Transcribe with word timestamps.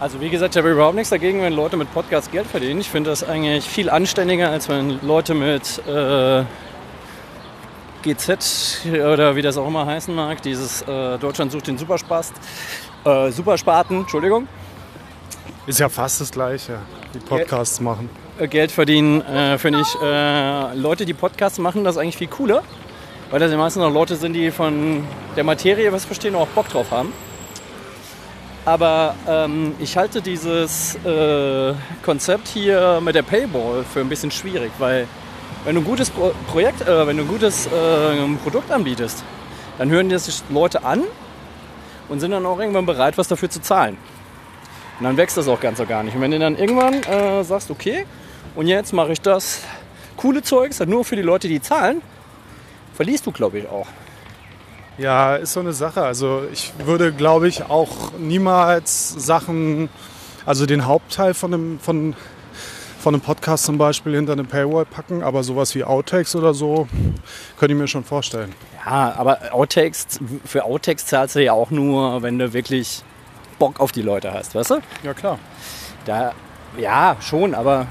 Also 0.00 0.18
wie 0.20 0.30
gesagt, 0.30 0.54
ich 0.54 0.58
habe 0.58 0.70
überhaupt 0.72 0.94
nichts 0.94 1.10
dagegen, 1.10 1.42
wenn 1.42 1.52
Leute 1.52 1.76
mit 1.76 1.92
Podcasts 1.92 2.30
Geld 2.30 2.46
verdienen. 2.46 2.80
Ich 2.80 2.88
finde 2.88 3.10
das 3.10 3.22
eigentlich 3.22 3.64
viel 3.68 3.90
anständiger, 3.90 4.50
als 4.50 4.66
wenn 4.70 4.98
Leute 5.02 5.34
mit 5.34 5.78
äh, 5.86 6.42
GZ 8.02 8.80
oder 8.94 9.36
wie 9.36 9.42
das 9.42 9.58
auch 9.58 9.66
immer 9.68 9.84
heißen 9.84 10.14
mag, 10.14 10.40
dieses 10.40 10.80
äh, 10.82 11.18
Deutschland 11.18 11.52
sucht 11.52 11.66
den 11.66 11.76
Superspast, 11.76 12.32
äh, 13.04 13.30
Superspaten, 13.30 13.98
Entschuldigung, 14.00 14.48
Ist 15.66 15.80
ja 15.80 15.90
fast 15.90 16.22
das 16.22 16.30
Gleiche, 16.30 16.78
wie 17.12 17.18
Podcasts 17.18 17.78
machen. 17.80 18.08
äh, 18.38 18.48
Geld 18.48 18.72
verdienen, 18.72 19.20
äh, 19.20 19.58
finde 19.58 19.82
ich, 19.82 19.94
äh, 20.02 20.74
Leute, 20.76 21.04
die 21.04 21.12
Podcasts 21.12 21.58
machen, 21.58 21.84
das 21.84 21.98
eigentlich 21.98 22.16
viel 22.16 22.28
cooler, 22.28 22.62
weil 23.30 23.38
das 23.38 23.50
ja 23.52 23.58
meistens 23.58 23.82
noch 23.82 23.92
Leute 23.92 24.16
sind, 24.16 24.32
die 24.32 24.50
von 24.50 25.04
der 25.36 25.44
Materie 25.44 25.92
was 25.92 26.06
verstehen 26.06 26.34
und 26.34 26.40
auch 26.40 26.48
Bock 26.48 26.70
drauf 26.70 26.90
haben. 26.90 27.12
Aber 28.64 29.14
ähm, 29.26 29.74
ich 29.78 29.96
halte 29.96 30.20
dieses 30.20 30.96
äh, 31.04 31.74
Konzept 32.02 32.48
hier 32.48 33.00
mit 33.00 33.14
der 33.14 33.22
Paywall 33.22 33.84
für 33.84 34.00
ein 34.00 34.08
bisschen 34.08 34.30
schwierig, 34.30 34.70
weil 34.78 35.06
wenn 35.64 35.74
du 35.74 35.80
ein 35.80 35.84
gutes 35.84 36.10
Pro 36.10 36.32
Projekt, 36.48 36.82
äh, 36.82 37.06
wenn 37.06 37.16
du 37.16 37.22
ein 37.24 37.28
gutes 37.28 37.66
äh, 37.66 37.70
Produkt 38.42 38.70
anbietest, 38.70 39.24
dann 39.78 39.90
hören 39.90 40.08
dir 40.08 40.18
sich 40.18 40.42
Leute 40.50 40.84
an 40.84 41.04
und 42.08 42.20
sind 42.20 42.32
dann 42.32 42.44
auch 42.44 42.58
irgendwann 42.58 42.86
bereit, 42.86 43.16
was 43.16 43.28
dafür 43.28 43.48
zu 43.48 43.62
zahlen. 43.62 43.96
Und 44.98 45.04
dann 45.04 45.16
wächst 45.16 45.38
das 45.38 45.48
auch 45.48 45.60
ganz 45.60 45.78
so 45.78 45.86
gar 45.86 46.02
nicht. 46.02 46.14
Und 46.14 46.20
wenn 46.20 46.30
du 46.30 46.38
dann 46.38 46.56
irgendwann 46.56 47.02
äh, 47.04 47.42
sagst, 47.42 47.70
okay, 47.70 48.04
und 48.54 48.66
jetzt 48.66 48.92
mache 48.92 49.12
ich 49.12 49.20
das 49.22 49.62
coole 50.16 50.42
Zeugs 50.42 50.80
nur 50.80 51.04
für 51.04 51.16
die 51.16 51.22
Leute, 51.22 51.48
die 51.48 51.62
zahlen, 51.62 52.02
verlierst 52.94 53.26
du, 53.26 53.32
glaube 53.32 53.60
ich, 53.60 53.68
auch. 53.68 53.86
Ja, 55.00 55.36
ist 55.36 55.54
so 55.54 55.60
eine 55.60 55.72
Sache. 55.72 56.02
Also 56.02 56.42
ich 56.52 56.72
würde, 56.84 57.10
glaube 57.10 57.48
ich, 57.48 57.64
auch 57.64 58.12
niemals 58.18 59.08
Sachen, 59.08 59.88
also 60.44 60.66
den 60.66 60.84
Hauptteil 60.84 61.32
von 61.32 61.54
einem, 61.54 61.80
von, 61.80 62.14
von 63.00 63.14
einem 63.14 63.22
Podcast 63.22 63.64
zum 63.64 63.78
Beispiel 63.78 64.14
hinter 64.14 64.34
eine 64.34 64.44
Paywall 64.44 64.84
packen, 64.84 65.22
aber 65.22 65.42
sowas 65.42 65.74
wie 65.74 65.84
Outtakes 65.84 66.36
oder 66.36 66.52
so, 66.52 66.86
könnte 67.58 67.72
ich 67.72 67.80
mir 67.80 67.88
schon 67.88 68.04
vorstellen. 68.04 68.52
Ja, 68.84 69.14
aber 69.16 69.38
Outtakes, 69.52 70.20
für 70.44 70.64
Outtakes 70.64 71.06
zahlst 71.06 71.34
du 71.34 71.42
ja 71.42 71.54
auch 71.54 71.70
nur, 71.70 72.20
wenn 72.20 72.38
du 72.38 72.52
wirklich 72.52 73.02
Bock 73.58 73.80
auf 73.80 73.92
die 73.92 74.02
Leute 74.02 74.34
hast, 74.34 74.54
weißt 74.54 74.70
du? 74.70 74.80
Ja, 75.02 75.14
klar. 75.14 75.38
Da, 76.04 76.32
ja, 76.76 77.16
schon, 77.20 77.54
aber 77.54 77.86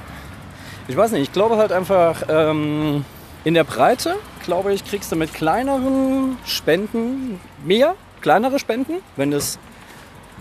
ich 0.88 0.96
weiß 0.96 1.14
nicht, 1.14 1.24
ich 1.24 1.34
glaube 1.34 1.58
halt 1.58 1.72
einfach, 1.72 2.22
ähm, 2.30 3.04
in 3.46 3.56
der 3.56 3.64
Breite, 3.64 4.16
glaube 4.50 4.74
ich, 4.74 4.84
kriegst 4.84 5.12
du 5.12 5.16
mit 5.16 5.32
kleineren 5.32 6.36
Spenden 6.44 7.40
mehr, 7.64 7.94
kleinere 8.20 8.58
Spenden, 8.58 8.94
wenn 9.16 9.30
du 9.30 9.38
es 9.38 9.60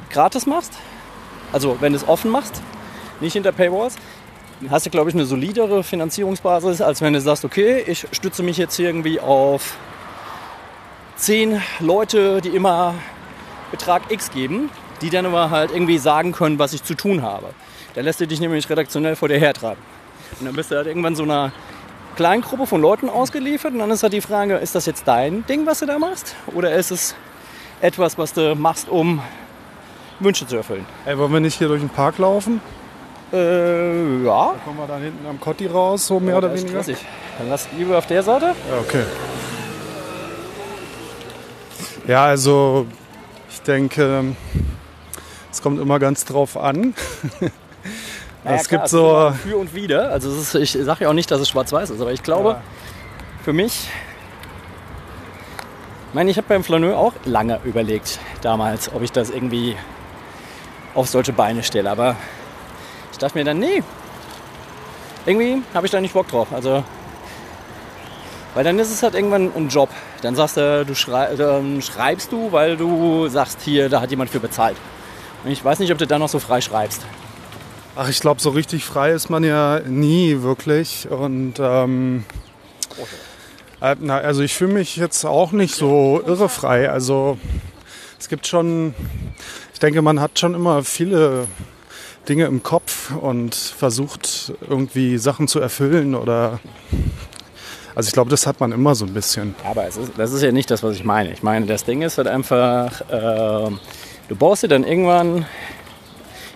gratis 0.09 0.47
machst, 0.47 0.73
also 1.53 1.77
wenn 1.81 1.92
du 1.92 1.98
es 1.98 2.09
offen 2.09 2.31
machst, 2.31 2.62
nicht 3.20 3.34
hinter 3.34 3.53
Paywalls, 3.53 3.97
hast 4.70 4.86
du, 4.86 4.91
glaube 4.91 5.11
ich, 5.11 5.14
eine 5.14 5.27
solidere 5.27 5.84
Finanzierungsbasis, 5.84 6.81
als 6.81 7.03
wenn 7.03 7.12
du 7.12 7.20
sagst, 7.20 7.45
okay, 7.45 7.84
ich 7.86 8.06
stütze 8.12 8.42
mich 8.42 8.56
jetzt 8.56 8.79
irgendwie 8.79 9.20
auf 9.20 9.77
zehn 11.17 11.61
Leute, 11.79 12.41
die 12.41 12.56
immer 12.56 12.95
Betrag 13.70 14.11
X 14.11 14.31
geben, 14.31 14.70
die 15.03 15.11
dann 15.11 15.27
aber 15.27 15.51
halt 15.51 15.70
irgendwie 15.70 15.98
sagen 15.98 16.33
können, 16.33 16.59
was 16.59 16.73
ich 16.73 16.83
zu 16.83 16.95
tun 16.95 17.20
habe. 17.20 17.48
Da 17.95 18.01
lässt 18.01 18.23
du 18.23 18.27
dich 18.27 18.41
nämlich 18.41 18.70
redaktionell 18.70 19.17
vor 19.17 19.29
dir 19.29 19.39
hertreiben. 19.39 19.83
Und 20.41 20.47
dann 20.47 20.55
bist 20.56 20.70
du 20.70 20.77
halt 20.77 20.86
irgendwann 20.86 21.14
so 21.14 21.25
einer 21.25 21.53
kleinen 22.19 22.42
Gruppe 22.42 22.66
von 22.66 22.80
Leuten 22.83 23.08
ausgeliefert 23.08 23.72
und 23.72 23.78
dann 23.78 23.92
ist 23.92 24.02
halt 24.02 24.12
die 24.12 24.20
Frage, 24.20 24.56
ist 24.56 24.74
das 24.74 24.86
jetzt 24.86 25.06
dein 25.06 25.47
Ding, 25.47 25.66
was 25.66 25.78
du 25.78 25.86
da 25.86 26.00
machst? 26.00 26.34
Oder 26.52 26.74
ist 26.74 26.91
es 26.91 27.14
etwas, 27.80 28.19
was 28.19 28.33
du 28.33 28.56
machst, 28.56 28.88
um 28.88 29.22
Wünsche 30.19 30.44
zu 30.44 30.56
erfüllen? 30.56 30.84
Ey, 31.06 31.16
wollen 31.16 31.33
wir 31.33 31.39
nicht 31.39 31.56
hier 31.58 31.69
durch 31.69 31.80
den 31.80 31.89
Park 31.91 32.19
laufen? 32.19 32.61
Äh, 33.33 34.24
ja. 34.24 34.55
Kommen 34.64 34.78
wir 34.78 34.86
da 34.89 34.96
hinten 34.98 35.24
am 35.28 35.39
Kotti 35.39 35.69
raus, 35.69 36.08
so 36.08 36.19
mehr 36.19 36.39
oder 36.39 36.48
Das 36.48 36.58
ist 36.58 36.64
weniger? 36.66 36.83
stressig. 36.83 37.06
Dann 37.39 37.50
lass 37.50 37.69
lieber 37.78 37.96
auf 37.98 38.06
der 38.08 38.22
Seite. 38.24 38.46
Ja, 38.46 38.78
okay. 38.80 39.05
Ja, 42.08 42.24
also 42.24 42.86
ich 43.48 43.62
denke, 43.62 44.34
es 45.52 45.62
kommt 45.62 45.80
immer 45.80 46.01
ganz 46.01 46.24
drauf 46.24 46.57
an. 46.57 46.95
Naja, 48.48 48.61
es 48.61 48.69
klar, 48.69 48.81
gibt 48.81 48.91
so, 48.91 49.33
Für 49.42 49.57
und 49.59 49.75
Wider. 49.75 50.11
Also 50.11 50.31
ist, 50.31 50.55
ich 50.55 50.73
sage 50.73 51.05
ja 51.05 51.11
auch 51.11 51.14
nicht, 51.14 51.31
dass 51.31 51.41
es 51.41 51.48
schwarz-weiß 51.48 51.91
ist, 51.91 52.01
aber 52.01 52.13
ich 52.13 52.23
glaube, 52.23 52.51
Ja. 52.51 52.61
für 53.45 53.53
mich, 53.53 53.89
ich 56.09 56.14
meine, 56.14 56.31
ich 56.31 56.36
habe 56.39 56.48
beim 56.48 56.64
Flaneur 56.64 56.98
auch 56.98 57.13
lange 57.25 57.61
überlegt 57.64 58.19
damals, 58.41 58.92
ob 58.95 59.03
ich 59.03 59.13
das 59.13 59.31
irgendwie 59.31 59.77
auf 60.95 61.08
solche 61.08 61.33
Beine 61.33 61.63
stelle. 61.63 61.91
Aber 61.91 62.17
ich 63.13 63.19
dachte 63.19 63.37
mir 63.37 63.45
dann, 63.45 63.58
nee, 63.58 63.83
irgendwie 65.27 65.63
habe 65.75 65.87
ich 65.87 65.92
da 65.92 66.01
nicht 66.01 66.14
Bock 66.14 66.29
drauf. 66.29 66.48
Also, 66.53 66.83
weil 68.55 68.64
dann 68.64 68.79
ist 68.79 68.91
es 68.91 69.03
halt 69.03 69.14
irgendwann 69.14 69.53
ein 69.55 69.69
Job. 69.69 69.91
Dann 70.23 70.35
sagst 70.35 70.57
du, 70.57 70.85
du 70.87 70.95
schrei 70.95 71.37
dann 71.37 71.83
schreibst 71.83 72.33
du, 72.33 72.51
weil 72.51 72.77
du 72.77 73.29
sagst, 73.29 73.61
hier, 73.61 73.89
da 73.89 74.01
hat 74.01 74.11
jemand 74.11 74.31
für 74.31 74.41
bezahlt. 74.41 74.77
Und 75.45 75.51
ich 75.51 75.63
weiß 75.64 75.79
nicht, 75.79 75.92
ob 75.92 75.98
du 75.98 76.07
dann 76.07 76.20
noch 76.20 76.29
so 76.29 76.39
frei 76.39 76.61
schreibst. 76.61 77.03
Ach, 77.98 78.09
ich 78.09 78.20
glaube, 78.20 78.41
so 78.41 78.51
richtig 78.51 78.85
frei 78.85 79.11
ist 79.11 79.29
man 79.29 79.42
ja 79.42 79.81
nie 79.81 80.42
wirklich. 80.42 81.09
Und 81.11 81.55
ähm, 81.59 82.25
äh, 83.81 83.97
also 84.09 84.42
ich 84.42 84.55
fühle 84.55 84.75
mich 84.75 84.97
jetzt 84.97 85.25
auch 85.25 85.51
nicht 85.51 85.75
so 85.75 86.23
irre 86.25 86.48
frei. 86.48 86.91
Also 86.91 87.39
es 88.19 88.29
gibt 88.29 88.47
schon, 88.47 88.95
ich 89.73 89.81
denke, 89.81 90.01
man 90.01 90.20
hat 90.20 90.39
schon 90.39 90.55
immer 90.55 90.85
viele 90.85 91.47
Dinge 92.29 92.45
im 92.45 92.63
Kopf 92.63 93.11
und 93.11 93.55
versucht 93.55 94.53
irgendwie 94.69 95.19
Sachen 95.19 95.48
zu 95.48 95.61
erfüllen 95.61 96.14
oder 96.14 96.61
also 97.95 98.07
ich 98.07 98.13
glaube, 98.13 98.31
das 98.31 98.47
hat 98.47 98.61
man 98.61 98.70
immer 98.70 98.95
so 98.95 99.07
ein 99.07 99.13
bisschen. 99.13 99.57
Aber 99.64 99.89
ist, 99.89 99.98
das 100.17 100.33
ist 100.33 100.42
ja 100.42 100.53
nicht 100.53 100.70
das, 100.70 100.85
was 100.85 100.95
ich 100.95 101.03
meine. 101.03 101.33
Ich 101.33 101.42
meine, 101.42 101.67
das 101.67 101.85
Ding 101.85 102.03
ist 102.03 102.17
halt 102.17 102.29
einfach, 102.29 103.03
ähm, 103.11 103.81
du 104.29 104.37
baust 104.37 104.63
dir 104.63 104.69
dann 104.69 104.85
irgendwann 104.85 105.47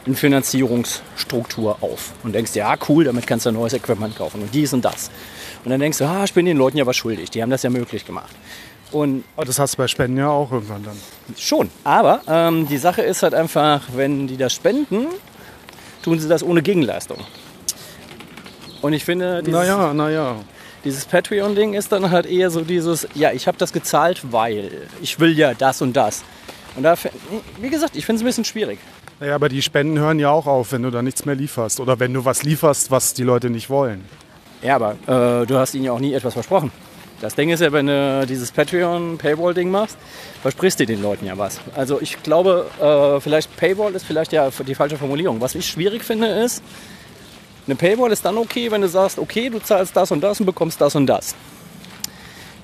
eine 0.05 0.15
Finanzierungsstruktur 0.17 1.79
auf 1.81 2.13
und 2.23 2.35
denkst, 2.35 2.55
ja 2.55 2.75
cool, 2.89 3.05
damit 3.05 3.27
kannst 3.27 3.47
du 3.47 3.51
ein 3.51 3.55
neues 3.55 3.73
Equipment 3.73 4.17
kaufen 4.17 4.43
und 4.43 4.53
dies 4.55 4.73
und 4.73 4.85
das. 4.85 5.11
Und 5.65 5.71
dann 5.71 5.81
denkst 5.81 5.99
du, 5.99 6.05
ah, 6.05 6.25
ich 6.25 6.33
bin 6.33 6.45
den 6.47 6.57
Leuten 6.57 6.77
ja 6.77 6.87
was 6.87 6.97
schuldig, 6.97 7.31
die 7.31 7.43
haben 7.43 7.51
das 7.51 7.63
ja 7.63 7.71
möglich 7.71 8.05
gemacht. 8.05 8.35
Und 8.91 9.25
das 9.37 9.59
hast 9.59 9.75
du 9.75 9.79
bei 9.79 9.89
Spenden 9.89 10.19
ja 10.19 10.29
auch 10.29 10.53
irgendwann 10.53 10.83
dann. 10.85 10.97
Schon, 11.39 11.71
aber 11.85 12.21
ähm, 12.27 12.67
die 12.69 12.77
Sache 12.79 13.03
ist 13.03 13.23
halt 13.23 13.33
einfach, 13.35 13.83
wenn 13.95 14.27
die 14.27 14.37
das 14.37 14.53
spenden, 14.53 15.07
tun 16.03 16.19
sie 16.19 16.29
das 16.29 16.43
ohne 16.43 16.63
Gegenleistung. 16.63 17.19
Und 18.83 18.93
ich 18.93 19.05
finde, 19.05 19.43
dieses, 19.43 19.61
Naja, 19.61 19.95
naja. 19.95 20.37
dieses 20.85 21.05
Patreon-Ding 21.05 21.75
ist 21.75 21.93
dann 21.93 22.11
halt 22.11 22.27
eher 22.27 22.51
so 22.51 22.63
dieses, 22.63 23.07
ja, 23.15 23.33
ich 23.33 23.47
habe 23.47 23.57
das 23.57 23.73
gezahlt, 23.73 24.21
weil 24.33 24.89
ich 25.01 25.21
will 25.21 25.39
ja 25.39 25.55
das 25.55 25.81
und 25.81 25.95
das. 25.97 26.25
Und 26.75 26.83
da, 26.83 26.97
wie 27.61 27.71
gesagt, 27.71 27.97
ich 27.97 28.05
finde 28.05 28.17
es 28.17 28.23
ein 28.23 28.27
bisschen 28.27 28.45
schwierig. 28.45 28.79
Naja, 29.23 29.37
aber 29.37 29.49
die 29.49 29.63
Spenden 29.63 30.01
hören 30.01 30.19
ja 30.19 30.31
auch 30.31 30.49
auf, 30.49 30.73
wenn 30.73 30.83
du 30.83 30.91
da 30.91 31.01
nichts 31.01 31.25
mehr 31.25 31.37
lieferst. 31.37 31.79
Oder 31.79 32.01
wenn 32.01 32.13
du 32.13 32.25
was 32.25 32.43
lieferst, 32.43 32.91
was 32.91 33.15
die 33.15 33.23
Leute 33.23 33.51
nicht 33.51 33.71
wollen. 33.71 34.05
Ja, 34.63 34.75
aber 34.75 34.97
äh, 35.07 35.47
du 35.47 35.59
hast 35.59 35.75
ihnen 35.75 35.85
ja 35.85 35.93
auch 35.93 36.01
nie 36.01 36.13
etwas 36.13 36.35
versprochen. 36.35 36.73
Das 37.21 37.37
Ding 37.37 37.51
ist 37.51 37.61
ja, 37.61 37.71
wenn 37.71 37.87
du 37.87 38.27
dieses 38.29 38.51
Patreon-Paywall-Ding 38.51 39.71
machst, 39.71 39.97
versprichst 40.43 40.81
du 40.81 40.87
den 40.87 41.01
Leuten 41.01 41.25
ja 41.25 41.39
was. 41.39 41.61
Also 41.77 42.01
ich 42.01 42.21
glaube, 42.25 42.67
äh, 42.81 43.21
vielleicht 43.21 43.57
Paywall 43.57 43.95
ist 43.95 44.05
vielleicht 44.05 44.33
ja 44.33 44.51
die 44.67 44.75
falsche 44.75 44.97
Formulierung. 44.97 45.41
Was 45.41 45.55
ich 45.55 45.69
schwierig 45.69 46.03
finde 46.03 46.27
ist, 46.27 46.61
eine 47.69 47.77
Paywall 47.77 48.11
ist 48.11 48.25
dann 48.25 48.37
okay, 48.37 48.73
wenn 48.73 48.81
du 48.81 48.89
sagst, 48.89 49.21
okay, 49.21 49.51
du 49.51 49.61
zahlst 49.61 49.97
das 49.97 50.11
und 50.11 50.21
das 50.21 50.41
und 50.41 50.47
bekommst 50.47 50.81
das 50.81 50.97
und 50.97 51.07
das. 51.07 51.37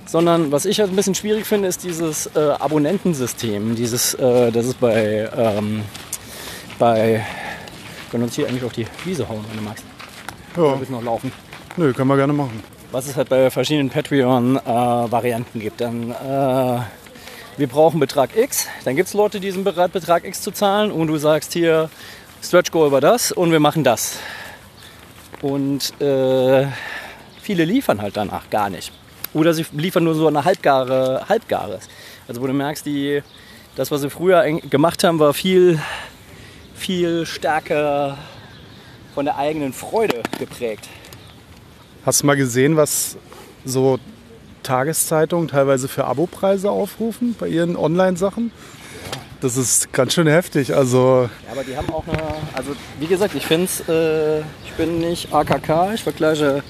Sondern 0.06 0.50
was 0.50 0.64
ich 0.64 0.80
halt 0.80 0.90
ein 0.90 0.96
bisschen 0.96 1.14
schwierig 1.14 1.46
finde, 1.46 1.68
ist 1.68 1.84
dieses 1.84 2.26
äh, 2.34 2.40
Abonnentensystem. 2.40 3.76
Dieses, 3.76 4.14
äh, 4.14 4.50
das 4.50 4.66
ist 4.66 4.80
bei, 4.80 5.30
ähm, 5.36 5.82
bei, 6.78 7.14
wir 7.14 8.10
können 8.10 8.24
uns 8.24 8.34
hier 8.34 8.48
eigentlich 8.48 8.64
auf 8.64 8.72
die 8.72 8.86
Wiese 9.04 9.28
hauen, 9.28 9.44
wenn 9.48 9.58
du 9.58 9.62
magst. 9.64 9.84
Ja, 10.56 10.62
Wir 10.62 10.76
müssen 10.76 10.92
noch 10.92 11.02
laufen 11.02 11.32
nö, 11.76 11.92
können 11.92 12.08
wir 12.08 12.16
gerne 12.16 12.32
machen. 12.32 12.62
was 12.90 13.06
es 13.06 13.16
halt 13.16 13.28
bei 13.28 13.50
verschiedenen 13.50 13.88
Patreon-Varianten 13.90 15.60
gibt. 15.60 15.80
Dann, 15.80 16.10
äh, 16.10 16.80
wir 17.56 17.66
brauchen 17.68 18.00
Betrag 18.00 18.36
X, 18.36 18.66
dann 18.84 18.96
gibt 18.96 19.08
es 19.08 19.14
Leute, 19.14 19.38
die 19.40 19.50
sind 19.50 19.64
bereit, 19.64 19.92
Betrag 19.92 20.24
X 20.24 20.42
zu 20.42 20.50
zahlen 20.50 20.90
und 20.90 21.06
du 21.08 21.16
sagst 21.18 21.52
hier, 21.52 21.90
Stretch 22.42 22.70
Goal 22.70 22.88
über 22.88 23.00
das 23.00 23.30
und 23.32 23.52
wir 23.52 23.60
machen 23.60 23.84
das. 23.84 24.18
Und 25.42 26.00
äh, 26.00 26.66
viele 27.40 27.64
liefern 27.64 28.00
halt 28.02 28.16
danach 28.16 28.50
gar 28.50 28.70
nicht. 28.70 28.92
Oder 29.34 29.54
sie 29.54 29.66
liefern 29.72 30.04
nur 30.04 30.14
so 30.14 30.26
eine 30.26 30.44
halbgare, 30.44 31.26
halbgares. 31.28 31.88
Also 32.26 32.40
wo 32.40 32.46
du 32.46 32.52
merkst, 32.52 32.86
die, 32.86 33.22
das, 33.76 33.90
was 33.90 34.00
sie 34.00 34.10
früher 34.10 34.42
gemacht 34.68 35.04
haben, 35.04 35.18
war 35.18 35.32
viel, 35.34 35.80
viel 36.78 37.26
stärker 37.26 38.16
von 39.14 39.24
der 39.24 39.36
eigenen 39.36 39.72
Freude 39.72 40.22
geprägt. 40.38 40.88
Hast 42.06 42.22
du 42.22 42.26
mal 42.26 42.36
gesehen, 42.36 42.76
was 42.76 43.16
so 43.64 43.98
Tageszeitungen 44.62 45.48
teilweise 45.48 45.88
für 45.88 46.04
Abopreise 46.04 46.70
aufrufen 46.70 47.34
bei 47.38 47.48
ihren 47.48 47.76
Online-Sachen? 47.76 48.52
Das 49.40 49.56
ist 49.56 49.92
ganz 49.92 50.14
schön 50.14 50.26
heftig. 50.26 50.74
Also 50.74 51.28
Ja, 51.46 51.52
aber 51.52 51.64
die 51.64 51.76
haben 51.76 51.90
auch 51.90 52.06
eine. 52.08 52.22
Also, 52.54 52.72
wie 52.98 53.06
gesagt, 53.06 53.34
ich 53.34 53.46
finde 53.46 53.66
es. 53.66 53.88
Äh, 53.88 54.40
ich 54.64 54.72
bin 54.76 54.98
nicht 54.98 55.32
AKK, 55.32 55.94
ich 55.94 56.02
vergleiche 56.02 56.62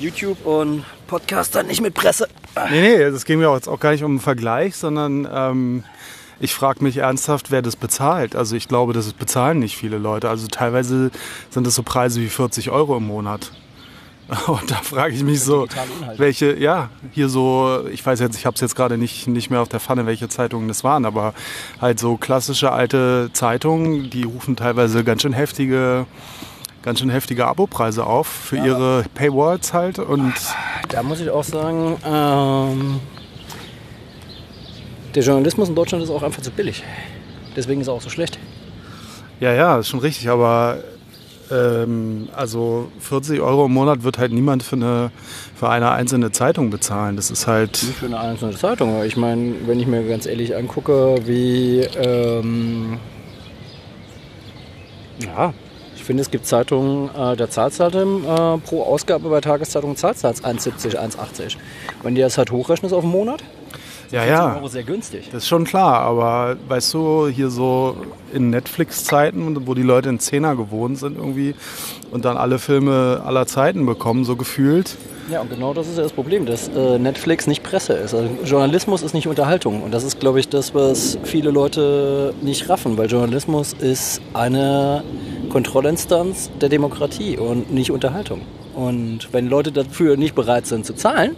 YouTube 0.00 0.44
und 0.44 0.84
Podcaster 1.06 1.62
nicht 1.62 1.80
mit 1.80 1.94
Presse. 1.94 2.28
Nee, 2.70 2.80
nee, 2.80 3.02
es 3.02 3.24
ging 3.24 3.38
mir 3.38 3.50
auch 3.50 3.54
jetzt 3.54 3.68
auch 3.68 3.78
gar 3.78 3.92
nicht 3.92 4.02
um 4.02 4.12
einen 4.12 4.20
Vergleich, 4.20 4.76
sondern 4.76 5.28
ähm, 5.32 5.84
ich 6.40 6.54
frage 6.54 6.82
mich 6.82 6.96
ernsthaft, 6.96 7.50
wer 7.50 7.62
das 7.62 7.76
bezahlt. 7.76 8.34
Also 8.34 8.56
ich 8.56 8.66
glaube, 8.66 8.92
das 8.94 9.12
bezahlen 9.12 9.58
nicht 9.58 9.76
viele 9.76 9.98
Leute. 9.98 10.28
Also 10.30 10.48
teilweise 10.48 11.10
sind 11.50 11.66
das 11.66 11.74
so 11.74 11.82
Preise 11.82 12.20
wie 12.20 12.28
40 12.28 12.70
Euro 12.70 12.96
im 12.96 13.06
Monat. 13.06 13.52
Und 14.46 14.70
da 14.70 14.76
frage 14.76 15.14
ich 15.14 15.22
mich 15.22 15.42
so, 15.42 15.66
welche, 16.16 16.56
ja, 16.56 16.88
hier 17.12 17.28
so, 17.28 17.80
ich 17.92 18.04
weiß 18.04 18.20
jetzt, 18.20 18.38
ich 18.38 18.46
habe 18.46 18.54
es 18.54 18.60
jetzt 18.60 18.76
gerade 18.76 18.96
nicht, 18.96 19.26
nicht 19.26 19.50
mehr 19.50 19.60
auf 19.60 19.68
der 19.68 19.80
Pfanne, 19.80 20.06
welche 20.06 20.28
Zeitungen 20.28 20.68
das 20.68 20.84
waren, 20.84 21.04
aber 21.04 21.34
halt 21.80 21.98
so 21.98 22.16
klassische 22.16 22.70
alte 22.70 23.30
Zeitungen, 23.32 24.08
die 24.08 24.22
rufen 24.22 24.54
teilweise 24.54 25.02
ganz 25.02 25.22
schön 25.22 25.32
heftige, 25.32 26.06
ganz 26.82 27.00
schön 27.00 27.10
heftige 27.10 27.46
Abopreise 27.48 28.06
auf 28.06 28.28
für 28.28 28.56
ihre 28.56 29.04
Paywalls 29.14 29.74
halt 29.74 29.98
und 29.98 30.34
Da 30.88 31.02
muss 31.02 31.20
ich 31.20 31.30
auch 31.30 31.44
sagen, 31.44 31.96
ähm, 32.04 33.00
der 35.14 35.22
Journalismus 35.22 35.68
in 35.68 35.74
Deutschland 35.74 36.04
ist 36.04 36.10
auch 36.10 36.22
einfach 36.22 36.42
zu 36.42 36.50
billig. 36.50 36.82
Deswegen 37.56 37.80
ist 37.80 37.88
er 37.88 37.94
auch 37.94 38.02
so 38.02 38.10
schlecht. 38.10 38.38
Ja, 39.40 39.52
ja, 39.52 39.78
ist 39.78 39.88
schon 39.88 40.00
richtig, 40.00 40.28
aber 40.28 40.78
ähm, 41.50 42.28
also 42.34 42.88
40 43.00 43.40
Euro 43.40 43.66
im 43.66 43.72
Monat 43.72 44.02
wird 44.02 44.18
halt 44.18 44.32
niemand 44.32 44.62
für 44.62 44.76
eine, 44.76 45.10
für 45.54 45.68
eine 45.68 45.90
einzelne 45.90 46.30
Zeitung 46.30 46.70
bezahlen. 46.70 47.16
Das 47.16 47.30
ist 47.30 47.46
halt, 47.46 47.82
Nicht 47.82 47.98
für 47.98 48.06
eine 48.06 48.20
einzelne 48.20 48.54
Zeitung. 48.54 48.94
aber 48.94 49.06
Ich 49.06 49.16
meine, 49.16 49.54
wenn 49.66 49.80
ich 49.80 49.86
mir 49.86 50.06
ganz 50.06 50.26
ehrlich 50.26 50.56
angucke, 50.56 51.16
wie. 51.26 51.80
Ähm, 51.96 52.98
ja, 55.18 55.52
ich 55.96 56.04
finde, 56.04 56.22
es 56.22 56.30
gibt 56.30 56.46
Zeitungen, 56.46 57.10
äh, 57.14 57.36
da 57.36 57.50
zahlst 57.50 57.78
du 57.78 57.84
halt 57.84 57.94
im, 57.94 58.24
äh, 58.24 58.58
pro 58.58 58.82
Ausgabe 58.82 59.28
bei 59.28 59.40
Tageszeitungen 59.40 59.96
zahlst 59.96 60.24
du 60.24 60.28
halt 60.28 60.44
1,70, 60.44 60.96
1,80. 60.96 61.56
Wenn 62.02 62.14
die 62.14 62.22
das 62.22 62.38
halt 62.38 62.50
hochrechnest 62.50 62.94
auf 62.94 63.02
den 63.02 63.10
Monat, 63.10 63.44
ja, 64.10 64.22
14 64.22 64.28
ja, 64.28 64.56
Euro 64.56 64.68
sehr 64.68 64.82
günstig. 64.82 65.28
das 65.32 65.42
ist 65.42 65.48
schon 65.48 65.64
klar, 65.64 66.00
aber 66.00 66.56
weißt 66.68 66.94
du, 66.94 67.28
hier 67.28 67.50
so 67.50 67.96
in 68.32 68.50
Netflix-Zeiten, 68.50 69.66
wo 69.66 69.74
die 69.74 69.82
Leute 69.82 70.08
in 70.08 70.18
Zehner 70.18 70.56
gewohnt 70.56 70.98
sind 70.98 71.16
irgendwie 71.16 71.54
und 72.10 72.24
dann 72.24 72.36
alle 72.36 72.58
Filme 72.58 73.22
aller 73.24 73.46
Zeiten 73.46 73.86
bekommen, 73.86 74.24
so 74.24 74.36
gefühlt. 74.36 74.96
Ja, 75.30 75.42
und 75.42 75.50
genau 75.50 75.72
das 75.72 75.86
ist 75.86 75.96
ja 75.96 76.02
das 76.02 76.12
Problem, 76.12 76.44
dass 76.44 76.68
äh, 76.68 76.98
Netflix 76.98 77.46
nicht 77.46 77.62
Presse 77.62 77.92
ist. 77.92 78.14
Also 78.14 78.28
Journalismus 78.44 79.02
ist 79.02 79.14
nicht 79.14 79.28
Unterhaltung. 79.28 79.82
Und 79.82 79.94
das 79.94 80.02
ist, 80.02 80.18
glaube 80.18 80.40
ich, 80.40 80.48
das, 80.48 80.74
was 80.74 81.18
viele 81.22 81.52
Leute 81.52 82.34
nicht 82.42 82.68
raffen, 82.68 82.98
weil 82.98 83.08
Journalismus 83.08 83.72
ist 83.74 84.20
eine 84.34 85.04
Kontrollinstanz 85.50 86.50
der 86.60 86.68
Demokratie 86.68 87.36
und 87.38 87.72
nicht 87.72 87.92
Unterhaltung. 87.92 88.40
Und 88.74 89.28
wenn 89.32 89.48
Leute 89.48 89.70
dafür 89.70 90.16
nicht 90.16 90.34
bereit 90.34 90.66
sind 90.66 90.84
zu 90.84 90.94
zahlen, 90.94 91.36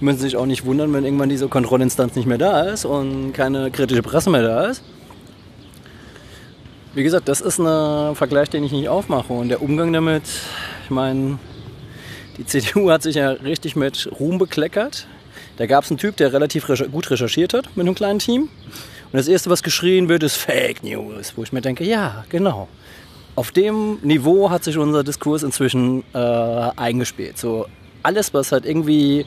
müssen 0.00 0.18
sich 0.18 0.36
auch 0.36 0.46
nicht 0.46 0.64
wundern, 0.64 0.92
wenn 0.92 1.04
irgendwann 1.04 1.28
diese 1.28 1.48
Kontrollinstanz 1.48 2.14
nicht 2.14 2.26
mehr 2.26 2.38
da 2.38 2.62
ist 2.62 2.84
und 2.84 3.32
keine 3.32 3.70
kritische 3.70 4.02
Presse 4.02 4.30
mehr 4.30 4.42
da 4.42 4.66
ist. 4.66 4.82
Wie 6.94 7.02
gesagt, 7.02 7.28
das 7.28 7.40
ist 7.40 7.58
ein 7.58 8.14
Vergleich, 8.16 8.50
den 8.50 8.64
ich 8.64 8.72
nicht 8.72 8.88
aufmache. 8.88 9.32
Und 9.32 9.48
der 9.48 9.62
Umgang 9.62 9.92
damit, 9.92 10.22
ich 10.84 10.90
meine, 10.90 11.38
die 12.36 12.46
CDU 12.46 12.90
hat 12.90 13.02
sich 13.02 13.16
ja 13.16 13.30
richtig 13.30 13.76
mit 13.76 14.08
Ruhm 14.18 14.38
bekleckert. 14.38 15.06
Da 15.56 15.66
gab 15.66 15.84
es 15.84 15.90
einen 15.90 15.98
Typ, 15.98 16.16
der 16.16 16.32
relativ 16.32 16.66
gut 16.90 17.10
recherchiert 17.10 17.52
hat 17.52 17.76
mit 17.76 17.86
einem 17.86 17.94
kleinen 17.94 18.20
Team. 18.20 18.42
Und 18.42 19.14
das 19.14 19.28
Erste, 19.28 19.50
was 19.50 19.62
geschrien 19.62 20.08
wird, 20.08 20.22
ist 20.22 20.36
Fake 20.36 20.82
News. 20.82 21.32
Wo 21.36 21.42
ich 21.42 21.52
mir 21.52 21.60
denke, 21.60 21.84
ja, 21.84 22.24
genau. 22.28 22.68
Auf 23.34 23.52
dem 23.52 23.98
Niveau 24.02 24.50
hat 24.50 24.64
sich 24.64 24.76
unser 24.78 25.04
Diskurs 25.04 25.42
inzwischen 25.42 26.04
äh, 26.12 26.18
eingespielt. 26.18 27.38
So 27.38 27.66
alles, 28.02 28.34
was 28.34 28.52
halt 28.52 28.66
irgendwie 28.66 29.26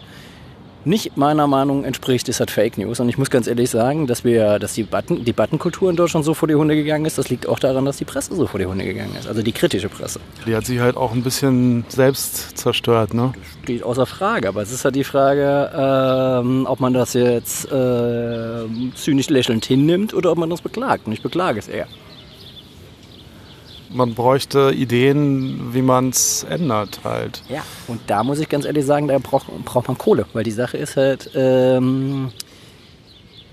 nicht 0.86 1.18
meiner 1.18 1.48
Meinung 1.48 1.83
entspricht, 1.83 2.30
ist 2.30 2.39
halt 2.39 2.51
Fake 2.51 2.78
News. 2.78 3.00
Und 3.00 3.10
ich 3.10 3.18
muss 3.18 3.30
ganz 3.30 3.48
ehrlich 3.48 3.69
sagen, 3.69 4.07
dass 4.07 4.24
wir, 4.24 4.60
dass 4.60 4.74
die 4.74 4.83
Debatten, 4.83 5.25
Debattenkultur 5.25 5.89
in 5.89 5.95
Deutschland 5.95 6.25
so 6.25 6.33
vor 6.33 6.48
die 6.48 6.56
Hunde 6.56 6.75
gegangen 6.75 7.06
ist, 7.06 7.18
das 7.18 7.30
liegt 7.30 7.48
auch 7.48 7.60
daran, 7.60 7.86
dass 7.86 7.98
die 7.98 8.06
Presse 8.06 8.36
so 8.36 8.48
vor 8.48 8.60
die 8.60 8.66
Hunde 8.66 8.86
gegangen 8.86 9.16
ist. 9.18 9.28
Also 9.28 9.42
die 9.42 9.51
kritische 9.51 9.89
Presse. 9.89 10.19
Die 10.45 10.56
hat 10.56 10.66
sich 10.66 10.80
halt 10.80 10.98
auch 10.98 11.13
ein 11.13 11.24
bisschen 11.24 11.86
selbst 11.89 12.57
zerstört, 12.57 13.13
ne? 13.13 13.33
steht 13.63 13.83
außer 13.83 14.06
Frage. 14.06 14.50
Aber 14.50 14.62
es 14.62 14.72
ist 14.72 14.86
halt 14.86 14.95
die 14.95 15.04
Frage, 15.04 15.72
ähm, 15.75 16.66
ob 16.68 16.80
man 16.80 16.94
das 16.94 17.13
jetzt 17.13 17.72
äh, 17.72 18.66
zynisch 18.95 19.30
lächelnd 19.30 19.66
hinnimmt 19.66 20.13
oder 20.13 20.31
ob 20.31 20.38
man 20.38 20.50
das 20.50 20.62
beklagt. 20.62 21.07
Und 21.07 21.13
ich 21.13 21.22
beklage 21.22 21.60
es 21.60 21.68
eher. 21.68 21.88
Man 23.94 24.14
bräuchte 24.14 24.72
Ideen, 24.72 25.74
wie 25.74 25.82
man 25.82 26.10
es 26.10 26.44
ändert 26.44 27.02
halt. 27.04 27.44
Ja. 27.50 27.64
Und 27.88 28.02
da 28.08 28.24
muss 28.24 28.40
ich 28.40 28.48
ganz 28.48 28.66
ehrlich 28.66 28.86
sagen, 28.86 29.08
da 29.08 29.18
braucht, 29.20 29.48
braucht 29.66 29.88
man 29.88 29.98
Kohle. 29.98 30.26
Weil 30.34 30.44
die 30.44 30.52
Sache 30.52 30.78
ist 30.78 30.96
halt, 30.96 31.30
ähm, 31.36 32.32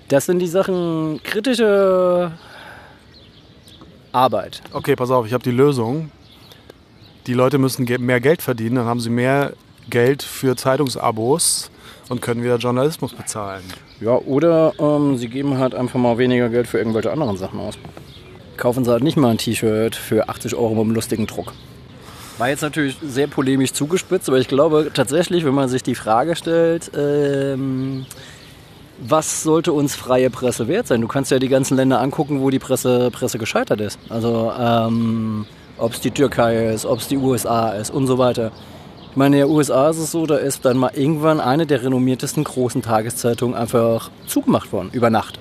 das 0.08 0.26
sind 0.26 0.38
die 0.38 0.46
Sachen 0.46 1.20
kritische 1.22 2.32
Arbeit. 4.12 4.62
Okay, 4.72 4.96
pass 4.96 5.10
auf, 5.10 5.26
ich 5.26 5.32
habe 5.32 5.44
die 5.44 5.50
Lösung. 5.50 6.10
Die 7.26 7.34
Leute 7.34 7.58
müssen 7.58 7.84
mehr 8.00 8.20
Geld 8.20 8.40
verdienen, 8.40 8.76
dann 8.76 8.86
haben 8.86 9.00
sie 9.00 9.10
mehr 9.10 9.52
Geld 9.90 10.22
für 10.22 10.56
Zeitungsabos 10.56 11.70
und 12.08 12.22
können 12.22 12.42
wieder 12.42 12.56
Journalismus 12.56 13.12
bezahlen. 13.12 13.62
Ja, 14.00 14.12
oder 14.12 14.72
ähm, 14.78 15.16
sie 15.16 15.28
geben 15.28 15.58
halt 15.58 15.74
einfach 15.74 15.98
mal 15.98 16.16
weniger 16.18 16.48
Geld 16.48 16.66
für 16.66 16.78
irgendwelche 16.78 17.10
anderen 17.10 17.36
Sachen 17.36 17.60
aus. 17.60 17.74
Kaufen 18.58 18.84
sie 18.84 18.90
halt 18.90 19.02
nicht 19.02 19.16
mal 19.16 19.30
ein 19.30 19.38
T-Shirt 19.38 19.96
für 19.96 20.28
80 20.28 20.54
Euro 20.54 20.74
mit 20.74 20.84
einem 20.84 20.94
lustigen 20.94 21.26
Druck. 21.26 21.54
War 22.36 22.48
jetzt 22.50 22.62
natürlich 22.62 22.96
sehr 23.02 23.26
polemisch 23.26 23.72
zugespitzt, 23.72 24.28
aber 24.28 24.38
ich 24.38 24.48
glaube 24.48 24.90
tatsächlich, 24.92 25.44
wenn 25.44 25.54
man 25.54 25.68
sich 25.68 25.82
die 25.82 25.94
Frage 25.94 26.36
stellt, 26.36 26.90
ähm, 26.96 28.04
was 29.00 29.42
sollte 29.42 29.72
uns 29.72 29.94
freie 29.94 30.28
Presse 30.28 30.68
wert 30.68 30.86
sein? 30.86 31.00
Du 31.00 31.08
kannst 31.08 31.30
ja 31.30 31.38
die 31.38 31.48
ganzen 31.48 31.76
Länder 31.76 32.00
angucken, 32.00 32.40
wo 32.40 32.50
die 32.50 32.58
Presse, 32.58 33.10
Presse 33.10 33.38
gescheitert 33.38 33.80
ist. 33.80 33.98
Also 34.08 34.52
ähm, 34.58 35.46
ob 35.78 35.92
es 35.92 36.00
die 36.00 36.10
Türkei 36.10 36.66
ist, 36.72 36.84
ob 36.84 36.98
es 36.98 37.08
die 37.08 37.16
USA 37.16 37.70
ist 37.70 37.90
und 37.90 38.06
so 38.06 38.18
weiter. 38.18 38.50
Ich 39.10 39.16
meine, 39.16 39.40
in 39.40 39.46
den 39.46 39.56
USA 39.56 39.90
ist 39.90 39.98
es 39.98 40.10
so, 40.10 40.26
da 40.26 40.36
ist 40.36 40.64
dann 40.64 40.76
mal 40.76 40.92
irgendwann 40.94 41.40
eine 41.40 41.66
der 41.66 41.82
renommiertesten 41.82 42.44
großen 42.44 42.82
Tageszeitungen 42.82 43.56
einfach 43.56 44.10
zugemacht 44.26 44.72
worden, 44.72 44.90
über 44.92 45.10
Nacht. 45.10 45.38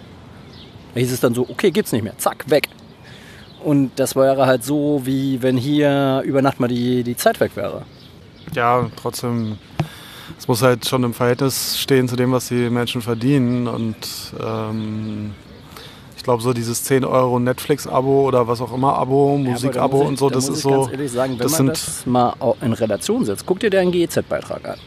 Da 0.94 1.00
hieß 1.00 1.12
es 1.12 1.20
dann 1.20 1.34
so, 1.34 1.48
okay, 1.50 1.70
gibt's 1.72 1.92
nicht 1.92 2.04
mehr, 2.04 2.18
zack, 2.18 2.50
weg. 2.50 2.70
Und 3.68 3.92
das 3.98 4.16
wäre 4.16 4.46
halt 4.46 4.64
so, 4.64 5.02
wie 5.04 5.42
wenn 5.42 5.58
hier 5.58 6.22
über 6.26 6.42
Nacht 6.42 6.62
mal 6.62 6.70
die, 6.70 7.04
die 7.04 7.18
Zeit 7.18 7.42
weg 7.42 7.52
wäre. 7.56 7.82
Ja, 8.56 8.90
trotzdem, 8.96 9.58
es 10.40 10.48
muss 10.48 10.62
halt 10.62 10.88
schon 10.88 11.04
im 11.04 11.14
Verhältnis 11.14 11.78
stehen 11.78 12.08
zu 12.08 12.16
dem, 12.16 12.32
was 12.32 12.48
die 12.48 12.70
Menschen 12.70 13.02
verdienen. 13.02 13.68
Und 13.68 13.98
ähm, 14.42 15.34
ich 16.16 16.24
glaube, 16.24 16.42
so 16.44 16.54
dieses 16.54 16.86
10 16.86 17.04
Euro 17.04 17.40
Netflix-Abo 17.40 18.26
oder 18.26 18.48
was 18.48 18.62
auch 18.62 18.74
immer, 18.74 18.94
Abo, 18.98 19.38
Musik-Abo 19.38 20.00
und 20.00 20.18
so, 20.18 20.30
da 20.30 20.36
das 20.36 20.48
ist 20.48 20.58
ich 20.58 20.64
so. 20.64 20.70
ganz 20.70 20.92
ehrlich 20.94 21.12
sagen, 21.12 21.32
wenn 21.34 21.40
das 21.40 21.52
man 21.52 21.58
sind- 21.58 21.70
das 21.72 22.06
mal 22.06 22.34
in 22.62 22.72
Relation 22.72 23.26
setzt, 23.26 23.46
guck 23.46 23.60
dir 23.60 23.70
deinen 23.70 23.92
GEZ-Beitrag 23.92 24.66
an. 24.66 24.80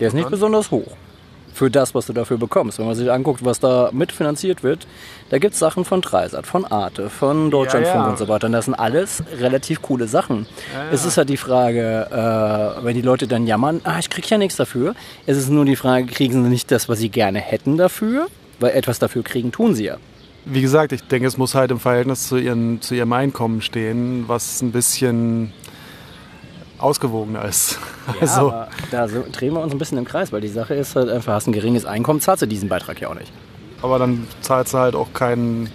Der 0.00 0.08
ist 0.08 0.14
nicht 0.14 0.28
besonders 0.28 0.72
hoch 0.72 0.90
für 1.52 1.70
das, 1.70 1.94
was 1.94 2.06
du 2.06 2.12
dafür 2.12 2.38
bekommst. 2.38 2.78
Wenn 2.78 2.86
man 2.86 2.94
sich 2.94 3.10
anguckt, 3.10 3.44
was 3.44 3.60
da 3.60 3.90
mitfinanziert 3.92 4.62
wird, 4.62 4.86
da 5.30 5.38
gibt 5.38 5.54
es 5.54 5.60
Sachen 5.60 5.84
von 5.84 6.00
Dreisat, 6.00 6.46
von 6.46 6.64
Arte, 6.64 7.10
von 7.10 7.50
Deutschlandfunk 7.50 8.04
ja. 8.04 8.10
und 8.10 8.18
so 8.18 8.28
weiter. 8.28 8.46
Und 8.46 8.52
das 8.52 8.66
sind 8.66 8.74
alles 8.74 9.22
relativ 9.38 9.82
coole 9.82 10.08
Sachen. 10.08 10.46
Es 10.92 11.04
ist 11.04 11.16
halt 11.16 11.28
die 11.28 11.36
Frage, 11.36 12.06
äh, 12.10 12.84
wenn 12.84 12.94
die 12.94 13.02
Leute 13.02 13.26
dann 13.26 13.46
jammern, 13.46 13.80
ah, 13.84 13.98
ich 13.98 14.10
krieg 14.10 14.28
ja 14.28 14.38
nichts 14.38 14.56
dafür. 14.56 14.94
Es 15.26 15.36
ist 15.36 15.48
nur 15.48 15.64
die 15.64 15.76
Frage, 15.76 16.06
kriegen 16.06 16.44
sie 16.44 16.50
nicht 16.50 16.70
das, 16.70 16.88
was 16.88 16.98
sie 16.98 17.08
gerne 17.08 17.40
hätten 17.40 17.76
dafür? 17.76 18.26
Weil 18.60 18.72
etwas 18.72 18.98
dafür 18.98 19.22
kriegen, 19.22 19.52
tun 19.52 19.74
sie 19.74 19.84
ja. 19.84 19.96
Wie 20.44 20.60
gesagt, 20.60 20.92
ich 20.92 21.02
denke, 21.02 21.28
es 21.28 21.38
muss 21.38 21.54
halt 21.54 21.70
im 21.70 21.78
Verhältnis 21.78 22.26
zu, 22.26 22.36
ihren, 22.36 22.80
zu 22.80 22.94
ihrem 22.94 23.12
Einkommen 23.12 23.62
stehen, 23.62 24.24
was 24.26 24.60
ein 24.60 24.72
bisschen 24.72 25.52
ausgewogener 26.82 27.44
ist. 27.44 27.78
Ja, 28.06 28.20
also, 28.22 28.40
aber 28.50 28.68
da 28.90 29.08
so, 29.08 29.24
drehen 29.30 29.54
wir 29.54 29.60
uns 29.60 29.72
ein 29.72 29.78
bisschen 29.78 29.98
im 29.98 30.04
Kreis, 30.04 30.32
weil 30.32 30.40
die 30.40 30.48
Sache 30.48 30.74
ist 30.74 30.96
halt 30.96 31.08
einfach, 31.08 31.34
hast 31.34 31.46
ein 31.46 31.52
geringes 31.52 31.84
Einkommen, 31.84 32.20
zahlst 32.20 32.42
du 32.42 32.46
diesen 32.46 32.68
Beitrag 32.68 33.00
ja 33.00 33.08
auch 33.08 33.14
nicht. 33.14 33.32
aber 33.80 33.98
dann 33.98 34.26
zahlst 34.40 34.74
du 34.74 34.78
halt 34.78 34.94
auch 34.94 35.12
kein 35.12 35.70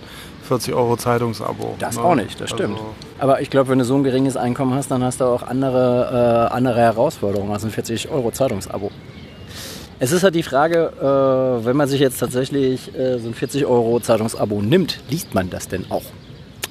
40 0.48 0.74
Euro 0.74 0.98
Zeitungsabo. 0.98 1.76
Das 1.80 1.98
ne? 1.98 2.04
auch 2.04 2.16
nicht, 2.16 2.40
das 2.40 2.50
stimmt. 2.50 2.76
Also, 2.76 2.96
Aber 3.20 3.42
ich 3.42 3.50
glaube, 3.50 3.70
wenn 3.70 3.80
du 3.80 3.86
so 3.86 3.96
ein 3.96 4.04
geringes 4.04 4.38
Einkommen 4.38 4.74
hast, 4.74 4.90
dann 4.90 5.04
hast 5.04 5.22
du 5.22 5.26
auch 5.26 5.44
andere, 5.44 6.50
äh, 6.52 6.54
andere 6.54 6.80
Herausforderungen 6.80 7.52
als 7.52 7.66
ein 7.66 7.72
40 7.72 8.10
Euro 8.10 8.32
Zeitungsabo. 8.32 8.92
Es 10.00 10.12
ist 10.12 10.24
halt 10.24 10.36
die 10.36 10.44
Frage, 10.44 10.92
äh, 11.00 11.66
wenn 11.66 11.76
man 11.76 11.88
sich 11.88 12.00
jetzt 12.00 12.20
tatsächlich 12.20 12.96
äh, 12.96 13.18
so 13.20 13.28
ein 13.28 13.34
40 13.34 13.66
Euro 13.66 14.00
Zeitungsabo 14.00 14.62
nimmt, 14.62 15.00
liest 15.10 15.34
man 15.34 15.50
das 15.50 15.68
denn 15.68 15.86
auch? 15.90 16.04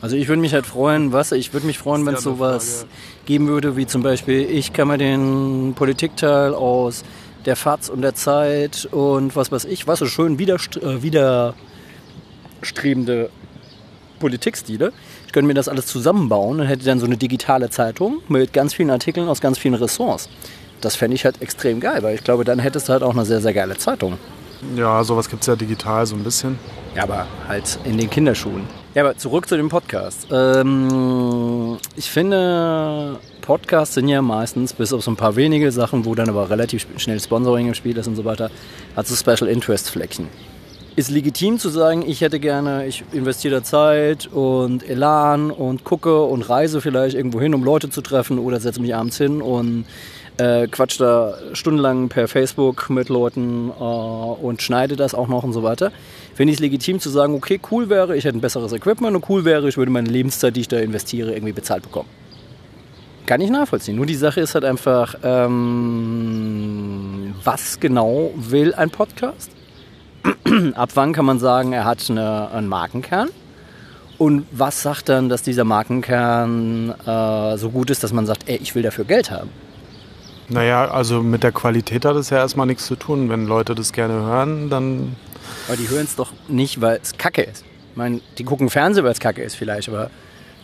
Also 0.07 0.17
ich 0.17 0.29
würde 0.29 0.41
mich 0.41 0.55
halt 0.55 0.67
freuen, 0.67 1.13
was? 1.13 1.33
Ich 1.33 1.53
würde 1.53 1.67
mich 1.67 1.79
freuen, 1.79 2.07
wenn 2.07 2.15
es 2.15 2.23
sowas 2.23 2.87
geben 3.25 3.49
würde, 3.49 3.77
wie 3.77 3.89
zum 3.89 4.05
Beispiel, 4.05 4.49
ich 4.49 4.73
kann 4.73 4.87
mir 4.87 4.99
den 4.99 5.75
Politikteil 5.75 6.55
aus 6.55 7.03
der 7.45 7.57
FAZ 7.57 7.89
und 7.89 8.03
der 8.03 8.15
Zeit 8.15 8.87
und 8.93 9.35
was 9.35 9.51
weiß 9.51 9.65
ich, 9.65 9.89
was 9.89 9.99
so 9.99 10.07
schön 10.07 10.39
äh, 10.39 11.03
widerstrebende 11.03 13.31
Politikstile. 14.21 14.93
Ich 15.27 15.33
könnte 15.33 15.49
mir 15.49 15.55
das 15.55 15.69
alles 15.69 15.87
zusammenbauen 15.87 16.61
und 16.61 16.67
hätte 16.67 16.85
dann 16.85 17.01
so 17.01 17.07
eine 17.07 17.17
digitale 17.17 17.69
Zeitung 17.69 18.23
mit 18.29 18.53
ganz 18.53 18.75
vielen 18.75 18.91
Artikeln 18.91 19.29
aus 19.29 19.41
ganz 19.41 19.59
vielen 19.59 19.75
Ressorts. 19.75 20.29
Das 20.81 20.95
fände 20.95 21.17
ich 21.17 21.25
halt 21.25 21.43
extrem 21.43 21.81
geil, 21.81 22.05
weil 22.05 22.15
ich 22.15 22.23
glaube, 22.23 22.45
dann 22.45 22.61
hättest 22.61 22.89
du 22.89 22.93
halt 22.93 23.03
auch 23.03 23.17
eine 23.17 23.25
sehr, 23.25 23.41
sehr 23.41 23.55
geile 23.55 23.77
Zeitung. 23.77 24.19
Ja, 24.77 25.03
sowas 25.05 25.29
gibt 25.29 25.43
es 25.43 25.47
ja 25.47 25.57
digital 25.57 26.07
so 26.07 26.17
ein 26.17 26.25
bisschen. 26.25 26.59
Ja, 26.95 27.03
aber 27.03 27.27
halt 27.47 27.79
in 27.85 27.99
den 27.99 28.09
Kinderschuhen. 28.09 28.65
Ja, 28.95 29.03
aber 29.03 29.17
zurück 29.19 29.49
zu 29.49 29.57
dem 29.57 29.69
Podcast. 29.69 30.27
Ähm, 30.33 31.77
ich 31.97 32.11
finde, 32.11 33.19
Podcasts 33.43 33.95
sind 33.95 34.09
ja 34.09 34.23
meistens, 34.23 34.73
bis 34.73 34.93
auf 34.93 35.05
so 35.05 35.11
ein 35.11 35.17
paar 35.17 35.37
wenige 35.37 35.71
Sachen, 35.71 36.07
wo 36.07 36.15
dann 36.15 36.31
aber 36.31 36.49
relativ 36.49 36.87
schnell 36.97 37.21
Sponsoring 37.21 37.69
im 37.69 37.75
Spiel 37.75 37.97
ist 37.99 38.07
und 38.07 38.17
so 38.17 38.25
weiter, 38.25 38.51
hat 38.97 39.07
so 39.07 39.15
Special 39.15 39.51
Interest 39.51 39.91
Flecken. 39.91 40.29
Ist 40.97 41.11
legitim 41.11 41.59
zu 41.59 41.69
sagen, 41.69 42.03
ich 42.07 42.23
hätte 42.23 42.41
gerne, 42.41 42.87
ich 42.87 43.05
investiere 43.13 43.57
da 43.57 43.63
Zeit 43.63 44.29
und 44.29 44.89
Elan 44.89 45.51
und 45.51 45.85
gucke 45.85 46.23
und 46.23 46.49
reise 46.49 46.81
vielleicht 46.81 47.15
irgendwo 47.15 47.39
hin, 47.39 47.55
um 47.55 47.63
Leute 47.63 47.91
zu 47.91 48.01
treffen 48.01 48.39
oder 48.39 48.59
setze 48.61 48.81
mich 48.81 48.95
abends 48.95 49.19
hin 49.19 49.43
und 49.43 49.85
äh, 50.39 50.67
quatsch 50.69 51.01
da 51.01 51.35
stundenlang 51.53 52.09
per 52.09 52.29
Facebook 52.29 52.91
mit 52.91 53.09
Leuten 53.09 53.71
äh, 53.71 53.83
und 53.83 54.63
schneide 54.63 54.97
das 54.97 55.15
auch 55.15 55.29
noch 55.29 55.45
und 55.45 55.53
so 55.53 55.63
weiter. 55.63 55.93
Finde 56.35 56.53
ich 56.53 56.59
es 56.59 56.61
legitim 56.61 57.01
zu 57.01 57.11
sagen, 57.11 57.35
okay, 57.35 57.61
cool 57.71 57.89
wäre, 57.89 58.17
ich 58.17 58.25
hätte 58.25 58.39
ein 58.39 58.43
besseres 58.43 58.73
Equipment 58.73 59.17
und 59.17 59.29
cool 59.29 59.45
wäre, 59.45 59.69
ich 59.69 59.77
würde 59.77 59.91
meine 59.91 60.09
Lebenszeit, 60.09 60.57
die 60.57 60.61
ich 60.61 60.69
da 60.69 60.79
investiere, 60.79 61.33
irgendwie 61.33 61.53
bezahlt 61.53 61.83
bekommen. 61.83 62.09
Kann 63.27 63.41
ich 63.41 63.51
nachvollziehen. 63.51 63.97
Nur 63.97 64.07
die 64.07 64.15
Sache 64.15 64.41
ist 64.41 64.55
halt 64.55 64.65
einfach, 64.65 65.17
ähm, 65.25 67.35
was 67.43 67.81
genau 67.81 68.31
will 68.37 68.73
ein 68.75 68.91
Podcast? 68.91 69.51
Ab 70.75 70.91
wann 70.95 71.13
kann 71.13 71.25
man 71.25 71.41
sagen, 71.41 71.73
er 71.73 71.85
hat 71.85 72.09
eine, 72.09 72.51
einen 72.53 72.69
Markenkern? 72.69 73.31
Und 74.19 74.47
was 74.53 74.83
sagt 74.83 75.09
dann, 75.09 75.29
dass 75.29 75.43
dieser 75.43 75.65
Markenkern 75.65 76.95
äh, 77.05 77.59
so 77.59 77.71
gut 77.71 77.91
ist, 77.91 78.05
dass 78.05 78.13
man 78.13 78.27
sagt, 78.27 78.49
ey, 78.49 78.59
ich 78.63 78.75
will 78.75 78.83
dafür 78.83 79.05
Geld 79.05 79.31
haben? 79.31 79.51
Naja, 80.49 80.89
also 80.91 81.23
mit 81.23 81.43
der 81.43 81.53
Qualität 81.53 82.05
hat 82.05 82.17
es 82.17 82.31
ja 82.31 82.39
erstmal 82.39 82.67
nichts 82.67 82.87
zu 82.87 82.97
tun. 82.97 83.29
Wenn 83.29 83.47
Leute 83.47 83.75
das 83.75 83.93
gerne 83.93 84.15
hören, 84.15 84.71
dann. 84.71 85.17
Aber 85.69 85.77
die 85.77 85.89
hören 85.89 86.05
es 86.05 86.17
doch 86.17 86.33
nicht, 86.49 86.81
weil 86.81 87.01
es 87.03 87.17
kacke 87.19 87.43
ist. 87.43 87.65
Ich 87.91 87.97
meine, 87.97 88.21
die 88.39 88.45
gucken 88.45 88.71
Fernsehen, 88.71 89.05
weil 89.05 89.13
es 89.13 89.21
kacke 89.21 89.43
ist 89.43 89.57
vielleicht, 89.57 89.89
aber 89.89 90.11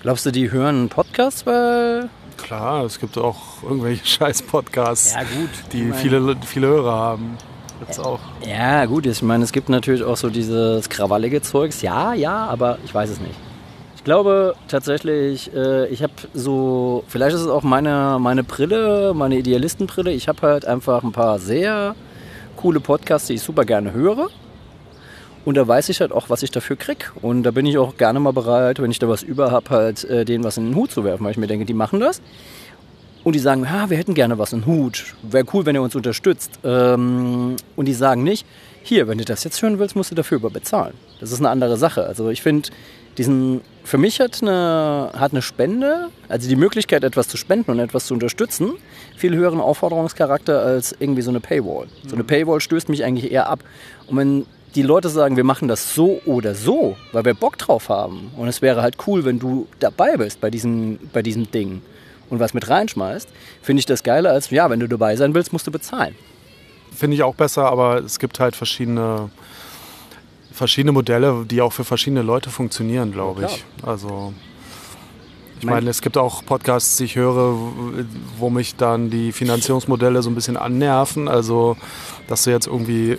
glaubst 0.03 0.25
du, 0.27 0.31
die 0.31 0.51
hören 0.51 0.77
einen 0.77 0.89
Podcast, 0.89 1.47
weil. 1.47 2.09
Klar, 2.37 2.85
es 2.85 2.99
gibt 3.01 3.19
auch 3.19 3.63
irgendwelche 3.63 4.05
Scheiß-Podcasts, 4.07 5.13
Ja, 5.15 5.21
gut. 5.23 5.51
die 5.73 5.83
meine- 5.83 5.95
viele, 5.95 6.37
viele 6.47 6.67
Hörer 6.69 6.93
haben. 6.93 7.37
Jetzt 7.87 7.99
auch. 7.99 8.21
Ja, 8.47 8.85
gut, 8.85 9.07
ich 9.07 9.23
meine, 9.23 9.43
es 9.43 9.51
gibt 9.53 9.69
natürlich 9.69 10.05
auch 10.05 10.17
so 10.17 10.31
dieses 10.31 10.89
krawallige 10.89 11.43
Zeugs. 11.43 11.83
Ja, 11.83 12.15
ja, 12.15 12.47
aber 12.47 12.79
ich 12.85 12.95
weiß 12.95 13.11
es 13.11 13.21
nicht. 13.21 13.35
Ich 14.03 14.05
glaube 14.05 14.57
tatsächlich, 14.67 15.55
äh, 15.55 15.87
ich 15.87 16.03
habe 16.03 16.13
so, 16.35 17.05
vielleicht 17.07 17.37
ist 17.37 17.43
es 17.43 17.47
auch 17.47 17.63
meine, 17.63 18.19
meine 18.19 18.43
Brille, 18.43 19.15
meine 19.15 19.37
Idealistenbrille. 19.37 20.11
Ich 20.11 20.27
habe 20.27 20.43
halt 20.43 20.65
einfach 20.65 21.05
ein 21.05 21.13
paar 21.13 21.39
sehr 21.39 21.95
coole 22.57 22.81
Podcasts, 22.81 23.29
die 23.29 23.35
ich 23.35 23.43
super 23.43 23.65
gerne 23.65 23.93
höre. 23.93 24.29
Und 25.45 25.57
da 25.57 25.69
weiß 25.69 25.89
ich 25.89 26.01
halt 26.01 26.11
auch, 26.11 26.31
was 26.31 26.43
ich 26.43 26.51
dafür 26.51 26.75
krieg. 26.75 27.13
Und 27.23 27.45
da 27.45 27.53
bin 27.53 27.65
ich 27.65 27.79
auch 27.79 27.97
gerne 27.97 28.19
mal 28.19 28.33
bereit, 28.33 28.83
wenn 28.83 28.91
ich 28.91 28.99
da 28.99 29.09
was 29.09 29.23
über 29.23 29.53
habe, 29.53 29.71
halt 29.71 30.03
äh, 30.07 30.25
denen 30.25 30.43
was 30.43 30.57
in 30.57 30.65
den 30.65 30.75
Hut 30.75 30.91
zu 30.91 31.05
werfen, 31.05 31.23
weil 31.23 31.31
ich 31.31 31.39
mir 31.39 31.47
denke, 31.47 31.65
die 31.65 31.73
machen 31.73 32.01
das. 32.01 32.21
Und 33.23 33.37
die 33.37 33.39
sagen, 33.39 33.63
ja, 33.63 33.89
wir 33.89 33.97
hätten 33.97 34.15
gerne 34.15 34.37
was 34.37 34.53
in 34.53 34.63
den 34.63 34.67
Hut. 34.67 35.15
Wäre 35.23 35.47
cool, 35.53 35.65
wenn 35.65 35.77
ihr 35.77 35.83
uns 35.83 35.95
unterstützt. 35.95 36.59
Ähm, 36.65 37.55
und 37.77 37.85
die 37.85 37.95
sagen 37.95 38.25
nicht, 38.25 38.49
hier, 38.83 39.07
wenn 39.07 39.19
du 39.19 39.25
das 39.25 39.45
jetzt 39.45 39.63
hören 39.63 39.79
willst, 39.79 39.95
musst 39.95 40.11
du 40.11 40.17
dafür 40.17 40.39
überbezahlen. 40.39 40.95
Das 41.21 41.31
ist 41.31 41.39
eine 41.39 41.51
andere 41.51 41.77
Sache. 41.77 42.05
Also 42.05 42.31
ich 42.31 42.43
finde, 42.43 42.71
diesen, 43.19 43.61
für 43.85 43.99
mich 43.99 44.21
hat 44.21 44.43
eine, 44.43 45.11
hat 45.15 45.33
eine 45.33 45.43
Spende, 45.43 46.09
also 46.29 46.49
die 46.49 46.57
Möglichkeit, 46.57 47.05
etwas 47.05 47.29
zu 47.29 47.37
spenden 47.37 47.71
und 47.71 47.79
etwas 47.79 48.07
zu 48.07 48.15
unterstützen, 48.15 48.73
viel 49.17 49.35
höheren 49.35 49.61
Aufforderungscharakter 49.61 50.61
als 50.61 50.95
irgendwie 50.99 51.23
so 51.23 51.31
eine 51.31 51.41
Paywall. 51.41 51.89
So 52.07 52.15
eine 52.15 52.25
Paywall 52.25 52.61
stößt 52.61 52.89
mich 52.89 53.05
eigentlich 53.05 53.31
eher 53.31 53.49
ab. 53.49 53.61
Und 54.07 54.17
wenn 54.17 54.47
die 54.75 54.83
Leute 54.83 55.09
sagen, 55.11 55.37
wir 55.37 55.45
machen 55.45 55.69
das 55.69 55.95
so 55.95 56.21
oder 56.25 56.55
so, 56.55 56.97
weil 57.13 57.25
wir 57.25 57.35
Bock 57.35 57.59
drauf 57.59 57.89
haben, 57.89 58.31
und 58.37 58.49
es 58.49 58.63
wäre 58.63 58.83
halt 58.83 58.97
cool, 59.07 59.25
wenn 59.25 59.39
du 59.39 59.67
dabei 59.81 60.17
bist 60.17 60.41
bei 60.41 60.51
diesem, 60.51 60.99
bei 61.13 61.23
diesem 61.23 61.51
Ding 61.51 61.83
und 62.31 62.41
was 62.41 62.55
mit 62.55 62.69
reinschmeißt, 62.69 63.29
finde 63.61 63.81
ich 63.81 63.87
das 63.87 64.03
geiler 64.03 64.31
als, 64.31 64.51
ja, 64.51 64.71
wenn 64.71 64.81
du 64.81 64.89
dabei 64.89 65.17
sein 65.17 65.35
willst, 65.35 65.53
musst 65.53 65.67
du 65.67 65.71
bezahlen. 65.71 66.15
Finde 66.95 67.17
ich 67.17 67.23
auch 67.23 67.35
besser, 67.35 67.67
aber 67.67 67.99
es 67.99 68.19
gibt 68.19 68.41
halt 68.41 68.57
verschiedene, 68.57 69.31
verschiedene 70.53 70.93
Modelle, 70.93 71.45
die 71.49 71.61
auch 71.61 71.73
für 71.73 71.85
verschiedene 71.85 72.23
Leute 72.23 72.51
funktionieren, 72.51 73.13
glaube 73.13 73.43
Ja, 73.43 73.49
ich. 73.49 73.65
Also 73.85 74.33
ich 75.59 75.65
Mein- 75.67 75.77
meine, 75.77 75.91
es 75.91 76.03
gibt 76.03 76.17
auch 76.19 76.45
Podcasts, 76.45 76.97
die 76.97 77.05
ich 77.05 77.17
höre, 77.17 77.55
wo 78.39 78.51
mich 78.51 78.75
dann 78.77 79.11
die 79.11 79.33
Finanzierungsmodelle 79.33 80.23
so 80.23 80.31
ein 80.31 80.35
bisschen 80.35 80.57
annerven. 80.57 81.29
Also, 81.29 81.77
dass 82.29 82.45
du 82.45 82.51
jetzt 82.51 82.67
irgendwie 82.67 83.17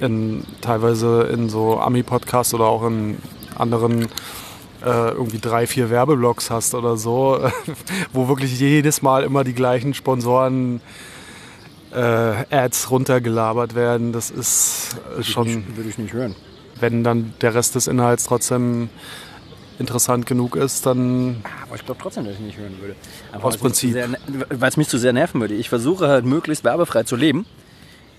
in, 0.00 0.44
teilweise 0.60 1.22
in 1.32 1.48
so 1.48 1.78
Ami-Podcasts 1.78 2.52
oder 2.52 2.64
auch 2.66 2.84
in 2.86 3.18
anderen 3.56 4.08
äh, 4.84 5.10
irgendwie 5.12 5.38
drei, 5.38 5.66
vier 5.68 5.88
Werbeblocks 5.88 6.50
hast 6.50 6.74
oder 6.74 6.96
so, 6.96 7.38
wo 8.12 8.26
wirklich 8.28 8.58
jedes 8.58 9.00
Mal 9.02 9.22
immer 9.22 9.44
die 9.44 9.54
gleichen 9.54 9.94
Sponsoren 9.94 10.80
äh, 11.94 11.98
Ads 12.50 12.90
runtergelabert 12.90 13.74
werden. 13.76 14.12
Das 14.12 14.30
ist 14.30 14.96
äh, 15.18 15.22
schon, 15.22 15.64
Würde 15.76 15.88
ich 15.88 15.96
nicht 15.96 16.12
hören. 16.12 16.34
Wenn 16.80 17.04
dann 17.04 17.34
der 17.40 17.54
Rest 17.54 17.74
des 17.74 17.86
Inhalts 17.86 18.24
trotzdem 18.24 18.88
interessant 19.78 20.26
genug 20.26 20.54
ist, 20.56 20.86
dann 20.86 21.42
Aber 21.66 21.74
ich 21.76 21.84
glaube 21.84 22.00
trotzdem, 22.00 22.24
dass 22.24 22.34
ich 22.34 22.40
nicht 22.40 22.58
hören 22.58 22.76
würde. 22.80 22.94
Einfach, 23.32 23.48
Aus 23.48 23.60
weil 23.62 23.70
es 23.70 23.82
mich 23.82 23.92
zu 23.92 23.92
Prinzip. 23.92 24.18
sehr- 24.48 24.60
Weil 24.60 24.68
es 24.68 24.76
mich 24.76 24.88
zu 24.88 24.98
sehr 24.98 25.12
nerven 25.12 25.40
würde. 25.40 25.54
Ich 25.54 25.68
versuche 25.68 26.06
halt 26.08 26.24
möglichst 26.24 26.62
werbefrei 26.64 27.02
zu 27.02 27.16
leben. 27.16 27.44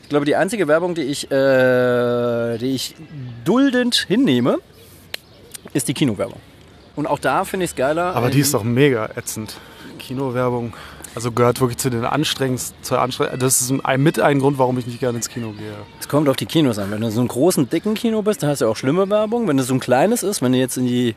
Ich 0.04 0.10
glaube, 0.10 0.26
die 0.26 0.36
einzige 0.36 0.68
Werbung, 0.68 0.96
die 0.96 1.02
ich, 1.04 1.32
äh, 1.32 2.58
die 2.58 2.76
ich 2.76 2.96
duldend 3.44 3.96
hinnehme, 4.08 4.58
ist 5.74 5.88
die 5.88 5.94
Kinowerbung. 5.94 6.40
Und 6.96 7.08
auch 7.08 7.20
da 7.20 7.44
finde 7.46 7.64
ich 7.66 7.72
es 7.72 7.76
geiler. 7.76 8.16
Aber 8.16 8.30
die 8.30 8.40
ist 8.40 8.54
doch 8.54 8.64
mega 8.64 9.10
ätzend. 9.16 9.56
Kinowerbung. 10.00 10.74
Also 11.16 11.32
gehört 11.32 11.62
wirklich 11.62 11.78
zu 11.78 11.90
den 11.90 12.04
anstrengendsten. 12.06 12.76
Zur 12.84 12.98
das 13.40 13.62
ist 13.62 13.74
ein, 13.84 14.04
mit 14.04 14.20
ein 14.20 14.40
Grund, 14.40 14.58
warum 14.58 14.78
ich 14.78 14.86
nicht 14.86 15.00
gerne 15.00 15.18
ins 15.18 15.30
Kino 15.30 15.52
gehe. 15.52 15.72
Es 16.00 16.08
kommt 16.10 16.28
auf 16.30 16.36
die 16.36 16.46
Kinos 16.46 16.78
an. 16.78 16.92
Wenn 16.92 17.02
du 17.02 17.10
so 17.10 17.22
einen 17.22 17.30
großen, 17.30 17.70
dicken 17.70 17.94
Kino 17.94 18.22
bist, 18.22 18.44
dann 18.44 18.50
hast 18.50 18.62
du 18.62 18.68
auch 18.68 18.76
schlimme 18.76 19.10
Werbung. 19.10 19.48
Wenn 19.48 19.58
du 19.58 19.64
so 19.64 19.74
ein 19.74 19.80
kleines 19.80 20.24
ist, 20.24 20.42
wenn 20.42 20.52
du 20.52 20.58
jetzt 20.58 20.78
in 20.78 20.86
die 20.86 21.16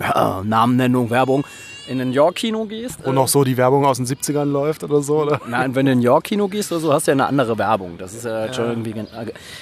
äh, 0.00 0.42
Namennennung, 0.42 1.10
Werbung, 1.10 1.44
in 1.88 2.00
ein 2.00 2.12
York-Kino 2.12 2.64
gehst. 2.64 3.04
Und 3.04 3.16
auch 3.16 3.28
so 3.28 3.44
die 3.44 3.56
Werbung 3.56 3.84
aus 3.86 3.98
den 3.98 4.06
70ern 4.06 4.44
läuft 4.46 4.82
oder 4.82 5.02
so. 5.02 5.22
Oder? 5.22 5.40
Nein, 5.48 5.76
wenn 5.76 5.86
du 5.86 5.92
in 5.92 5.98
ein 5.98 6.02
York-Kino 6.02 6.48
gehst 6.48 6.72
oder 6.72 6.80
so, 6.80 6.92
hast 6.92 7.06
du 7.06 7.12
ja 7.12 7.14
eine 7.14 7.26
andere 7.26 7.58
Werbung. 7.58 7.96
Das 7.98 8.12
ist 8.12 8.24
ja, 8.24 8.32
halt 8.32 8.56
schon 8.56 8.68
irgendwie. 8.70 8.92
gen- 8.92 9.06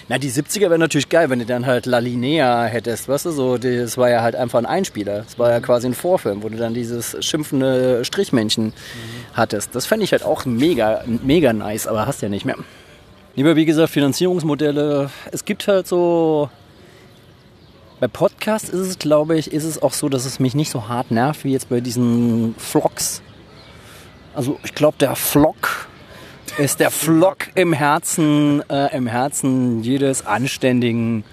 Na, 0.08 0.16
die 0.16 0.30
70er 0.30 0.60
wäre 0.70 0.78
natürlich 0.78 1.10
geil, 1.10 1.28
wenn 1.28 1.40
du 1.40 1.44
dann 1.44 1.66
halt 1.66 1.84
La 1.84 1.98
Linea 1.98 2.64
hättest, 2.64 3.08
weißt 3.08 3.26
du, 3.26 3.30
so, 3.30 3.58
das 3.58 3.98
war 3.98 4.08
ja 4.08 4.22
halt 4.22 4.36
einfach 4.36 4.58
ein 4.58 4.64
Einspieler. 4.64 5.18
Das 5.24 5.38
war 5.38 5.50
ja 5.50 5.60
quasi 5.60 5.86
ein 5.86 5.92
Vorfilm, 5.94 6.42
wo 6.42 6.48
du 6.48 6.56
dann 6.56 6.72
dieses 6.72 7.14
schimpfende 7.22 8.06
Strichmännchen 8.06 8.72
hattest. 9.34 9.74
Das 9.74 9.86
fände 9.86 10.04
ich 10.04 10.12
halt 10.12 10.22
auch 10.22 10.44
mega, 10.44 11.02
mega 11.06 11.52
nice, 11.52 11.86
aber 11.86 12.06
hast 12.06 12.22
ja 12.22 12.28
nicht 12.28 12.44
mehr. 12.44 12.56
Lieber, 13.36 13.56
wie 13.56 13.64
gesagt, 13.64 13.90
Finanzierungsmodelle. 13.90 15.10
Es 15.32 15.44
gibt 15.44 15.66
halt 15.66 15.86
so. 15.86 16.48
Bei 18.00 18.08
Podcasts 18.08 18.68
ist 18.68 18.80
es, 18.80 18.98
glaube 18.98 19.38
ich, 19.38 19.52
ist 19.52 19.64
es 19.64 19.82
auch 19.82 19.92
so, 19.92 20.08
dass 20.08 20.24
es 20.24 20.38
mich 20.38 20.54
nicht 20.54 20.70
so 20.70 20.88
hart 20.88 21.10
nervt 21.10 21.44
wie 21.44 21.52
jetzt 21.52 21.68
bei 21.68 21.80
diesen 21.80 22.54
Vlogs. 22.58 23.22
Also 24.34 24.58
ich 24.64 24.74
glaube, 24.74 24.98
der 24.98 25.14
Vlog 25.16 25.88
ist 26.58 26.80
der 26.80 26.90
Vlog 26.90 27.48
im 27.54 27.72
Herzen, 27.72 28.68
äh, 28.68 28.94
im 28.96 29.06
Herzen 29.06 29.82
jedes 29.82 30.26
anständigen, 30.26 31.24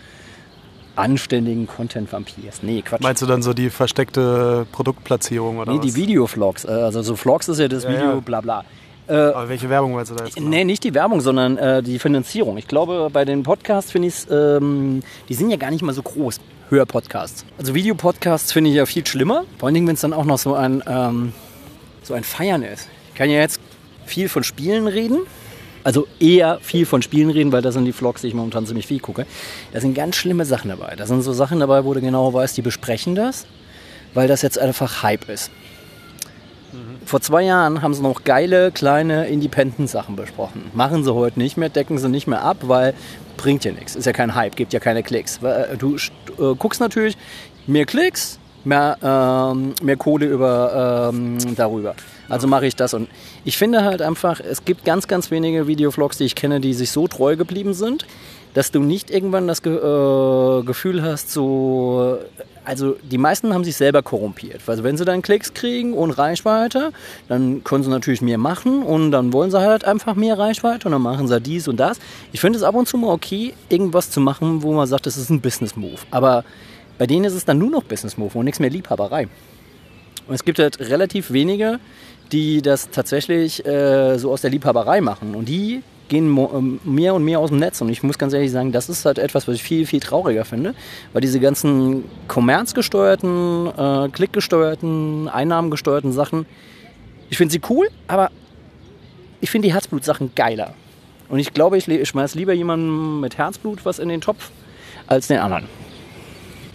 anständigen 0.96 1.68
Content-Vampirs. 1.68 2.64
Nee, 2.64 2.82
Quatsch. 2.82 3.02
Meinst 3.02 3.22
du 3.22 3.26
dann 3.26 3.42
so 3.42 3.54
die 3.54 3.70
versteckte 3.70 4.66
Produktplatzierung 4.72 5.60
oder 5.60 5.72
nee, 5.72 5.80
was? 5.80 5.86
die 5.86 5.96
Videovlogs. 5.96 6.66
Äh, 6.66 6.70
also 6.70 7.02
so 7.02 7.16
Vlogs 7.16 7.48
ist 7.48 7.60
ja 7.60 7.68
das 7.68 7.88
Video, 7.88 8.12
ja. 8.12 8.20
bla 8.20 8.42
bla. 8.42 8.66
Aber 9.08 9.50
welche 9.50 9.70
Werbung 9.70 9.94
meinst 9.94 10.12
du 10.12 10.16
da 10.16 10.24
jetzt? 10.24 10.36
genau? 10.36 10.50
Nee, 10.50 10.64
nicht 10.64 10.86
die 10.86 10.94
Werbung, 10.94 11.20
sondern 11.20 11.58
äh, 11.58 11.84
die 11.84 12.00
Finanzierung. 12.00 12.58
Ich 12.58 12.68
glaube, 12.68 13.10
bei 13.12 13.26
den 13.26 13.44
Podcasts 13.44 13.92
finde 13.92 14.08
ich 14.08 14.14
es, 14.14 14.28
ähm, 14.32 15.02
die 15.28 15.34
sind 15.34 15.50
ja 15.50 15.58
gar 15.58 15.70
nicht 15.70 15.82
mal 15.82 15.92
so 15.92 16.02
groß. 16.02 16.40
Hörpodcasts. 16.72 17.46
Also 17.58 17.76
Videopodcasts 17.76 18.54
finde 18.54 18.70
ich 18.70 18.78
ja 18.78 18.86
viel 18.86 19.06
schlimmer. 19.06 19.44
Vor 19.58 19.68
allen 19.68 19.74
Dingen, 19.74 19.88
wenn 19.88 19.96
es 19.96 20.02
dann 20.02 20.14
auch 20.14 20.24
noch 20.24 20.38
so 20.38 20.54
ein, 20.56 20.82
ähm, 20.88 21.34
so 22.04 22.14
ein 22.14 22.24
Feiern 22.24 22.64
ist. 22.64 22.88
Ich 23.10 23.16
kann 23.16 23.30
ja 23.30 23.40
jetzt 23.40 23.60
viel 24.06 24.30
von 24.30 24.44
Spielen 24.44 24.88
reden. 24.88 25.20
Also 25.84 26.08
eher 26.20 26.60
viel 26.62 26.86
von 26.86 27.02
Spielen 27.02 27.30
reden, 27.30 27.52
weil 27.52 27.62
das 27.62 27.74
sind 27.74 27.86
die 27.86 27.92
Vlogs, 27.92 28.22
die 28.22 28.28
ich 28.28 28.34
momentan 28.34 28.66
ziemlich 28.66 28.88
viel 28.88 29.00
gucke. 29.00 29.26
Da 29.74 29.82
sind 29.82 29.94
ganz 29.94 30.16
schlimme 30.16 30.46
Sachen 30.46 30.70
dabei. 30.70 30.96
Da 30.96 31.06
sind 31.06 31.22
so 31.22 31.34
Sachen 31.34 31.60
dabei, 31.60 31.86
wo 31.86 31.94
du 31.94 32.02
genau 32.02 32.34
weißt, 32.34 32.56
die 32.56 32.62
besprechen 32.62 33.16
das, 33.16 33.46
weil 34.14 34.28
das 34.28 34.42
jetzt 34.42 34.60
einfach 34.60 35.04
Hype 35.04 35.30
ist. 35.30 35.52
Vor 37.06 37.20
zwei 37.20 37.44
Jahren 37.44 37.82
haben 37.82 37.94
sie 37.94 38.02
noch 38.02 38.24
geile, 38.24 38.72
kleine 38.72 39.28
Independent-Sachen 39.28 40.16
besprochen. 40.16 40.72
Machen 40.74 41.04
sie 41.04 41.14
heute 41.14 41.40
nicht 41.40 41.58
mehr, 41.58 41.70
decken 41.70 41.98
sie 41.98 42.08
nicht 42.08 42.28
mehr 42.28 42.44
ab, 42.44 42.58
weil 42.62 42.94
bringt 43.36 43.66
ja 43.66 43.72
nichts. 43.72 43.96
Ist 43.96 44.06
ja 44.06 44.14
kein 44.14 44.36
Hype, 44.36 44.56
gibt 44.56 44.72
ja 44.72 44.80
keine 44.80 45.04
Klicks. 45.04 45.40
Äh, 45.44 45.76
Du 45.78 45.96
äh, 45.96 46.56
guckst 46.58 46.80
natürlich 46.80 47.18
mehr 47.68 47.86
Klicks, 47.86 48.40
mehr, 48.64 48.98
ähm, 49.02 49.74
mehr 49.82 49.98
Kohle 49.98 50.28
über, 50.28 51.10
ähm, 51.12 51.38
darüber. 51.56 51.96
Also 52.32 52.48
mache 52.48 52.66
ich 52.66 52.76
das. 52.76 52.94
Und 52.94 53.10
ich 53.46 53.58
finde 53.58 53.84
halt 53.84 54.02
einfach, 54.02 54.40
es 54.40 54.66
gibt 54.66 54.86
ganz, 54.86 55.08
ganz 55.08 55.32
wenige 55.32 55.68
Videovlogs, 55.68 56.18
die 56.18 56.26
ich 56.26 56.36
kenne, 56.36 56.60
die 56.60 56.74
sich 56.74 56.92
so 56.92 57.08
treu 57.08 57.36
geblieben 57.36 57.74
sind, 57.74 58.06
dass 58.54 58.72
du 58.72 58.80
nicht 58.80 59.12
irgendwann 59.12 59.48
das 59.48 59.62
Ge 59.62 59.76
äh, 59.76 60.64
Gefühl 60.64 61.04
hast, 61.04 61.32
so 61.32 62.20
also 62.64 62.96
die 63.04 63.18
meisten 63.18 63.54
haben 63.54 63.64
sich 63.64 63.76
selber 63.76 64.04
korrumpiert. 64.04 64.62
Also 64.68 64.84
wenn 64.84 64.98
sie 64.98 65.06
dann 65.06 65.22
Klicks 65.22 65.54
kriegen 65.54 65.94
und 65.94 66.12
Reichweite, 66.12 66.92
dann 67.28 67.64
können 67.64 67.84
sie 67.84 67.90
natürlich 67.90 68.22
mehr 68.22 68.38
machen 68.38 68.84
und 68.84 69.12
dann 69.12 69.34
wollen 69.34 69.52
sie 69.52 69.60
halt 69.60 69.86
einfach 69.86 70.16
mehr 70.16 70.38
Reichweite 70.38 70.88
und 70.88 70.92
dann 70.92 71.02
machen 71.02 71.28
sie 71.28 71.42
dies 71.42 71.68
und 71.68 71.78
das. 71.80 72.00
Ich 72.32 72.40
finde 72.40 72.58
es 72.58 72.64
ab 72.64 72.76
und 72.76 72.88
zu 72.88 72.98
mal 72.98 73.12
okay, 73.12 73.54
irgendwas 73.70 74.12
zu 74.12 74.20
machen, 74.22 74.62
wo 74.64 74.74
man 74.74 74.88
sagt, 74.88 75.06
das 75.06 75.18
ist 75.18 75.30
ein 75.30 75.42
Business 75.42 75.76
Move. 75.76 76.00
Aber 76.12 76.44
bei 76.98 77.08
denen 77.08 77.26
ist 77.26 77.34
es 77.34 77.46
dann 77.46 77.58
nur 77.58 77.72
noch 77.72 77.84
Business 77.84 78.18
Move 78.18 78.38
und 78.38 78.46
nichts 78.46 78.60
mehr 78.60 78.70
Liebhaberei. 78.70 79.28
Und 80.28 80.36
es 80.36 80.46
gibt 80.46 80.60
halt 80.60 80.80
relativ 80.80 81.32
wenige, 81.32 81.80
die 82.32 82.62
das 82.62 82.90
tatsächlich 82.90 83.66
äh, 83.66 84.18
so 84.18 84.32
aus 84.32 84.42
der 84.42 84.50
Liebhaberei 84.50 85.02
machen. 85.02 85.36
Und 85.36 85.50
die 85.50 85.84
gehen 86.12 86.38
ähm, 86.38 86.80
mehr 86.84 87.14
und 87.14 87.24
mehr 87.24 87.40
aus 87.40 87.50
dem 87.50 87.60
Netz. 87.60 87.82
Und 87.82 87.90
ich 87.90 88.04
muss 88.04 88.18
ganz 88.18 88.34
ehrlich 88.34 88.52
sagen, 88.52 88.72
das 88.72 88.90
ist 88.90 89.06
halt 89.06 89.18
etwas, 89.18 89.48
was 89.48 89.56
ich 89.56 89.64
viel, 89.64 89.86
viel 89.86 90.02
trauriger 90.02 90.46
finde, 90.46 90.76
weil 91.14 91.22
diese 91.22 91.40
ganzen 91.40 92.04
kommerzgesteuerten, 92.28 93.68
äh, 93.68 94.10
klickgesteuerten, 94.10 95.30
einnahmengesteuerten 95.30 96.12
Sachen, 96.12 96.46
ich 97.30 97.38
finde 97.38 97.54
sie 97.54 97.62
cool, 97.70 97.88
aber 98.08 98.30
ich 99.40 99.50
finde 99.50 99.70
die 99.70 99.74
Herzblut-Sachen 99.74 100.36
geiler. 100.36 100.74
Und 101.30 101.40
ich 101.40 101.54
glaube, 101.54 101.78
ich, 101.78 101.88
ich 101.88 102.10
schmeiß 102.10 102.36
lieber 102.36 102.52
jemanden 102.52 103.22
mit 103.22 103.38
Herzblut 103.38 103.86
was 103.86 103.98
in 103.98 104.10
den 104.10 104.20
Topf, 104.20 104.52
als 105.08 105.28
den 105.28 105.40
anderen. 105.40 105.66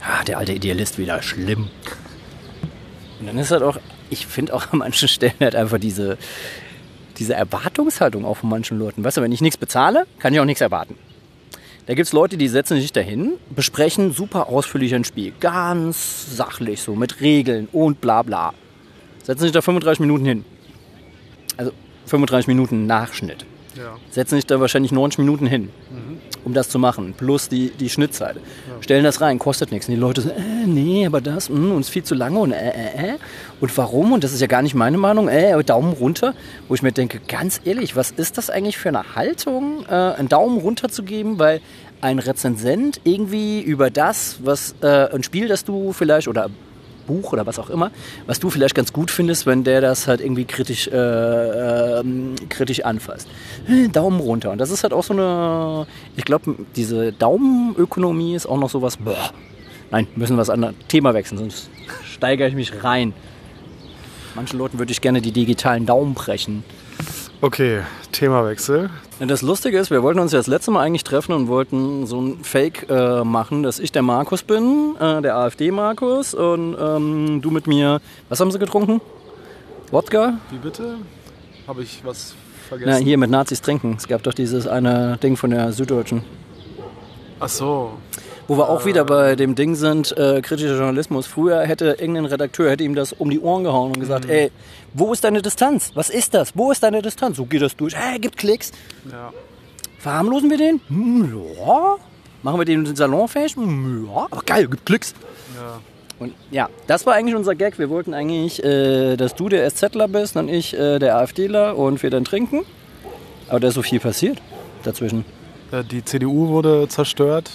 Ah, 0.01 0.25
der 0.25 0.39
alte 0.39 0.53
Idealist 0.53 0.99
wieder, 0.99 1.21
schlimm. 1.21 1.69
Und 3.21 3.27
dann 3.27 3.37
ist 3.37 3.51
halt 3.51 3.63
auch, 3.63 3.79
ich 4.11 4.27
finde 4.27 4.55
auch 4.55 4.73
an 4.73 4.79
manchen 4.79 5.09
Stellen 5.09 5.35
halt 5.41 5.55
einfach 5.55 5.79
diese, 5.79 6.19
diese 7.19 7.35
Erwartungshaltung 7.35 8.25
auch 8.25 8.39
von 8.39 8.51
manchen 8.51 8.79
Leuten. 8.79 9.05
Weißt 9.05 9.17
du, 9.17 9.23
wenn 9.23 9.33
ich 9.33 9.41
nichts 9.41 9.57
bezahle, 9.57 10.07
kann 10.19 10.33
ich 10.35 10.41
auch 10.41 10.45
nichts 10.45 10.61
erwarten. 10.61 10.97
Da 11.87 11.95
gibt 11.95 12.07
es 12.07 12.13
Leute, 12.13 12.37
die 12.37 12.49
setzen 12.49 12.81
sich 12.81 12.93
dahin, 12.93 13.35
besprechen 13.55 14.13
super 14.13 14.49
ausführlich 14.49 14.95
ein 14.95 15.05
Spiel. 15.05 15.33
Ganz 15.39 16.37
sachlich, 16.37 16.83
so 16.83 16.97
mit 16.97 17.21
Regeln 17.21 17.69
und 17.73 18.01
bla 18.01 18.23
bla. 18.23 18.53
Setzen 19.23 19.43
sich 19.43 19.53
da 19.53 19.63
35 19.63 20.01
Minuten 20.01 20.25
hin. 20.25 20.45
Also 21.57 21.73
35 22.07 22.49
Minuten 22.49 22.87
Nachschnitt. 22.87 23.47
Ja. 23.77 23.97
Setzen 24.11 24.37
sich 24.37 24.47
da 24.47 24.61
wahrscheinlich 24.61 24.93
90 24.93 25.19
Minuten 25.19 25.47
hin, 25.47 25.71
mhm. 25.91 26.19
um 26.45 26.55
das 26.55 26.69
zu 26.69 26.79
machen. 26.79 27.15
Plus 27.17 27.49
die, 27.49 27.71
die 27.71 27.89
Schnittzeit. 27.91 28.37
Ja. 28.37 28.83
Stellen 28.83 29.05
das 29.05 29.21
rein, 29.21 29.39
kostet 29.39 29.71
nichts. 29.71 29.89
Und 29.89 29.95
die 29.95 30.01
Leute 30.01 30.23
sagen, 30.23 30.37
äh, 30.37 30.67
nee, 30.67 31.07
aber 31.07 31.21
das, 31.21 31.49
mh, 31.49 31.75
uns 31.75 31.89
viel 31.89 32.03
zu 32.03 32.15
lange 32.15 32.39
und 32.39 32.53
äh, 32.53 32.71
äh, 32.71 33.15
äh. 33.15 33.19
Und 33.61 33.77
warum? 33.77 34.13
Und 34.13 34.25
das 34.25 34.33
ist 34.33 34.41
ja 34.41 34.47
gar 34.47 34.63
nicht 34.63 34.75
meine 34.75 34.99
Meinung. 34.99 35.29
Äh, 35.29 35.63
Daumen 35.65 35.93
runter. 35.93 36.35
Wo 36.69 36.75
ich 36.75 36.83
mir 36.83 36.93
denke, 36.93 37.21
ganz 37.27 37.61
ehrlich, 37.65 37.97
was 37.97 38.11
ist 38.11 38.39
das 38.39 38.51
eigentlich 38.51 38.79
für 38.79 38.89
eine 38.89 39.15
Haltung, 39.15 39.85
äh, 39.89 39.93
einen 39.93 40.29
Daumen 40.29 40.59
runter 40.59 40.89
zu 40.89 41.03
geben, 41.03 41.39
weil 41.39 41.61
ein 42.01 42.19
Rezensent 42.19 43.01
irgendwie 43.05 43.61
über 43.61 43.91
das, 43.91 44.39
was 44.43 44.75
äh, 44.83 45.13
ein 45.13 45.23
Spiel, 45.23 45.49
das 45.49 45.65
du 45.65 45.93
vielleicht 45.93 46.29
oder 46.29 46.51
Buch 47.07 47.33
oder 47.33 47.47
was 47.47 47.59
auch 47.59 47.71
immer, 47.71 47.91
was 48.27 48.41
du 48.41 48.51
vielleicht 48.51 48.75
ganz 48.75 48.93
gut 48.93 49.11
findest, 49.11 49.47
wenn 49.47 49.65
der 49.65 49.81
das 49.81 50.07
halt 50.07 50.21
irgendwie 50.21 50.45
kritisch, 50.45 50.89
äh, 50.89 50.97
äh, 50.97 52.05
kritisch 52.49 52.85
anfasst. 52.85 53.29
Daumen 53.93 54.21
runter. 54.21 54.51
Und 54.51 54.59
das 54.59 54.71
ist 54.71 54.83
halt 54.83 54.93
auch 54.93 55.05
so 55.05 55.15
eine, 55.15 55.87
ich 56.17 56.25
glaube, 56.25 56.57
diese 56.75 57.13
Daumenökonomie 57.13 58.35
ist 58.35 58.47
auch 58.47 58.59
noch 58.59 58.71
sowas, 58.71 58.97
boah, 58.97 59.31
nein, 59.91 60.07
müssen 60.17 60.35
wir 60.35 60.39
das 60.39 60.51
andere 60.51 60.75
Thema 60.89 61.15
wechseln, 61.15 61.39
sonst 61.39 61.71
steigere 62.05 62.49
ich 62.49 62.55
mich 62.55 62.85
rein. 62.85 63.13
Manchen 64.35 64.59
Leuten 64.59 64.79
würde 64.79 64.93
ich 64.93 65.01
gerne 65.01 65.23
die 65.23 65.33
digitalen 65.33 65.87
Daumen 65.87 66.15
brechen. 66.15 66.63
Okay, 67.47 67.83
Themawechsel. 68.11 68.91
Das 69.21 69.41
Lustige 69.41 69.79
ist, 69.79 69.93
wir 69.93 70.03
wollten 70.03 70.19
uns 70.19 70.33
ja 70.33 70.41
das 70.41 70.49
letzte 70.49 70.73
Mal 70.73 70.83
eigentlich 70.83 71.05
treffen 71.05 71.31
und 71.31 71.47
wollten 71.47 72.05
so 72.05 72.21
ein 72.21 72.43
Fake 72.43 72.91
äh, 72.91 73.23
machen, 73.23 73.63
dass 73.63 73.79
ich 73.79 73.93
der 73.93 74.03
Markus 74.03 74.43
bin, 74.43 74.97
äh, 74.99 75.23
der 75.23 75.37
AfD-Markus 75.37 76.35
und 76.35 76.77
ähm, 76.77 77.41
du 77.43 77.53
mit 77.53 77.69
mir. 77.69 78.01
Was 78.29 78.41
haben 78.41 78.51
sie 78.51 78.59
getrunken? 78.59 79.01
Wodka? 79.93 80.41
Wie 80.51 80.59
bitte? 80.59 80.97
Habe 81.69 81.85
ich 81.85 82.01
was 82.05 82.35
vergessen? 82.69 82.91
Na, 82.91 82.97
hier 82.97 83.17
mit 83.17 83.31
Nazis 83.31 83.63
trinken. 83.63 83.95
Es 83.97 84.09
gab 84.09 84.25
doch 84.25 84.35
dieses 84.35 84.67
eine 84.67 85.17
Ding 85.19 85.37
von 85.37 85.51
der 85.51 85.73
Süddeutschen. 85.73 86.25
Ach 87.39 87.49
so. 87.49 87.93
Wo 88.49 88.57
wir 88.57 88.69
auch 88.69 88.85
wieder 88.85 89.05
bei 89.05 89.35
dem 89.35 89.57
Ding 89.57 89.75
sind, 89.75 90.17
äh, 90.17 90.41
kritischer 90.41 90.77
Journalismus. 90.77 91.27
Früher 91.27 91.63
hätte 91.63 91.97
irgendein 91.99 92.27
Redakteur 92.27 92.71
hätte 92.71 92.85
ihm 92.85 92.95
das 92.95 93.13
um 93.13 93.29
die 93.29 93.41
Ohren 93.41 93.65
gehauen 93.65 93.89
und 93.93 94.01
gesagt, 94.01 94.27
mhm. 94.27 94.31
ey, 94.31 94.53
wo 94.95 95.13
ist 95.13 95.25
deine 95.25 95.43
Distanz? 95.43 95.91
Was 95.95 96.11
ist 96.11 96.33
das? 96.33 96.57
Wo 96.57 96.71
ist 96.71 96.83
deine 96.83 97.03
Distanz? 97.03 97.37
So 97.37 97.47
geht 97.47 97.63
das 97.63 97.77
durch. 97.77 97.97
Hey, 97.97 98.21
gibt 98.21 98.37
Klicks. 98.37 98.71
Ja. 99.11 99.33
Verharmlosen 99.99 100.49
wir 100.49 100.59
den? 100.59 100.81
Hm, 100.89 101.43
ja. 101.59 101.97
Machen 102.43 102.61
wir 102.61 102.65
den 102.65 102.95
salonfähig? 102.95 103.57
Hm, 103.57 104.07
ja. 104.07 104.27
Aber 104.31 104.43
geil, 104.43 104.69
gibt 104.69 104.87
Klicks. 104.87 105.15
Ja. 105.57 105.81
Und 106.19 106.33
ja, 106.51 106.69
das 106.87 107.05
war 107.05 107.15
eigentlich 107.15 107.35
unser 107.35 107.55
Gag. 107.57 107.79
Wir 107.79 107.91
wollten 107.91 108.15
eigentlich, 108.15 108.63
äh, 108.63 109.17
dass 109.17 109.35
du 109.35 109.49
der 109.49 109.69
SZler 109.69 110.09
bist 110.09 110.37
und 110.37 110.49
ich 110.49 110.73
äh, 110.73 110.99
der 110.99 111.17
AfDler 111.17 111.77
und 111.77 112.03
wir 112.03 112.11
dann 112.11 112.25
trinken. 112.25 112.65
Aber 113.49 113.61
da 113.61 113.69
ist 113.69 113.75
so 113.75 113.83
viel 113.83 114.01
passiert 114.01 114.41
dazwischen. 114.83 115.25
Äh, 115.73 115.85
die 115.85 116.05
CDU 116.05 116.49
wurde 116.49 116.87
zerstört 116.89 117.51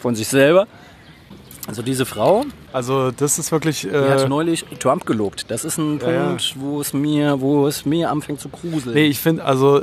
von 0.00 0.14
sich 0.14 0.28
selber. 0.28 0.66
Also 1.68 1.82
diese 1.82 2.04
Frau. 2.04 2.44
Also 2.72 3.10
das 3.12 3.38
ist 3.38 3.52
wirklich. 3.52 3.86
Äh, 3.86 3.90
die 3.90 4.10
hat 4.10 4.28
neulich 4.28 4.64
Trump 4.80 5.06
gelobt. 5.06 5.50
Das 5.50 5.64
ist 5.64 5.78
ein 5.78 5.98
Punkt, 5.98 6.54
ja. 6.54 6.60
wo 6.60 6.80
es 6.80 6.92
mir, 6.92 7.40
wo 7.40 7.66
es 7.66 7.84
mir 7.84 8.10
anfängt 8.10 8.40
zu 8.40 8.48
gruseln. 8.48 8.94
Nee, 8.94 9.06
ich 9.06 9.20
finde, 9.20 9.44
also 9.44 9.82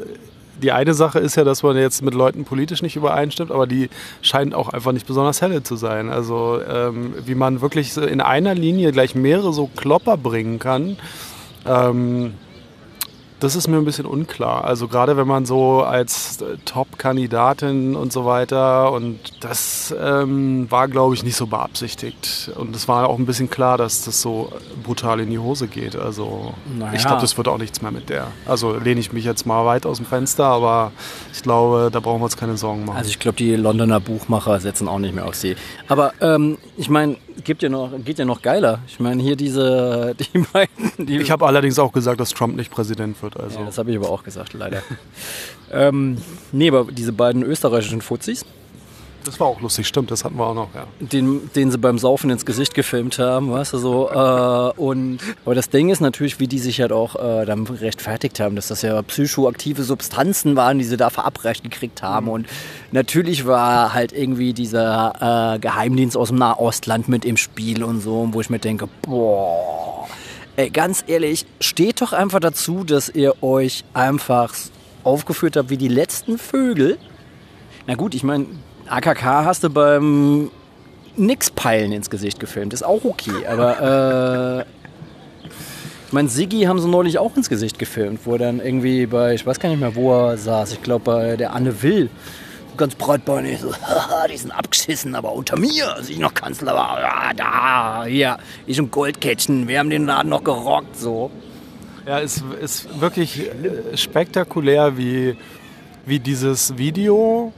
die 0.61 0.71
eine 0.71 0.93
Sache 0.93 1.19
ist 1.19 1.35
ja, 1.35 1.43
dass 1.43 1.63
man 1.63 1.77
jetzt 1.77 2.01
mit 2.01 2.13
Leuten 2.13 2.43
politisch 2.43 2.81
nicht 2.81 2.95
übereinstimmt, 2.95 3.51
aber 3.51 3.67
die 3.67 3.89
scheint 4.21 4.55
auch 4.55 4.69
einfach 4.69 4.91
nicht 4.91 5.07
besonders 5.07 5.41
helle 5.41 5.63
zu 5.63 5.75
sein. 5.75 6.09
Also 6.09 6.59
ähm, 6.67 7.13
wie 7.25 7.35
man 7.35 7.61
wirklich 7.61 7.95
in 7.95 8.21
einer 8.21 8.55
Linie 8.55 8.91
gleich 8.91 9.15
mehrere 9.15 9.53
so 9.53 9.69
Klopper 9.75 10.17
bringen 10.17 10.59
kann. 10.59 10.97
Ähm, 11.65 12.33
das 13.39 13.55
ist 13.55 13.67
mir 13.67 13.77
ein 13.77 13.85
bisschen 13.85 14.05
unklar. 14.05 14.63
Also 14.63 14.87
gerade 14.87 15.15
wenn 15.15 15.27
man 15.27 15.45
so 15.45 15.83
als 15.83 16.41
äh, 16.41 16.57
Top-Kandidatin 16.65 17.95
und 17.95 18.11
so 18.11 18.25
weiter 18.25 18.91
und 18.91 19.19
das 19.41 19.93
ähm, 19.99 20.69
war, 20.71 20.87
glaube 20.87 21.13
ich, 21.13 21.23
nicht 21.23 21.35
so 21.35 21.45
beabsichtigt. 21.45 22.51
Und 22.55 22.75
es 22.75 22.87
war 22.87 23.07
auch 23.07 23.19
ein 23.19 23.25
bisschen 23.25 23.49
klar, 23.49 23.77
dass 23.77 24.03
das 24.05 24.21
so 24.21 24.51
brutal 24.83 25.19
in 25.19 25.29
die 25.29 25.39
Hose 25.39 25.67
geht. 25.67 25.95
Also 25.95 26.53
naja. 26.77 26.93
ich 26.93 27.01
glaube, 27.01 27.21
das 27.21 27.37
wird 27.37 27.47
auch 27.47 27.59
nichts 27.59 27.81
mehr 27.81 27.91
mit 27.91 28.09
der. 28.09 28.27
Also 28.45 28.75
lehne 28.75 28.99
ich 28.99 29.13
mich 29.13 29.25
jetzt 29.25 29.45
mal 29.45 29.65
weit 29.65 29.85
aus 29.85 29.97
dem 29.97 30.05
Fenster, 30.05 30.45
aber 30.45 30.91
ich 31.31 31.43
glaube, 31.43 31.89
da 31.91 31.99
brauchen 31.99 32.21
wir 32.21 32.25
uns 32.25 32.37
keine 32.37 32.57
Sorgen 32.57 32.85
machen. 32.85 32.97
Also 32.97 33.09
ich 33.09 33.19
glaube, 33.19 33.37
die 33.37 33.55
Londoner 33.55 33.99
Buchmacher 33.99 34.59
setzen 34.59 34.87
auch 34.87 34.99
nicht 34.99 35.13
mehr 35.13 35.25
auf 35.25 35.35
sie. 35.35 35.55
Aber 35.87 36.13
ähm, 36.21 36.57
ich 36.75 36.89
meine, 36.89 37.17
gibt 37.43 37.63
ja 37.63 37.69
noch, 37.69 37.91
geht 38.03 38.19
ja 38.19 38.25
noch 38.25 38.41
geiler. 38.41 38.79
Ich 38.87 38.99
meine, 38.99 39.21
hier 39.21 39.35
diese, 39.35 40.15
die 40.33 40.39
beiden. 40.39 41.07
Die 41.07 41.17
ich 41.17 41.31
habe 41.31 41.45
allerdings 41.45 41.79
auch 41.79 41.91
gesagt, 41.91 42.19
dass 42.19 42.31
Trump 42.31 42.55
nicht 42.55 42.71
Präsident 42.71 43.21
wird. 43.21 43.39
Also. 43.39 43.59
Ja, 43.59 43.65
das 43.65 43.77
habe 43.77 43.91
ich 43.91 43.97
aber 43.97 44.09
auch 44.09 44.23
gesagt, 44.23 44.53
leider. 44.53 44.81
ähm, 45.71 46.17
nee, 46.51 46.69
aber 46.69 46.91
diese 46.91 47.13
beiden 47.13 47.43
österreichischen 47.43 48.01
Fuzis. 48.01 48.45
Das 49.27 49.41
war 49.41 49.47
auch 49.47 49.59
lustig, 49.59 49.85
stimmt, 49.85 50.09
das 50.09 50.23
hatten 50.23 50.37
wir 50.37 50.45
auch 50.45 50.53
noch, 50.53 50.73
ja. 50.73 50.87
Den, 51.01 51.49
den 51.53 51.69
sie 51.69 51.77
beim 51.77 51.99
Saufen 51.99 52.29
ins 52.29 52.45
Gesicht 52.45 52.73
gefilmt 52.73 53.19
haben, 53.19 53.51
weißt 53.51 53.73
du 53.73 53.77
so. 53.77 54.09
Äh, 54.09 54.79
und, 54.79 55.19
aber 55.43 55.53
das 55.53 55.69
Ding 55.69 55.89
ist 55.89 55.99
natürlich, 55.99 56.39
wie 56.39 56.47
die 56.47 56.59
sich 56.59 56.79
halt 56.79 56.93
auch 56.93 57.15
äh, 57.15 57.45
dann 57.45 57.67
rechtfertigt 57.67 58.39
haben, 58.39 58.55
dass 58.55 58.69
das 58.69 58.83
ja 58.83 59.01
psychoaktive 59.01 59.83
Substanzen 59.83 60.55
waren, 60.55 60.79
die 60.79 60.85
sie 60.85 60.95
da 60.95 61.09
verabreicht 61.09 61.61
gekriegt 61.61 62.01
haben. 62.01 62.27
Mhm. 62.27 62.31
Und 62.31 62.47
natürlich 62.93 63.45
war 63.45 63.93
halt 63.93 64.13
irgendwie 64.13 64.53
dieser 64.53 65.55
äh, 65.55 65.59
Geheimdienst 65.59 66.15
aus 66.15 66.29
dem 66.29 66.37
Nahostland 66.37 67.09
mit 67.09 67.25
im 67.25 67.35
Spiel 67.35 67.83
und 67.83 67.99
so, 67.99 68.29
wo 68.31 68.39
ich 68.39 68.49
mir 68.49 68.59
denke, 68.59 68.87
boah, 69.01 70.07
ey, 70.55 70.69
ganz 70.69 71.03
ehrlich, 71.05 71.45
steht 71.59 72.01
doch 72.01 72.13
einfach 72.13 72.39
dazu, 72.39 72.85
dass 72.85 73.09
ihr 73.09 73.43
euch 73.43 73.83
einfach 73.93 74.53
aufgeführt 75.03 75.57
habt 75.57 75.69
wie 75.69 75.77
die 75.77 75.89
letzten 75.89 76.37
Vögel. 76.37 76.97
Na 77.87 77.95
gut, 77.95 78.15
ich 78.15 78.23
meine, 78.23 78.45
AKK 78.89 79.23
hast 79.45 79.63
du 79.63 79.69
beim 79.69 80.51
Nix-Peilen 81.15 81.91
ins 81.91 82.09
Gesicht 82.09 82.39
gefilmt. 82.39 82.73
Ist 82.73 82.83
auch 82.83 83.03
okay, 83.03 83.45
aber. 83.47 84.65
Äh, 84.65 84.77
ich 86.09 86.31
Siggi 86.31 86.63
haben 86.63 86.79
sie 86.79 86.87
neulich 86.87 87.19
auch 87.19 87.35
ins 87.35 87.49
Gesicht 87.49 87.79
gefilmt, 87.79 88.21
wo 88.23 88.33
er 88.33 88.39
dann 88.39 88.59
irgendwie 88.61 89.05
bei, 89.07 89.33
ich 89.33 89.45
weiß 89.45 89.59
gar 89.59 89.69
nicht 89.69 89.79
mehr, 89.79 89.93
wo 89.95 90.13
er 90.13 90.37
saß, 90.37 90.71
ich 90.71 90.81
glaube 90.81 91.03
bei 91.03 91.35
der 91.35 91.53
Anne 91.53 91.83
Will, 91.83 92.09
ganz 92.77 92.95
breitbeinig, 92.95 93.59
so, 93.59 93.73
die 94.31 94.37
sind 94.37 94.51
abgeschissen, 94.51 95.15
aber 95.15 95.33
unter 95.33 95.59
mir, 95.59 95.95
als 95.95 96.09
ich 96.09 96.17
noch 96.17 96.33
Kanzler 96.33 96.75
war, 96.75 97.01
ja, 97.01 97.33
da, 97.35 98.05
hier, 98.05 98.37
ich 98.65 98.79
und 98.79 98.89
Goldkettchen, 98.89 99.67
wir 99.67 99.79
haben 99.79 99.89
den 99.89 100.05
Laden 100.05 100.29
noch 100.29 100.45
gerockt, 100.45 100.95
so. 100.95 101.29
Ja, 102.05 102.21
es 102.21 102.41
ist 102.61 103.01
wirklich 103.01 103.49
spektakulär, 103.95 104.97
wie, 104.97 105.35
wie 106.05 106.19
dieses 106.19 106.77
Video 106.77 107.51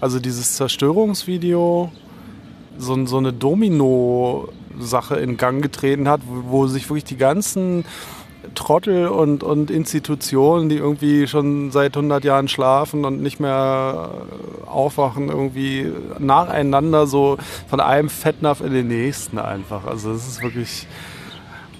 also 0.00 0.20
dieses 0.20 0.54
Zerstörungsvideo 0.54 1.90
so, 2.78 3.06
so 3.06 3.16
eine 3.16 3.32
Domino-Sache 3.32 5.16
in 5.16 5.36
Gang 5.36 5.62
getreten 5.62 6.08
hat, 6.08 6.20
wo, 6.26 6.66
sich 6.66 6.88
wirklich 6.88 7.04
die 7.04 7.16
ganzen 7.16 7.84
Trottel 8.54 9.08
und, 9.08 9.42
und 9.42 9.70
Institutionen, 9.70 10.68
die 10.68 10.76
irgendwie 10.76 11.26
schon 11.26 11.70
seit 11.70 11.96
100 11.96 12.24
Jahren 12.24 12.48
schlafen 12.48 13.04
und 13.04 13.20
nicht 13.20 13.40
mehr 13.40 14.10
aufwachen, 14.66 15.28
irgendwie 15.28 15.90
nacheinander 16.18 17.06
so 17.06 17.38
von 17.68 17.80
einem 17.80 18.08
Fettnapf 18.08 18.60
in 18.60 18.72
den 18.72 18.88
nächsten 18.88 19.38
einfach. 19.38 19.86
Also 19.86 20.12
das 20.12 20.28
ist 20.28 20.42
wirklich, 20.42 20.86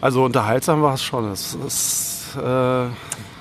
also 0.00 0.24
unterhaltsam 0.24 0.82
war 0.82 0.94
es 0.94 1.02
schon. 1.02 1.30
Es 1.30 1.54
ist, 1.54 2.36
äh 2.36 2.86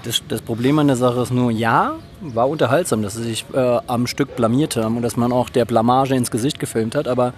das, 0.06 0.22
das, 0.28 0.42
Problem 0.42 0.80
an 0.80 0.88
der 0.88 0.96
Sache 0.96 1.22
ist 1.22 1.32
nur, 1.32 1.52
ja, 1.52 1.96
war 2.22 2.48
unterhaltsam, 2.48 3.02
dass 3.02 3.16
sie 3.16 3.24
sich 3.24 3.46
äh, 3.54 3.80
am 3.88 4.08
Stück 4.08 4.36
blamiert 4.36 4.78
haben 4.78 4.98
und 4.98 5.02
dass 5.02 5.18
man 5.18 5.32
auch 5.32 5.50
der 5.50 5.66
Blamage 5.66 6.16
ins 6.16 6.32
Gesicht 6.32 6.60
gefilmt 6.60 6.96
hat. 6.96 7.08
Aber 7.08 7.34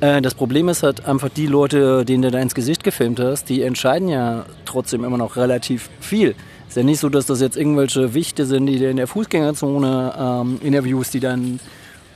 äh, 0.00 0.22
das 0.22 0.34
Problem 0.34 0.68
ist 0.68 0.82
halt 0.82 1.06
einfach 1.06 1.28
die 1.28 1.46
Leute, 1.46 2.04
denen 2.04 2.22
du 2.22 2.30
da 2.30 2.38
ins 2.38 2.54
Gesicht 2.54 2.84
gefilmt 2.84 3.20
hast, 3.20 3.48
die 3.48 3.62
entscheiden 3.62 4.08
ja 4.08 4.44
trotzdem 4.64 5.04
immer 5.04 5.18
noch 5.18 5.36
relativ 5.36 5.90
viel. 6.00 6.34
Ist 6.68 6.76
ja 6.76 6.82
nicht 6.82 7.00
so, 7.00 7.08
dass 7.08 7.26
das 7.26 7.40
jetzt 7.40 7.56
irgendwelche 7.56 8.14
Wichte 8.14 8.46
sind, 8.46 8.66
die 8.66 8.82
in 8.82 8.96
der 8.96 9.06
Fußgängerzone 9.06 10.14
ähm, 10.18 10.58
Interviews, 10.62 11.10
die 11.10 11.20
dann 11.20 11.60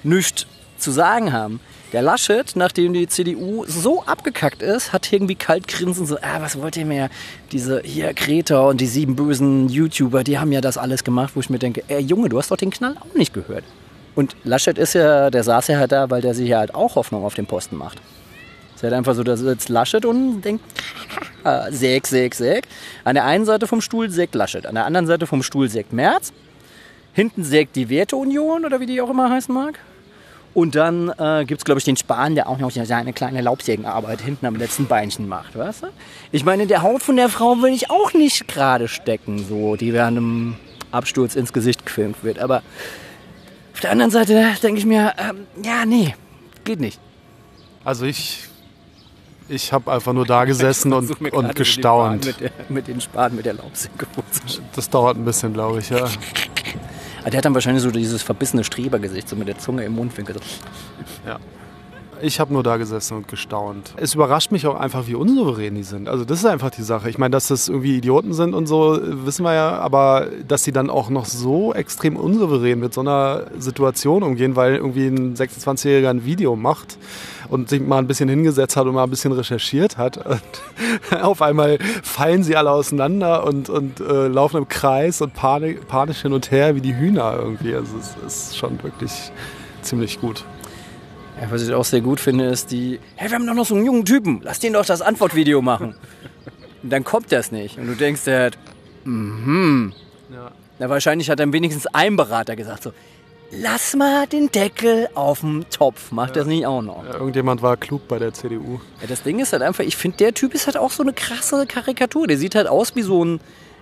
nichts 0.03 0.47
zu 0.79 0.91
sagen 0.91 1.33
haben. 1.33 1.61
Der 1.93 2.03
Laschet, 2.03 2.57
nachdem 2.57 2.93
die 2.93 3.07
CDU 3.07 3.65
so 3.67 4.03
abgekackt 4.03 4.61
ist, 4.61 4.93
hat 4.93 5.13
irgendwie 5.13 5.37
kalt 5.37 5.69
grinsen, 5.69 6.05
so, 6.05 6.17
ah, 6.17 6.41
was 6.41 6.61
wollt 6.61 6.77
ihr 6.77 6.85
mehr? 6.85 7.11
Diese 7.53 7.81
hier 7.85 8.13
Greta 8.13 8.61
und 8.61 8.81
die 8.81 8.87
sieben 8.87 9.15
bösen 9.15 9.69
YouTuber, 9.69 10.25
die 10.25 10.39
haben 10.39 10.51
ja 10.51 10.61
das 10.61 10.79
alles 10.79 11.05
gemacht, 11.05 11.33
wo 11.37 11.41
ich 11.41 11.49
mir 11.49 11.61
denke, 11.61 11.85
ey 11.87 12.01
Junge, 12.01 12.29
du 12.29 12.39
hast 12.39 12.51
doch 12.51 12.57
den 12.57 12.71
Knall 12.71 12.97
auch 12.99 13.15
nicht 13.15 13.33
gehört. 13.33 13.63
Und 14.17 14.35
Laschet 14.43 14.79
ist 14.79 14.95
ja, 14.95 15.31
der 15.31 15.45
saß 15.45 15.69
ja 15.69 15.79
halt 15.79 15.93
da, 15.93 16.11
weil 16.11 16.23
der 16.23 16.35
sich 16.35 16.49
ja 16.49 16.59
halt 16.59 16.75
auch 16.75 16.97
Hoffnung 16.97 17.25
auf 17.25 17.35
den 17.35 17.47
Posten 17.47 17.77
macht. 17.77 18.01
Es 18.71 18.77
ist 18.77 18.83
halt 18.83 18.95
einfach 18.95 19.15
so, 19.15 19.23
da 19.23 19.37
sitzt 19.37 19.69
Laschet 19.69 20.05
und 20.05 20.41
denkt, 20.41 20.65
ah, 21.45 21.71
säg, 21.71 22.07
säg, 22.07 22.35
säg. 22.35 22.67
An 23.05 23.15
der 23.15 23.25
einen 23.25 23.45
Seite 23.45 23.69
vom 23.69 23.81
Stuhl 23.81 24.11
sägt 24.11 24.35
Laschet, 24.35 24.67
an 24.67 24.75
der 24.75 24.87
anderen 24.87 25.07
Seite 25.07 25.27
vom 25.27 25.43
Stuhl 25.43 25.69
sägt 25.69 25.93
Merz. 25.93 26.33
Hinten 27.13 27.45
sägt 27.45 27.77
die 27.77 27.89
Werteunion 27.89 28.65
oder 28.65 28.81
wie 28.81 28.87
die 28.87 29.01
auch 29.01 29.09
immer 29.09 29.31
heißen 29.31 29.55
mag. 29.55 29.79
Und 30.57 30.75
dann 30.75 31.13
äh, 31.19 31.45
gibt 31.45 31.61
es, 31.61 31.65
glaube 31.67 31.81
ich, 31.81 31.85
den 31.85 31.99
Spahn, 31.99 32.35
der 32.35 32.49
auch 32.49 32.57
noch 32.57 32.71
seine 32.71 33.13
kleine 33.13 33.43
Laubsägenarbeit 33.43 34.23
hinten 34.23 34.47
am 34.47 34.57
letzten 34.57 34.87
Beinchen 34.87 35.29
macht, 35.29 35.55
weißt 35.55 35.83
du? 35.83 35.87
Ich 36.33 36.47
meine, 36.47 36.67
der 36.67 36.81
Haut 36.81 37.03
von 37.03 37.17
der 37.17 37.29
Frau 37.29 37.61
will 37.61 37.75
ich 37.75 37.91
auch 37.91 38.15
nicht 38.15 38.49
gerade 38.49 38.89
stecken, 38.89 39.45
so, 39.47 39.77
die 39.77 39.93
während 39.93 40.17
einem 40.17 40.57
Absturz 40.93 41.37
ins 41.37 41.53
Gesicht 41.53 41.85
gefilmt 41.85 42.25
wird. 42.25 42.39
Aber 42.39 42.63
auf 43.75 43.81
der 43.81 43.91
anderen 43.91 44.11
Seite 44.11 44.47
denke 44.63 44.79
ich 44.79 44.87
mir, 44.87 45.13
ähm, 45.19 45.47
ja, 45.63 45.85
nee, 45.85 46.15
geht 46.65 46.81
nicht. 46.81 46.99
Also 47.85 48.07
ich, 48.07 48.45
ich 49.51 49.75
habe 49.75 49.93
einfach 49.93 50.15
nur 50.15 50.25
da 50.25 50.47
gesessen 50.47 50.95
und, 50.95 51.21
und 51.35 51.55
gestaunt. 51.55 52.25
Mit, 52.25 52.41
der, 52.41 52.51
mit 52.71 52.89
den 52.89 53.03
Spaten, 53.03 53.37
mit 53.37 53.45
der 53.45 53.53
Laubsäge. 53.53 54.07
Das 54.75 54.89
dauert 54.89 55.19
ein 55.19 55.25
bisschen, 55.27 55.53
glaube 55.53 55.81
ich, 55.81 55.91
ja. 55.91 56.09
Aber 57.27 57.33
der 57.33 57.39
hat 57.39 57.45
dann 57.45 57.55
wahrscheinlich 57.55 57.83
so 57.83 57.91
dieses 57.91 58.23
verbissene 58.23 58.63
Strebergesicht, 58.63 59.29
so 59.29 59.35
mit 59.35 59.49
der 59.49 59.59
Zunge 59.59 59.83
im 59.83 59.97
Mundwinkel. 59.97 60.37
Ja. 61.27 61.41
Ich 62.23 62.39
habe 62.39 62.53
nur 62.53 62.63
da 62.63 62.77
gesessen 62.77 63.17
und 63.17 63.27
gestaunt. 63.27 63.95
Es 63.97 64.15
überrascht 64.15 64.53
mich 64.53 64.65
auch 64.69 64.77
einfach, 64.77 65.09
wie 65.09 65.17
unsouverän 65.17 65.75
die 65.75 65.83
sind. 65.83 66.09
Also 66.09 66.25
das 66.25 66.39
ist 66.39 66.45
einfach 66.45 66.71
die 66.71 66.85
Sache. 66.85 67.11
Ich 67.11 67.19
meine, 67.19 67.33
dass 67.33 67.49
das 67.49 67.69
irgendwie 67.69 67.97
Idioten 67.97 68.33
sind 68.33 68.55
und 68.55 68.69
so, 68.69 69.01
wissen 69.03 69.43
wir 69.43 69.55
ja, 69.55 69.77
aber 69.77 70.29
dass 70.47 70.63
sie 70.63 70.71
dann 70.71 70.89
auch 70.89 71.11
noch 71.11 71.25
so 71.25 71.75
extrem 71.75 72.17
unsouverän 72.17 72.79
mit 72.79 72.95
so 72.95 73.01
einer 73.01 73.47
Situation 73.59 74.23
umgehen, 74.23 74.55
weil 74.55 74.77
irgendwie 74.77 75.09
ein 75.09 75.35
26-Jähriger 75.35 76.11
ein 76.11 76.25
Video 76.25 76.55
macht 76.55 76.97
und 77.49 77.69
sich 77.69 77.81
mal 77.81 77.99
ein 77.99 78.07
bisschen 78.07 78.29
hingesetzt 78.29 78.77
hat 78.77 78.87
und 78.87 78.95
mal 78.95 79.05
ein 79.05 79.11
bisschen 79.11 79.33
recherchiert 79.33 79.97
hat. 79.97 80.19
Und 80.19 80.43
auf 81.23 81.43
einmal 81.43 81.79
fallen 82.03 82.43
sie 82.43 82.57
alle 82.57 82.71
auseinander 82.71 83.45
und, 83.45 83.69
und 83.69 84.01
äh, 84.01 84.29
laufen 84.29 84.59
im 84.59 84.69
Kreis 84.69 85.21
und 85.21 85.35
panik, 85.35 85.89
panisch 85.89 86.23
hin 86.23 86.33
und 86.33 86.51
her 86.51 86.75
wie 86.75 86.81
die 86.81 86.97
Hühner 86.97 87.37
irgendwie. 87.39 87.75
Also 87.75 87.97
es 87.99 88.17
ist 88.27 88.57
schon 88.57 88.83
wirklich 88.83 89.33
ziemlich 89.83 90.21
gut. 90.21 90.45
Ja, 91.41 91.51
was 91.51 91.63
ich 91.63 91.73
auch 91.73 91.85
sehr 91.85 92.01
gut 92.01 92.19
finde, 92.19 92.47
ist 92.47 92.71
die, 92.71 92.99
hey, 93.17 93.31
wir 93.31 93.37
haben 93.37 93.47
doch 93.47 93.55
noch 93.55 93.67
so 93.67 93.75
einen 93.75 93.85
jungen 93.85 94.05
Typen, 94.05 94.41
lass 94.43 94.59
den 94.59 94.73
doch 94.73 94.87
das 94.87 95.03
Antwortvideo 95.03 95.61
machen. 95.61 95.95
und 96.83 96.91
dann 96.91 97.05
kommt 97.05 97.31
das 97.31 97.53
nicht. 97.53 97.79
Und 97.79 97.87
du 97.87 97.95
denkst, 97.95 98.25
der 98.25 98.47
hat, 98.47 98.59
mhm. 99.05 99.93
Ja. 100.33 100.51
Na, 100.79 100.89
wahrscheinlich 100.89 101.31
hat 101.31 101.41
dann 101.41 101.53
wenigstens 101.53 101.87
ein 101.87 102.17
Berater 102.17 102.57
gesagt, 102.57 102.83
so, 102.83 102.93
lass 103.51 103.95
mal 103.95 104.27
den 104.27 104.51
Deckel 104.51 105.09
auf 105.15 105.41
dem 105.41 105.65
Topf. 105.71 106.13
Macht 106.13 106.31
ja. 106.31 106.43
das 106.43 106.47
nicht 106.47 106.67
auch 106.67 106.83
noch? 106.83 107.05
Ja, 107.05 107.15
irgendjemand 107.15 107.63
war 107.63 107.77
klug 107.77 108.09
bei 108.09 108.19
der 108.19 108.33
CDU. 108.33 108.81
Ja, 109.01 109.07
das 109.09 109.23
Ding 109.23 109.39
ist 109.39 109.53
halt 109.53 109.63
einfach, 109.63 109.85
ich 109.85 109.97
finde, 109.97 110.19
der 110.19 110.35
Typ 110.35 110.55
ist 110.55 110.67
halt 110.67 110.77
auch 110.77 110.91
so 110.91 111.03
eine 111.03 111.13
krasse 111.13 111.67
Karikatur. 111.67 112.27
Der 112.27 112.39
sieht 112.39 112.55
halt 112.55 112.67
aus 112.67 112.95
wie 112.97 113.03
so 113.03 113.25
ein, 113.25 113.41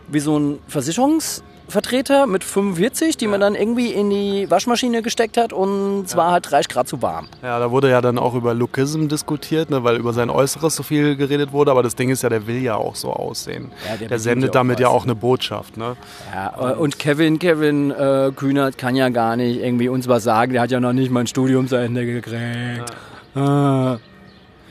wie 0.08 0.20
so 0.20 0.38
ein 0.38 0.58
Versicherungs- 0.70 1.42
Vertreter 1.68 2.26
mit 2.26 2.44
45, 2.44 3.16
die 3.16 3.24
ja. 3.24 3.30
man 3.30 3.40
dann 3.40 3.54
irgendwie 3.54 3.92
in 3.92 4.10
die 4.10 4.50
Waschmaschine 4.50 5.02
gesteckt 5.02 5.36
hat 5.36 5.52
und 5.52 6.04
es 6.04 6.16
war 6.16 6.32
halt 6.32 6.50
30 6.50 6.68
Grad 6.68 6.88
zu 6.88 7.00
warm. 7.00 7.26
Ja, 7.42 7.58
da 7.58 7.70
wurde 7.70 7.90
ja 7.90 8.00
dann 8.00 8.18
auch 8.18 8.34
über 8.34 8.54
Lookism 8.54 9.08
diskutiert, 9.08 9.70
ne, 9.70 9.82
weil 9.82 9.96
über 9.96 10.12
sein 10.12 10.30
Äußeres 10.30 10.76
so 10.76 10.82
viel 10.82 11.16
geredet 11.16 11.52
wurde, 11.52 11.70
aber 11.70 11.82
das 11.82 11.96
Ding 11.96 12.10
ist 12.10 12.22
ja, 12.22 12.28
der 12.28 12.46
will 12.46 12.62
ja 12.62 12.76
auch 12.76 12.94
so 12.94 13.12
aussehen. 13.12 13.72
Ja, 13.88 13.96
der, 13.96 14.08
der 14.08 14.18
sendet 14.18 14.54
damit 14.54 14.78
ja 14.78 14.88
auch 14.88 15.04
eine 15.04 15.14
Botschaft. 15.14 15.76
Ne? 15.76 15.96
Ja, 16.34 16.74
und 16.74 16.98
Kevin, 16.98 17.38
Kevin 17.38 17.90
äh, 17.90 18.30
Kühnert 18.36 18.76
kann 18.76 18.94
ja 18.94 19.08
gar 19.08 19.36
nicht 19.36 19.60
irgendwie 19.60 19.88
uns 19.88 20.06
was 20.06 20.24
sagen, 20.24 20.52
der 20.52 20.62
hat 20.62 20.70
ja 20.70 20.80
noch 20.80 20.92
nicht 20.92 21.10
mal 21.10 21.20
ein 21.20 21.26
Studium 21.26 21.66
zu 21.66 21.76
Ende 21.76 22.04
gekriegt. 22.04 22.92
Ah. 23.34 23.98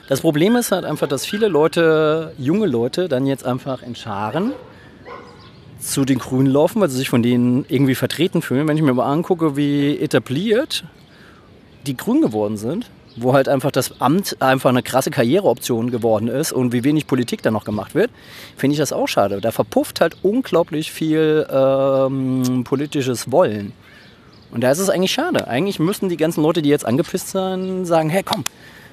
Das 0.08 0.21
Problem 0.21 0.56
ist 0.56 0.71
halt 0.71 0.86
einfach, 0.86 1.08
dass 1.08 1.25
viele 1.25 1.47
Leute, 1.47 2.34
junge 2.38 2.67
Leute, 2.67 3.08
dann 3.08 3.25
jetzt 3.25 3.45
einfach 3.45 3.82
in 3.82 3.95
Scharen 3.95 4.51
zu 5.84 6.06
den 6.06 6.19
Grünen 6.19 6.48
laufen, 6.48 6.82
weil 6.82 6.89
sie 6.89 6.98
sich 6.98 7.10
von 7.10 7.24
denen 7.24 7.65
irgendwie 7.67 7.96
vertreten 7.96 8.41
fühlen. 8.41 8.67
Wenn 8.67 8.78
ich 8.78 8.84
mir 8.84 8.93
mal 8.93 9.12
angucke, 9.12 9.56
wie 9.56 9.98
etabliert 9.98 10.84
die 11.86 11.98
Grünen 11.98 12.22
geworden 12.22 12.58
sind, 12.58 12.89
wo 13.15 13.34
halt 13.34 13.48
einfach 13.48 13.72
das 13.72 14.02
Amt 14.02 14.41
einfach 14.41 14.69
eine 14.69 14.82
krasse 14.82 15.12
Karriereoption 15.12 15.91
geworden 15.91 16.28
ist 16.28 16.52
und 16.52 16.74
wie 16.74 16.84
wenig 16.84 17.08
Politik 17.08 17.41
da 17.41 17.52
noch 17.52 17.65
gemacht 17.65 17.93
wird, 17.96 18.10
finde 18.58 18.74
ich 18.74 18.80
das 18.80 18.93
auch 18.93 19.08
schade. 19.08 19.41
Da 19.41 19.52
verpufft 19.52 20.02
halt 20.02 20.17
unglaublich 20.24 20.91
viel 20.91 21.46
ähm, 21.52 22.63
politisches 22.63 23.32
Wollen. 23.32 23.74
Und 24.52 24.62
da 24.62 24.72
ist 24.72 24.80
es 24.80 24.89
eigentlich 24.89 25.12
schade. 25.12 25.48
Eigentlich 25.48 25.80
müssten 25.80 26.10
die 26.10 26.17
ganzen 26.17 26.41
Leute, 26.41 26.62
die 26.62 26.69
jetzt 26.69 26.86
angepisst 26.86 27.30
sind, 27.30 27.86
sagen, 27.86 28.10
hey 28.10 28.24
komm, 28.24 28.46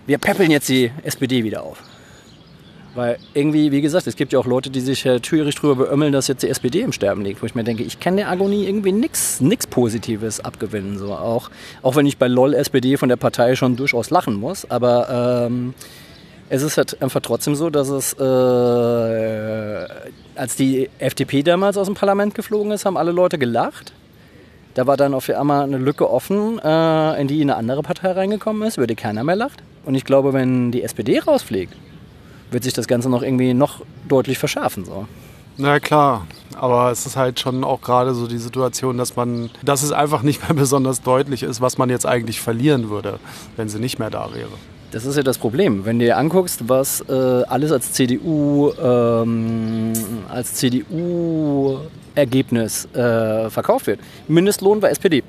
wir 0.06 0.18
peppeln 0.18 0.50
jetzt 0.50 0.68
die 0.68 0.90
SPD 1.04 1.44
wieder 1.44 1.62
auf. 1.62 1.82
Weil 2.94 3.18
irgendwie, 3.34 3.70
wie 3.70 3.80
gesagt, 3.80 4.06
es 4.08 4.16
gibt 4.16 4.32
ja 4.32 4.38
auch 4.38 4.46
Leute, 4.46 4.68
die 4.68 4.80
sich 4.80 5.06
äh, 5.06 5.20
türisch 5.20 5.54
drüber 5.54 5.76
beömmeln, 5.76 6.12
dass 6.12 6.26
jetzt 6.26 6.42
die 6.42 6.48
SPD 6.48 6.80
im 6.80 6.92
Sterben 6.92 7.22
liegt. 7.22 7.40
Wo 7.40 7.46
ich 7.46 7.54
mir 7.54 7.62
denke, 7.62 7.84
ich 7.84 8.00
kann 8.00 8.16
der 8.16 8.28
Agonie 8.28 8.66
irgendwie 8.66 8.92
nichts 8.92 9.66
Positives 9.68 10.40
abgewinnen. 10.40 10.98
So. 10.98 11.14
Auch, 11.14 11.50
auch 11.82 11.94
wenn 11.94 12.06
ich 12.06 12.18
bei 12.18 12.26
LOL 12.26 12.54
SPD 12.54 12.96
von 12.96 13.08
der 13.08 13.16
Partei 13.16 13.54
schon 13.54 13.76
durchaus 13.76 14.10
lachen 14.10 14.34
muss. 14.34 14.68
Aber 14.68 15.46
ähm, 15.46 15.74
es 16.48 16.62
ist 16.62 16.76
halt 16.76 17.00
einfach 17.00 17.20
trotzdem 17.20 17.54
so, 17.54 17.70
dass 17.70 17.88
es, 17.90 18.12
äh, 18.14 19.86
als 20.34 20.56
die 20.56 20.90
FDP 20.98 21.44
damals 21.44 21.76
aus 21.76 21.86
dem 21.86 21.94
Parlament 21.94 22.34
geflogen 22.34 22.72
ist, 22.72 22.84
haben 22.84 22.96
alle 22.96 23.12
Leute 23.12 23.38
gelacht. 23.38 23.92
Da 24.74 24.88
war 24.88 24.96
dann 24.96 25.14
auf 25.14 25.28
einmal 25.28 25.62
eine 25.62 25.78
Lücke 25.78 26.10
offen, 26.10 26.58
äh, 26.58 27.20
in 27.20 27.28
die 27.28 27.40
eine 27.40 27.56
andere 27.56 27.82
Partei 27.82 28.12
reingekommen 28.12 28.66
ist, 28.66 28.78
über 28.78 28.88
die 28.88 28.96
keiner 28.96 29.22
mehr 29.22 29.36
lacht. 29.36 29.62
Und 29.84 29.94
ich 29.94 30.04
glaube, 30.04 30.32
wenn 30.32 30.72
die 30.72 30.82
SPD 30.82 31.20
rausfliegt, 31.20 31.72
wird 32.50 32.64
sich 32.64 32.72
das 32.72 32.86
Ganze 32.86 33.08
noch 33.08 33.22
irgendwie 33.22 33.54
noch 33.54 33.82
deutlich 34.08 34.38
verschärfen. 34.38 34.84
So. 34.84 35.06
Na 35.56 35.80
klar, 35.80 36.26
aber 36.56 36.90
es 36.90 37.06
ist 37.06 37.16
halt 37.16 37.40
schon 37.40 37.64
auch 37.64 37.82
gerade 37.82 38.14
so 38.14 38.26
die 38.26 38.38
Situation, 38.38 38.96
dass 38.96 39.16
man, 39.16 39.50
dass 39.62 39.82
es 39.82 39.92
einfach 39.92 40.22
nicht 40.22 40.48
mehr 40.48 40.54
besonders 40.58 41.02
deutlich 41.02 41.42
ist, 41.42 41.60
was 41.60 41.76
man 41.78 41.90
jetzt 41.90 42.06
eigentlich 42.06 42.40
verlieren 42.40 42.88
würde, 42.90 43.18
wenn 43.56 43.68
sie 43.68 43.78
nicht 43.78 43.98
mehr 43.98 44.10
da 44.10 44.30
wäre. 44.32 44.48
Das 44.90 45.04
ist 45.04 45.16
ja 45.16 45.22
das 45.22 45.38
Problem. 45.38 45.84
Wenn 45.84 46.00
du 46.00 46.06
dir 46.06 46.16
anguckst, 46.16 46.68
was 46.68 47.02
äh, 47.08 47.12
alles 47.12 47.70
als 47.70 47.92
CDU 47.92 48.72
ähm, 48.82 49.92
als 50.28 50.54
CDU-Ergebnis 50.54 52.86
äh, 52.86 53.48
verkauft 53.50 53.86
wird. 53.86 54.00
Mindestlohn 54.26 54.82
war 54.82 54.90
SPD. 54.90 55.22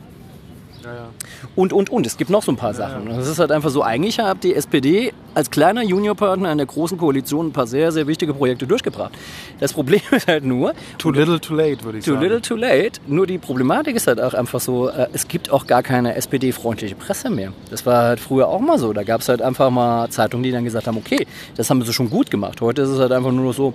Ja, 0.83 0.95
ja 0.95 1.09
und, 1.55 1.73
und, 1.73 1.89
und. 1.89 2.05
Es 2.05 2.17
gibt 2.17 2.29
noch 2.29 2.43
so 2.43 2.51
ein 2.51 2.55
paar 2.55 2.73
Sachen. 2.73 3.07
Es 3.11 3.27
ist 3.27 3.39
halt 3.39 3.51
einfach 3.51 3.69
so, 3.69 3.83
eigentlich 3.83 4.19
hat 4.19 4.43
die 4.43 4.55
SPD 4.55 5.13
als 5.33 5.51
kleiner 5.51 5.83
Juniorpartner 5.83 6.51
in 6.51 6.57
der 6.57 6.67
großen 6.67 6.97
Koalition 6.97 7.47
ein 7.47 7.51
paar 7.51 7.67
sehr, 7.67 7.91
sehr 7.91 8.07
wichtige 8.07 8.33
Projekte 8.33 8.67
durchgebracht. 8.67 9.13
Das 9.59 9.73
Problem 9.73 10.01
ist 10.11 10.27
halt 10.27 10.43
nur... 10.43 10.73
Too 10.97 11.11
little 11.11 11.39
too 11.39 11.55
late, 11.55 11.83
würde 11.83 11.99
ich 11.99 12.05
too 12.05 12.11
sagen. 12.11 12.21
Too 12.21 12.23
little 12.23 12.41
too 12.41 12.55
late. 12.55 12.99
Nur 13.07 13.27
die 13.27 13.37
Problematik 13.37 13.95
ist 13.95 14.07
halt 14.07 14.19
auch 14.19 14.33
einfach 14.33 14.59
so, 14.59 14.89
äh, 14.89 15.07
es 15.13 15.27
gibt 15.27 15.51
auch 15.51 15.67
gar 15.67 15.83
keine 15.83 16.15
SPD-freundliche 16.15 16.95
Presse 16.95 17.29
mehr. 17.29 17.53
Das 17.69 17.85
war 17.85 18.03
halt 18.03 18.19
früher 18.19 18.47
auch 18.47 18.59
mal 18.59 18.77
so. 18.77 18.93
Da 18.93 19.03
gab 19.03 19.21
es 19.21 19.29
halt 19.29 19.41
einfach 19.41 19.69
mal 19.69 20.09
Zeitungen, 20.09 20.43
die 20.43 20.51
dann 20.51 20.65
gesagt 20.65 20.87
haben, 20.87 20.97
okay, 20.97 21.25
das 21.55 21.69
haben 21.69 21.81
sie 21.81 21.93
schon 21.93 22.09
gut 22.09 22.29
gemacht. 22.29 22.61
Heute 22.61 22.81
ist 22.81 22.89
es 22.89 22.99
halt 22.99 23.11
einfach 23.11 23.31
nur 23.31 23.45
noch 23.45 23.53
so, 23.53 23.73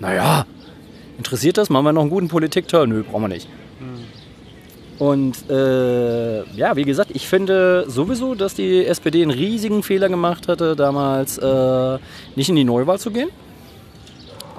naja, 0.00 0.46
interessiert 1.18 1.58
das? 1.58 1.70
Machen 1.70 1.84
wir 1.84 1.92
noch 1.92 2.02
einen 2.02 2.10
guten 2.10 2.28
Politikteil? 2.28 2.86
Nö, 2.86 3.02
brauchen 3.02 3.22
wir 3.22 3.28
nicht. 3.28 3.48
Und 4.98 5.48
äh, 5.50 6.42
ja, 6.56 6.74
wie 6.76 6.84
gesagt, 6.84 7.10
ich 7.12 7.28
finde 7.28 7.84
sowieso, 7.88 8.34
dass 8.34 8.54
die 8.54 8.86
SPD 8.86 9.22
einen 9.22 9.30
riesigen 9.30 9.82
Fehler 9.82 10.08
gemacht 10.08 10.48
hatte, 10.48 10.74
damals 10.74 11.36
äh, 11.38 11.98
nicht 12.34 12.48
in 12.48 12.56
die 12.56 12.64
Neuwahl 12.64 12.98
zu 12.98 13.10
gehen. 13.10 13.28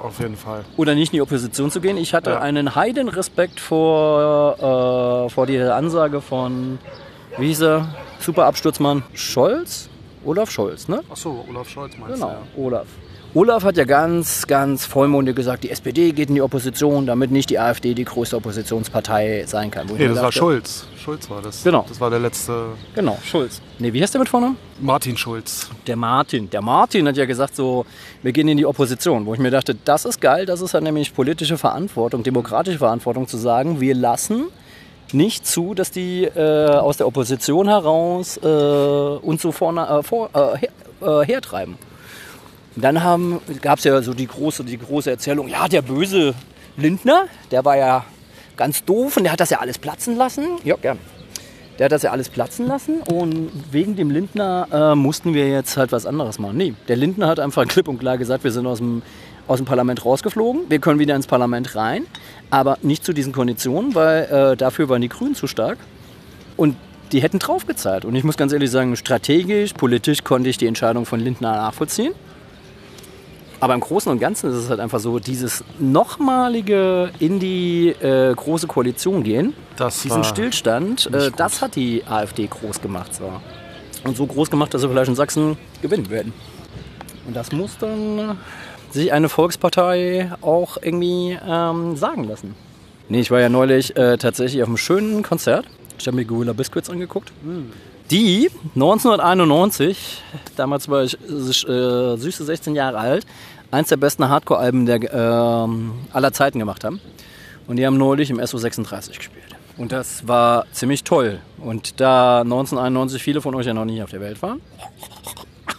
Auf 0.00 0.20
jeden 0.20 0.36
Fall. 0.36 0.64
Oder 0.76 0.94
nicht 0.94 1.12
in 1.12 1.16
die 1.16 1.22
Opposition 1.22 1.72
zu 1.72 1.80
gehen. 1.80 1.96
Ich 1.96 2.14
hatte 2.14 2.30
Ja. 2.30 2.38
einen 2.40 2.76
heiden 2.76 3.08
Respekt 3.08 3.58
vor, 3.58 5.26
äh, 5.26 5.28
vor 5.30 5.46
der 5.46 5.74
Ansage 5.74 6.20
von, 6.20 6.78
wie 7.36 7.46
hieß 7.48 7.62
er, 7.62 7.88
Superabsturzmann 8.20 9.02
Scholz? 9.14 9.88
Olaf 10.24 10.50
Scholz, 10.50 10.86
ne? 10.88 11.00
Achso, 11.10 11.44
Olaf 11.48 11.68
Scholz 11.68 11.96
meinst 11.98 12.14
Genau, 12.14 12.36
Olaf. 12.56 12.86
Olaf 13.34 13.62
hat 13.62 13.76
ja 13.76 13.84
ganz, 13.84 14.46
ganz 14.46 14.86
vollmundig 14.86 15.36
gesagt, 15.36 15.62
die 15.62 15.70
SPD 15.70 16.12
geht 16.12 16.30
in 16.30 16.36
die 16.36 16.40
Opposition, 16.40 17.04
damit 17.06 17.30
nicht 17.30 17.50
die 17.50 17.58
AfD 17.58 17.92
die 17.92 18.06
größte 18.06 18.36
Oppositionspartei 18.36 19.44
sein 19.46 19.70
kann. 19.70 19.86
Wo 19.88 19.94
Nee, 19.94 20.08
das 20.08 20.16
war 20.16 20.22
dachte, 20.24 20.38
Schulz. 20.38 20.86
Schulz 20.96 21.28
war 21.28 21.42
das. 21.42 21.62
Genau. 21.62 21.84
Das 21.86 22.00
war 22.00 22.08
der 22.08 22.20
letzte 22.20 22.68
Genau, 22.94 23.18
Schulz. 23.22 23.60
Nee, 23.78 23.92
wie 23.92 24.02
heißt 24.02 24.14
der 24.14 24.20
mit 24.20 24.30
Vornamen? 24.30 24.56
Martin 24.80 25.16
Schulz. 25.18 25.68
Der 25.86 25.96
Martin. 25.96 26.48
Der 26.48 26.62
Martin 26.62 27.06
hat 27.06 27.18
ja 27.18 27.26
gesagt, 27.26 27.54
so, 27.54 27.84
wir 28.22 28.32
gehen 28.32 28.48
in 28.48 28.56
die 28.56 28.64
Opposition. 28.64 29.26
Wo 29.26 29.34
ich 29.34 29.40
mir 29.40 29.50
dachte, 29.50 29.74
das 29.74 30.06
ist 30.06 30.22
geil, 30.22 30.46
das 30.46 30.62
ist 30.62 30.72
halt 30.72 30.84
nämlich 30.84 31.14
politische 31.14 31.58
Verantwortung, 31.58 32.22
demokratische 32.22 32.78
Verantwortung 32.78 33.28
zu 33.28 33.36
sagen, 33.36 33.78
wir 33.78 33.94
lassen 33.94 34.44
nicht 35.12 35.46
zu, 35.46 35.74
dass 35.74 35.90
die 35.90 36.24
äh, 36.24 36.66
aus 36.70 36.96
der 36.96 37.06
Opposition 37.06 37.68
heraus 37.68 38.38
äh, 38.38 38.46
uns 38.46 39.42
so 39.42 39.52
vorne, 39.52 39.86
äh, 39.86 40.02
vor, 40.02 40.30
äh, 40.32 40.58
her, 40.58 40.70
äh, 41.22 41.26
hertreiben. 41.26 41.76
Und 42.76 42.82
dann 42.82 43.40
gab 43.60 43.78
es 43.78 43.84
ja 43.84 44.00
so 44.02 44.14
die 44.14 44.26
große, 44.26 44.64
die 44.64 44.78
große 44.78 45.10
Erzählung, 45.10 45.48
ja, 45.48 45.68
der 45.68 45.82
böse 45.82 46.34
Lindner, 46.76 47.24
der 47.50 47.64
war 47.64 47.76
ja 47.76 48.04
ganz 48.56 48.84
doof 48.84 49.16
und 49.16 49.24
der 49.24 49.32
hat 49.32 49.40
das 49.40 49.50
ja 49.50 49.58
alles 49.58 49.78
platzen 49.78 50.16
lassen. 50.16 50.44
Ja, 50.64 50.76
gern. 50.76 50.98
Der 51.78 51.86
hat 51.86 51.92
das 51.92 52.02
ja 52.02 52.10
alles 52.10 52.28
platzen 52.28 52.66
lassen 52.66 53.00
und 53.02 53.50
wegen 53.70 53.94
dem 53.94 54.10
Lindner 54.10 54.66
äh, 54.72 54.94
mussten 54.96 55.32
wir 55.32 55.48
jetzt 55.48 55.76
halt 55.76 55.92
was 55.92 56.06
anderes 56.06 56.40
machen. 56.40 56.56
Nee, 56.56 56.74
der 56.88 56.96
Lindner 56.96 57.28
hat 57.28 57.38
einfach 57.38 57.66
klipp 57.66 57.86
und 57.86 57.98
klar 57.98 58.18
gesagt, 58.18 58.42
wir 58.42 58.50
sind 58.50 58.66
aus 58.66 58.78
dem, 58.78 59.02
aus 59.46 59.58
dem 59.58 59.66
Parlament 59.66 60.04
rausgeflogen, 60.04 60.62
wir 60.68 60.80
können 60.80 60.98
wieder 60.98 61.14
ins 61.14 61.28
Parlament 61.28 61.76
rein, 61.76 62.04
aber 62.50 62.78
nicht 62.82 63.04
zu 63.04 63.12
diesen 63.12 63.32
Konditionen, 63.32 63.94
weil 63.94 64.24
äh, 64.24 64.56
dafür 64.56 64.88
waren 64.88 65.02
die 65.02 65.08
Grünen 65.08 65.36
zu 65.36 65.46
stark 65.46 65.78
und 66.56 66.76
die 67.12 67.22
hätten 67.22 67.38
draufgezahlt. 67.38 68.04
Und 68.04 68.14
ich 68.16 68.24
muss 68.24 68.36
ganz 68.36 68.52
ehrlich 68.52 68.70
sagen, 68.70 68.96
strategisch, 68.96 69.72
politisch 69.72 70.24
konnte 70.24 70.50
ich 70.50 70.58
die 70.58 70.66
Entscheidung 70.66 71.06
von 71.06 71.20
Lindner 71.20 71.52
nachvollziehen. 71.52 72.12
Aber 73.60 73.74
im 73.74 73.80
Großen 73.80 74.10
und 74.10 74.20
Ganzen 74.20 74.50
ist 74.50 74.56
es 74.56 74.70
halt 74.70 74.78
einfach 74.78 75.00
so, 75.00 75.18
dieses 75.18 75.64
nochmalige 75.78 77.10
in 77.18 77.40
die 77.40 77.88
äh, 77.88 78.32
große 78.34 78.66
Koalition 78.68 79.24
gehen, 79.24 79.52
Das 79.76 80.02
diesen 80.02 80.22
Stillstand, 80.22 81.12
äh, 81.12 81.30
das 81.36 81.60
hat 81.60 81.74
die 81.74 82.04
AfD 82.04 82.46
groß 82.46 82.80
gemacht. 82.80 83.14
So. 83.14 83.32
Und 84.04 84.16
so 84.16 84.26
groß 84.26 84.50
gemacht, 84.50 84.72
dass 84.74 84.82
sie 84.82 84.88
vielleicht 84.88 85.08
in 85.08 85.16
Sachsen 85.16 85.56
gewinnen 85.82 86.08
werden. 86.08 86.32
Und 87.26 87.34
das 87.34 87.50
muss 87.50 87.76
dann 87.78 88.18
äh, 88.18 88.34
sich 88.90 89.12
eine 89.12 89.28
Volkspartei 89.28 90.30
auch 90.40 90.78
irgendwie 90.80 91.36
ähm, 91.46 91.96
sagen 91.96 92.24
lassen. 92.24 92.54
Nee, 93.08 93.20
ich 93.20 93.30
war 93.30 93.40
ja 93.40 93.48
neulich 93.48 93.96
äh, 93.96 94.18
tatsächlich 94.18 94.62
auf 94.62 94.68
einem 94.68 94.76
schönen 94.76 95.22
Konzert. 95.22 95.66
Ich 95.98 96.06
habe 96.06 96.16
mir 96.16 96.24
Gorilla 96.24 96.52
Biscuits 96.52 96.90
angeguckt. 96.90 97.32
Die 98.10 98.48
1991, 98.74 100.22
damals 100.56 100.88
war 100.88 101.04
ich 101.04 101.14
äh, 101.14 102.16
süße 102.16 102.44
16 102.44 102.74
Jahre 102.74 102.98
alt, 102.98 103.26
eins 103.70 103.88
der 103.88 103.96
besten 103.96 104.28
Hardcore-Alben 104.28 104.86
der, 104.86 105.12
ähm, 105.12 105.92
aller 106.12 106.32
Zeiten 106.32 106.58
gemacht 106.58 106.84
haben. 106.84 107.00
Und 107.66 107.76
die 107.76 107.86
haben 107.86 107.98
neulich 107.98 108.30
im 108.30 108.40
SO36 108.40 109.16
gespielt. 109.16 109.44
Und 109.76 109.92
das 109.92 110.26
war 110.26 110.66
ziemlich 110.72 111.04
toll. 111.04 111.40
Und 111.58 112.00
da 112.00 112.40
1991 112.40 113.22
viele 113.22 113.40
von 113.40 113.54
euch 113.54 113.66
ja 113.66 113.74
noch 113.74 113.84
nie 113.84 114.02
auf 114.02 114.10
der 114.10 114.20
Welt 114.20 114.42
waren. 114.42 114.60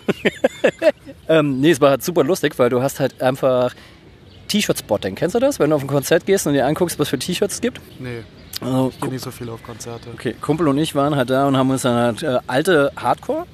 ähm, 1.27 1.59
nee, 1.59 1.71
es 1.71 1.81
war 1.81 1.89
halt 1.91 2.03
super 2.03 2.23
lustig, 2.23 2.57
weil 2.57 2.69
du 2.69 2.81
hast 2.81 2.99
halt 2.99 3.21
einfach 3.21 3.73
T-Shirt-Spotting. 4.47 5.15
Kennst 5.15 5.35
du 5.35 5.39
das? 5.39 5.59
Wenn 5.59 5.71
du 5.71 5.75
auf 5.75 5.81
ein 5.81 5.87
Konzert 5.87 6.25
gehst 6.25 6.47
und 6.47 6.53
dir 6.53 6.65
anguckst, 6.65 6.97
was 6.99 7.09
für 7.09 7.19
T-Shirts 7.19 7.55
es 7.55 7.61
gibt? 7.61 7.81
Nee, 7.99 8.23
Also, 8.61 8.89
ich 8.93 9.01
gehe 9.01 9.09
nicht 9.09 9.23
so 9.23 9.31
viel 9.31 9.49
auf 9.49 9.61
Konzerte. 9.63 10.09
Okay, 10.13 10.35
Kumpel 10.39 10.67
und 10.67 10.77
ich 10.77 10.95
waren 10.95 11.15
halt 11.15 11.29
da 11.29 11.47
und 11.47 11.57
haben 11.57 11.69
uns 11.69 11.81
dann 11.81 11.95
halt 11.95 12.23
äh, 12.23 12.39
alte 12.47 12.91
Hardcore 12.95 13.45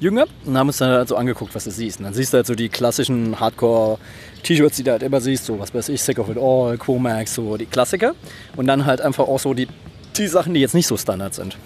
Jünger 0.00 0.26
und 0.44 0.56
haben 0.56 0.68
uns 0.68 0.78
dann 0.78 0.90
halt 0.90 1.08
so 1.08 1.16
angeguckt, 1.16 1.54
was 1.54 1.64
du 1.64 1.70
siehst. 1.70 1.98
Und 1.98 2.04
dann 2.04 2.14
siehst 2.14 2.32
du 2.32 2.36
halt 2.36 2.46
so 2.46 2.54
die 2.54 2.68
klassischen 2.68 3.38
Hardcore-T-Shirts, 3.40 4.76
die 4.76 4.84
du 4.84 4.92
halt 4.92 5.02
immer 5.02 5.20
siehst, 5.20 5.46
so 5.46 5.58
was 5.58 5.74
weiß 5.74 5.88
ich, 5.88 6.02
Sick 6.02 6.18
of 6.18 6.28
It 6.28 6.38
All, 6.38 6.78
Comax, 6.78 7.34
so 7.34 7.56
die 7.56 7.66
Klassiker. 7.66 8.14
Und 8.56 8.66
dann 8.66 8.86
halt 8.86 9.00
einfach 9.00 9.26
auch 9.26 9.40
so 9.40 9.54
die, 9.54 9.68
die 10.16 10.26
Sachen, 10.26 10.54
die 10.54 10.60
jetzt 10.60 10.74
nicht 10.74 10.86
so 10.86 10.96
Standard 10.96 11.34
sind. 11.34 11.56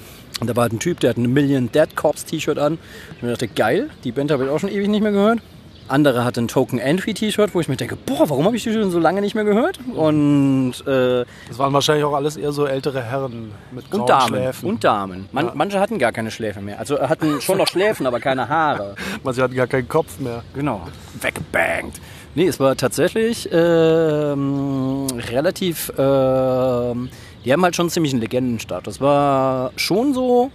Und 0.41 0.49
da 0.49 0.57
war 0.57 0.63
halt 0.63 0.73
ein 0.73 0.81
Typ, 0.81 1.01
der 1.01 1.11
hat 1.11 1.19
ein 1.19 1.33
Million 1.33 1.71
Dead 1.71 1.95
Corps 1.95 2.25
T-Shirt 2.25 2.59
an. 2.59 2.79
Und 3.21 3.29
ich 3.29 3.31
dachte, 3.31 3.49
geil, 3.49 3.91
die 4.05 4.13
Band 4.13 4.31
habe 4.31 4.45
ich 4.45 4.51
auch 4.51 4.59
schon 4.59 4.71
ewig 4.71 4.89
nicht 4.89 5.03
mehr 5.03 5.13
gehört. 5.13 5.41
Andere 5.89 6.25
hat 6.25 6.39
ein 6.39 6.49
Token 6.49 6.79
Entry 6.79 7.13
T-Shirt, 7.15 7.55
wo 7.55 7.61
ich 7.61 7.69
mir 7.69 7.77
denke, 7.77 7.97
boah, 7.97 8.29
warum 8.31 8.45
habe 8.47 8.57
ich 8.57 8.63
die 8.63 8.73
schon 8.73 8.91
so 8.91 8.99
lange 8.99 9.21
nicht 9.21 9.35
mehr 9.35 9.45
gehört? 9.45 9.79
Und 9.95 10.75
äh, 10.87 11.25
Das 11.49 11.59
waren 11.59 11.73
wahrscheinlich 11.73 12.05
auch 12.05 12.15
alles 12.15 12.37
eher 12.37 12.53
so 12.53 12.67
ältere 12.67 13.03
Herren 13.03 13.53
mit 13.73 13.91
grauen 13.91 14.01
und 14.03 14.09
Damen. 14.09 14.29
Schläfen. 14.29 14.69
Und 14.69 14.85
Damen. 14.85 15.29
Man, 15.33 15.51
Manche 15.55 15.81
hatten 15.81 15.99
gar 15.99 16.13
keine 16.13 16.31
Schläfe 16.31 16.61
mehr. 16.61 16.79
Also 16.79 16.99
hatten 17.01 17.41
schon 17.41 17.59
noch 17.59 17.67
Schläfen, 17.67 18.07
aber 18.07 18.21
keine 18.21 18.49
Haare. 18.49 18.95
Manche 19.23 19.43
hatten 19.43 19.55
gar 19.55 19.67
keinen 19.67 19.89
Kopf 19.89 20.19
mehr. 20.19 20.43
Genau. 20.55 20.83
Weggebangt. 21.21 22.01
Nee, 22.35 22.47
es 22.47 22.59
war 22.59 22.77
tatsächlich 22.77 23.49
ähm, 23.53 25.07
relativ. 25.31 25.93
Ähm, 25.99 27.11
die 27.45 27.53
haben 27.53 27.63
halt 27.63 27.77
schon 27.77 27.91
ziemlich 27.91 28.13
einen 28.13 28.23
Legendenstatus. 28.23 29.01
War 29.01 29.73
schon 29.77 30.15
so. 30.15 30.51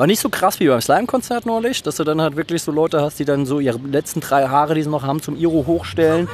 War 0.00 0.06
nicht 0.06 0.20
so 0.20 0.30
krass 0.30 0.58
wie 0.60 0.66
beim 0.66 0.80
Slime-Konzert 0.80 1.44
neulich, 1.44 1.82
dass 1.82 1.96
du 1.96 2.04
dann 2.04 2.22
halt 2.22 2.34
wirklich 2.34 2.62
so 2.62 2.72
Leute 2.72 3.02
hast, 3.02 3.18
die 3.18 3.26
dann 3.26 3.44
so 3.44 3.60
ihre 3.60 3.76
letzten 3.76 4.20
drei 4.20 4.48
Haare, 4.48 4.74
die 4.74 4.82
sie 4.82 4.88
noch 4.88 5.02
haben, 5.02 5.20
zum 5.20 5.36
Iro 5.36 5.66
hochstellen. 5.66 6.26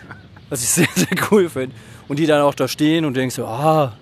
was 0.50 0.62
ich 0.62 0.68
sehr, 0.68 0.88
sehr 0.94 1.16
cool 1.30 1.48
finde. 1.48 1.74
Und 2.06 2.18
die 2.18 2.26
dann 2.26 2.42
auch 2.42 2.54
da 2.54 2.68
stehen 2.68 3.06
und 3.06 3.16
denkst 3.16 3.36
so, 3.36 3.46
ah, 3.46 3.94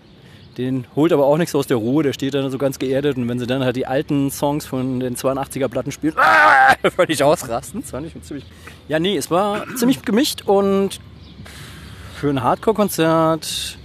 den 0.59 0.89
holt 0.97 1.13
aber 1.13 1.25
auch 1.25 1.39
nichts 1.39 1.55
aus 1.55 1.69
der 1.69 1.77
Ruhe, 1.77 2.03
der 2.03 2.15
steht 2.15 2.35
dann 2.35 2.51
so 2.51 2.59
ganz 2.59 2.81
geerdet 2.81 3.17
und 3.17 3.29
wenn 3.29 3.39
sie 3.39 3.47
dann 3.47 3.63
halt 3.63 3.77
die 3.77 3.87
alten 3.87 4.29
Songs 4.33 4.67
von 4.67 4.99
den 4.99 5.15
82er 5.15 5.69
Platten 5.69 5.93
spielen, 5.93 6.15
ah, 6.17 6.75
völlig 6.91 7.23
ausrasten. 7.23 7.83
Das 7.83 7.93
fand 7.93 8.09
ich 8.09 8.21
ziemlich. 8.25 8.45
Ja, 8.89 8.99
nee, 8.99 9.17
es 9.17 9.31
war 9.31 9.67
ziemlich 9.77 10.03
gemischt 10.03 10.43
und 10.47 10.99
für 12.17 12.29
ein 12.29 12.43
Hardcore-Konzert, 12.43 13.79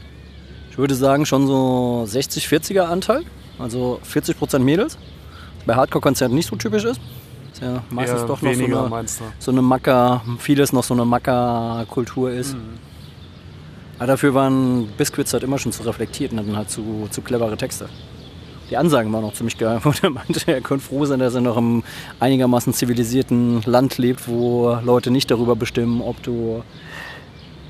ich 0.71 0.77
würde 0.79 0.95
sagen, 0.95 1.27
schon 1.27 1.45
so 1.45 2.07
60-40er 2.09 2.85
Anteil. 2.85 3.21
Also 3.59 3.99
40% 4.11 4.57
Mädels. 4.57 4.97
Bei 5.67 5.75
Hardcore-Konzerten 5.75 6.33
nicht 6.33 6.47
so 6.47 6.55
typisch 6.55 6.85
ist. 6.85 6.99
Ist 7.51 7.61
ja 7.61 7.83
meistens 7.89 8.21
Eher 8.21 8.27
doch 8.27 8.41
noch 8.41 8.53
so 8.53 8.59
weniger, 8.59 8.79
eine, 8.79 8.89
meinst 8.89 9.19
du? 9.19 9.23
so 9.37 9.51
eine 9.51 9.61
Macker, 9.61 10.21
vieles 10.39 10.71
noch 10.71 10.83
so 10.83 10.93
eine 10.93 11.03
Macker-Kultur 11.03 12.31
ist. 12.31 12.55
Aber 13.97 14.07
dafür 14.07 14.33
waren 14.33 14.87
Biscuits 14.97 15.33
halt 15.33 15.43
immer 15.43 15.57
schon 15.57 15.73
zu 15.73 15.83
reflektiert 15.83 16.31
und 16.31 16.39
hatten 16.39 16.55
halt 16.55 16.69
zu, 16.69 17.07
zu 17.11 17.21
clevere 17.21 17.57
Texte. 17.57 17.89
Die 18.69 18.77
Ansagen 18.77 19.11
waren 19.11 19.25
auch 19.25 19.33
ziemlich 19.33 19.57
geil, 19.57 19.79
wo 19.83 19.91
der 19.91 20.09
meinte, 20.09 20.41
er 20.47 20.61
könnte 20.61 20.85
froh 20.85 21.05
sein, 21.05 21.19
dass 21.19 21.35
er 21.35 21.41
noch 21.41 21.57
im 21.57 21.83
einigermaßen 22.19 22.73
zivilisierten 22.73 23.61
Land 23.63 23.97
lebt, 23.97 24.27
wo 24.27 24.77
Leute 24.83 25.11
nicht 25.11 25.29
darüber 25.31 25.55
bestimmen, 25.55 26.01
ob 26.01 26.23
du 26.23 26.63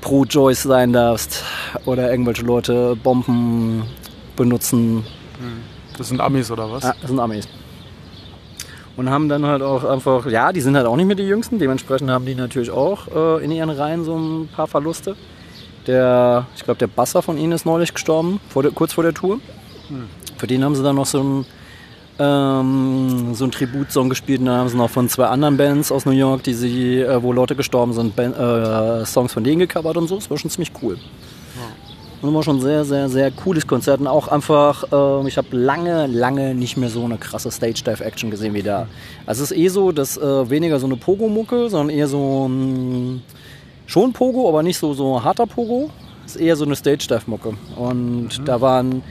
pro 0.00 0.24
Joyce 0.24 0.62
sein 0.62 0.92
darfst 0.92 1.42
oder 1.84 2.10
irgendwelche 2.10 2.42
Leute 2.42 2.94
Bomben 2.94 3.82
benutzen. 4.36 5.04
Das 5.96 6.08
sind 6.08 6.20
Amis 6.20 6.50
oder 6.50 6.70
was? 6.70 6.84
Ah, 6.84 6.94
das 7.00 7.10
sind 7.10 7.18
Amis. 7.18 7.48
Und 8.98 9.10
haben 9.10 9.28
dann 9.28 9.46
halt 9.46 9.62
auch 9.62 9.84
einfach, 9.84 10.26
ja, 10.26 10.52
die 10.52 10.60
sind 10.60 10.76
halt 10.76 10.84
auch 10.84 10.96
nicht 10.96 11.06
mehr 11.06 11.14
die 11.14 11.22
Jüngsten, 11.22 11.60
dementsprechend 11.60 12.10
haben 12.10 12.26
die 12.26 12.34
natürlich 12.34 12.72
auch 12.72 13.06
äh, 13.38 13.44
in 13.44 13.52
ihren 13.52 13.70
Reihen 13.70 14.02
so 14.02 14.16
ein 14.18 14.48
paar 14.48 14.66
Verluste. 14.66 15.14
Der, 15.86 16.46
ich 16.56 16.64
glaube, 16.64 16.78
der 16.78 16.88
Basser 16.88 17.22
von 17.22 17.38
ihnen 17.38 17.52
ist 17.52 17.64
neulich 17.64 17.94
gestorben, 17.94 18.40
vor 18.48 18.64
der, 18.64 18.72
kurz 18.72 18.94
vor 18.94 19.04
der 19.04 19.14
Tour. 19.14 19.38
Für 20.36 20.48
den 20.48 20.64
haben 20.64 20.74
sie 20.74 20.82
dann 20.82 20.96
noch 20.96 21.06
so 21.06 21.22
ein, 21.22 21.46
ähm, 22.18 23.34
so 23.34 23.44
ein 23.44 23.52
Tributsong 23.52 24.08
gespielt 24.08 24.40
und 24.40 24.46
dann 24.46 24.58
haben 24.58 24.68
sie 24.68 24.76
noch 24.76 24.90
von 24.90 25.08
zwei 25.08 25.26
anderen 25.26 25.56
Bands 25.56 25.92
aus 25.92 26.04
New 26.04 26.10
York, 26.10 26.42
die 26.42 26.54
sie, 26.54 26.98
äh, 26.98 27.22
wo 27.22 27.32
Leute 27.32 27.54
gestorben 27.54 27.92
sind, 27.92 28.16
Ban 28.16 28.34
äh, 28.34 29.06
Songs 29.06 29.32
von 29.32 29.44
denen 29.44 29.60
gecovert 29.60 29.96
und 29.96 30.08
so. 30.08 30.16
Das 30.16 30.28
war 30.28 30.38
schon 30.38 30.50
ziemlich 30.50 30.72
cool. 30.82 30.98
Und 32.20 32.34
war 32.34 32.42
schon 32.42 32.56
ein 32.56 32.62
sehr, 32.62 32.84
sehr, 32.84 33.08
sehr 33.08 33.30
cooles 33.30 33.66
Konzert. 33.66 34.00
Und 34.00 34.08
auch 34.08 34.28
einfach, 34.28 34.84
ähm, 34.92 35.26
ich 35.26 35.36
habe 35.36 35.56
lange, 35.56 36.06
lange 36.06 36.54
nicht 36.54 36.76
mehr 36.76 36.88
so 36.88 37.04
eine 37.04 37.16
krasse 37.16 37.50
Stage-Dive-Action 37.50 38.30
gesehen 38.30 38.54
wie 38.54 38.62
da. 38.62 38.88
Also 39.24 39.44
es 39.44 39.52
ist 39.52 39.56
eh 39.56 39.68
so, 39.68 39.92
dass 39.92 40.16
äh, 40.16 40.50
weniger 40.50 40.80
so 40.80 40.86
eine 40.86 40.96
Pogo-Mucke, 40.96 41.70
sondern 41.70 41.96
eher 41.96 42.08
so 42.08 42.48
ein, 42.48 43.22
schon 43.86 44.12
Pogo, 44.12 44.48
aber 44.48 44.62
nicht 44.62 44.78
so, 44.78 44.94
so 44.94 45.22
harter 45.22 45.46
Pogo. 45.46 45.90
Es 46.26 46.34
ist 46.34 46.42
eher 46.42 46.56
so 46.56 46.64
eine 46.64 46.74
Stage-Dive-Mucke. 46.74 47.54
Und 47.76 48.40
da 48.46 48.60
waren 48.60 49.02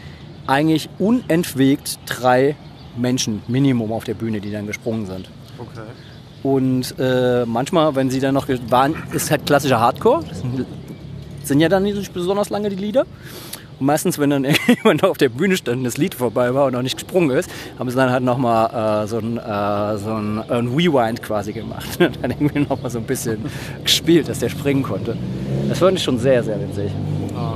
eigentlich 0.46 0.90
unentwegt 1.00 2.00
drei 2.06 2.56
Menschen 2.98 3.42
Minimum 3.48 3.92
auf 3.92 4.04
der 4.04 4.16
Bühne, 4.16 4.42
die 4.42 4.52
dann 4.52 4.68
gesprungen 4.68 5.06
sind. 5.06 5.30
Okay. 5.58 5.82
Und 6.44 6.96
äh, 7.00 7.46
manchmal, 7.46 7.96
wenn 7.96 8.10
sie 8.10 8.20
dann 8.20 8.34
noch 8.34 8.48
waren, 8.70 8.96
ist 9.14 9.32
halt 9.32 9.46
klassischer 9.46 9.80
Hardcore. 9.80 10.24
Das 11.48 11.54
sind, 11.54 11.62
ja 11.62 11.70
dann 11.70 11.84
nicht 11.84 12.14
besonders 12.14 12.50
lange 12.50 12.70
die 12.70 12.76
Lieder. 12.76 13.06
Und 13.80 13.86
meistens, 13.86 14.20
wenn 14.20 14.30
dann 14.32 14.44
irgendjemand 14.44 15.06
auf 15.06 15.18
der 15.18 15.30
Bühne 15.30 15.56
stand 15.56 15.78
und 15.78 15.84
das 15.86 15.96
Lied 15.96 16.14
vorbei 16.14 16.54
war 16.54 16.66
und 16.66 16.74
noch 16.74 16.82
nicht 16.82 16.98
gesprungen 16.98 17.30
ist, 17.30 17.50
haben 17.80 17.90
sie 17.90 17.96
dann 17.96 18.12
halt 18.12 18.22
nochmal 18.22 19.06
äh, 19.06 19.08
so 19.08 19.20
ein, 19.20 19.38
äh, 19.38 19.98
so 19.98 20.12
ein, 20.12 20.44
äh, 20.50 20.54
ein 20.56 20.68
Rewind 20.68 21.24
quasi 21.24 21.54
gemacht. 21.54 21.88
Und 22.02 22.22
dann 22.22 22.32
irgendwie 22.32 22.60
nochmal 22.60 22.92
so 22.92 22.98
ein 22.98 23.06
bisschen 23.06 23.38
gespielt, 23.82 24.28
dass 24.28 24.40
der 24.40 24.50
springen 24.50 24.84
konnte. 24.84 25.16
Das 25.70 25.80
fand 25.80 25.98
ich 25.98 26.04
schon 26.04 26.20
sehr, 26.20 26.44
sehr 26.44 26.60
witzig. 26.60 26.92
Ja. 27.34 27.56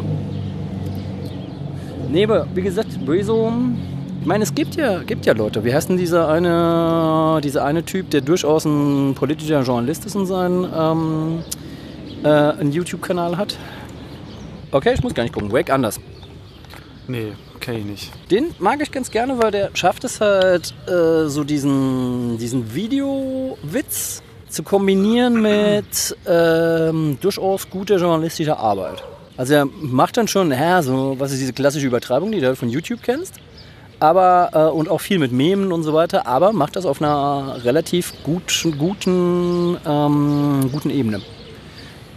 Nee, 2.09 2.23
aber 2.23 2.47
wie 2.55 2.61
gesagt, 2.61 2.97
Rezo, 3.05 3.51
ich 4.21 4.25
meine, 4.25 4.45
es 4.45 4.55
gibt 4.55 4.75
ja, 4.75 4.99
gibt 4.99 5.25
ja 5.25 5.33
Leute. 5.33 5.65
Wie 5.65 5.73
heißt 5.73 5.89
denn 5.89 5.97
dieser 5.97 6.29
eine, 6.29 7.41
dieser 7.43 7.65
eine 7.65 7.83
Typ, 7.83 8.09
der 8.11 8.21
durchaus 8.21 8.63
ein 8.63 9.15
politischer 9.15 9.63
Journalist 9.63 10.05
ist 10.05 10.15
und 10.15 10.27
seinen 10.27 10.65
ähm, 10.73 11.39
äh, 12.23 12.27
einen 12.29 12.71
YouTube-Kanal 12.71 13.35
hat? 13.35 13.57
Okay, 14.71 14.93
ich 14.93 15.03
muss 15.03 15.13
gar 15.13 15.23
nicht 15.23 15.33
gucken. 15.33 15.51
Wake 15.51 15.69
anders. 15.69 15.99
Nee, 17.07 17.33
kenne 17.59 17.79
ich 17.79 17.85
nicht. 17.85 18.31
Den 18.31 18.55
mag 18.59 18.81
ich 18.81 18.91
ganz 18.91 19.11
gerne, 19.11 19.41
weil 19.41 19.51
der 19.51 19.71
schafft 19.73 20.03
es 20.03 20.21
halt, 20.21 20.73
äh, 20.87 21.27
so 21.27 21.43
diesen, 21.43 22.37
diesen 22.37 22.73
Videowitz 22.73 24.21
zu 24.47 24.63
kombinieren 24.63 25.41
mit 25.41 26.15
ähm, 26.27 27.17
durchaus 27.21 27.69
guter 27.69 27.97
journalistischer 27.97 28.59
Arbeit. 28.59 29.03
Also 29.37 29.53
er 29.53 29.65
macht 29.65 30.17
dann 30.17 30.27
schon, 30.27 30.51
ja, 30.51 30.81
so, 30.83 31.15
was 31.17 31.31
ist 31.31 31.41
diese 31.41 31.53
klassische 31.53 31.87
Übertreibung, 31.87 32.31
die 32.31 32.39
du 32.39 32.47
halt 32.47 32.57
von 32.57 32.69
YouTube 32.69 33.01
kennst, 33.01 33.35
aber 33.99 34.49
äh, 34.53 34.75
und 34.75 34.89
auch 34.89 34.99
viel 34.99 35.19
mit 35.19 35.31
Memen 35.31 35.71
und 35.71 35.83
so 35.83 35.93
weiter, 35.93 36.27
aber 36.27 36.53
macht 36.53 36.75
das 36.75 36.85
auf 36.85 37.01
einer 37.01 37.63
relativ 37.63 38.13
guten, 38.23 38.77
guten, 38.77 39.77
ähm, 39.85 40.69
guten 40.71 40.89
Ebene. 40.89 41.21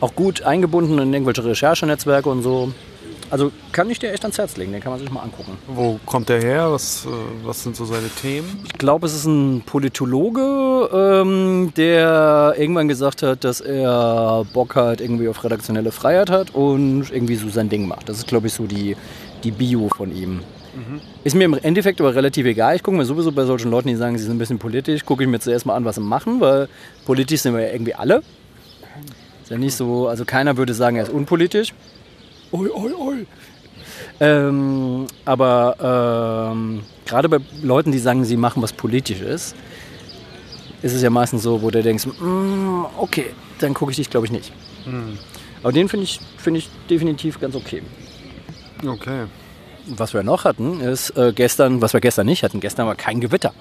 Auch 0.05 0.15
gut 0.15 0.43
eingebunden 0.43 0.99
in 0.99 1.15
irgendwelche 1.15 1.43
Recherchenetzwerke 1.43 2.29
und 2.29 2.43
so. 2.43 2.71
Also 3.31 3.51
kann 3.73 3.89
ich 3.89 3.99
dir 3.99 4.13
echt 4.13 4.23
ans 4.23 4.37
Herz 4.37 4.55
legen, 4.59 4.71
den 4.73 4.83
kann 4.83 4.93
man 4.93 5.01
sich 5.01 5.11
mal 5.11 5.23
angucken. 5.23 5.57
Wo 5.67 5.99
kommt 6.05 6.29
der 6.29 6.43
her? 6.43 6.71
Was, 6.71 7.07
äh, 7.07 7.09
was 7.43 7.63
sind 7.63 7.75
so 7.75 7.87
seine 7.87 8.11
Themen? 8.21 8.65
Ich 8.67 8.75
glaube, 8.75 9.07
es 9.07 9.15
ist 9.15 9.25
ein 9.25 9.63
Politologe, 9.65 10.91
ähm, 10.93 11.73
der 11.79 12.55
irgendwann 12.59 12.87
gesagt 12.87 13.23
hat, 13.23 13.45
dass 13.45 13.63
er 13.63 14.45
Bock 14.53 14.77
hat, 14.77 15.01
irgendwie 15.01 15.27
auf 15.27 15.43
redaktionelle 15.43 15.91
Freiheit 15.91 16.29
hat 16.29 16.55
und 16.55 17.11
irgendwie 17.11 17.37
so 17.37 17.49
sein 17.49 17.71
Ding 17.71 17.89
macht. 17.89 18.11
Das 18.11 18.19
ist, 18.19 18.27
glaube 18.27 18.49
ich, 18.49 18.53
so 18.53 18.67
die, 18.67 18.99
die 19.43 19.53
Bio 19.53 19.89
von 19.89 20.15
ihm. 20.15 20.41
Ist 21.23 21.35
mir 21.35 21.45
im 21.45 21.55
Endeffekt 21.55 22.03
aber 22.03 22.15
relativ 22.15 22.45
egal. 22.45 22.77
Ich 22.77 22.83
gucke 22.83 22.99
mir 22.99 23.07
sowieso 23.07 23.33
bei 23.33 23.47
solchen 23.47 23.71
Leuten, 23.71 23.89
die 23.89 23.95
sagen, 23.95 24.19
sie 24.19 24.25
sind 24.25 24.37
ein 24.37 24.39
bisschen 24.39 24.59
politisch, 24.59 25.03
gucke 25.07 25.23
ich 25.23 25.31
mir 25.31 25.41
zuerst 25.41 25.65
mal 25.65 25.77
an, 25.77 25.87
was 25.87 25.95
sie 25.95 26.03
machen, 26.03 26.43
weil 26.43 26.69
politisch 27.07 27.41
sind 27.41 27.55
wir 27.55 27.63
ja 27.63 27.73
irgendwie 27.73 27.95
alle. 27.95 28.23
Ist 29.45 29.51
ja 29.51 29.59
nicht 29.59 29.77
so, 29.77 30.09
also 30.09 30.25
keiner 30.25 30.57
würde 30.57 30.73
sagen, 30.73 30.97
er 30.97 31.03
ist 31.03 31.13
unpolitisch. 31.13 31.75
Oi, 32.51 32.71
oi, 32.71 32.93
oi. 32.95 33.27
Ähm, 34.19 35.07
aber 35.27 36.51
ähm, 36.51 36.83
gerade 37.05 37.29
bei 37.29 37.39
Leuten, 37.63 37.93
die 37.93 37.99
sagen, 37.99 38.25
sie 38.25 38.39
machen 38.39 38.63
was 38.63 38.73
Politisches, 38.73 39.55
ist 40.81 40.95
es 40.95 41.03
ja 41.03 41.11
meistens 41.11 41.43
so, 41.43 41.61
wo 41.61 41.71
du 41.71 41.83
denkst, 41.83 42.07
mm, 42.07 42.85
okay, 42.97 43.27
dann 43.59 43.75
gucke 43.75 43.91
ich 43.91 43.99
dich, 43.99 44.09
glaube 44.09 44.25
ich, 44.25 44.33
nicht. 44.33 44.51
Aber 45.63 45.73
den 45.73 45.91
finde 45.91 46.05
ich, 46.05 46.21
finde 46.39 46.59
ich 46.59 46.71
definitiv 46.89 47.39
ganz 47.39 47.55
okay. 47.55 47.83
Okay. 48.87 49.25
Was 49.87 50.15
wir 50.15 50.23
noch 50.23 50.45
hatten, 50.45 50.81
ist 50.81 51.11
äh, 51.19 51.35
gestern, 51.35 51.83
was 51.83 51.93
wir 51.93 52.01
gestern 52.01 52.25
nicht 52.25 52.43
hatten, 52.43 52.61
gestern 52.61 52.87
war 52.87 52.95
kein 52.95 53.21
Gewitter. 53.21 53.53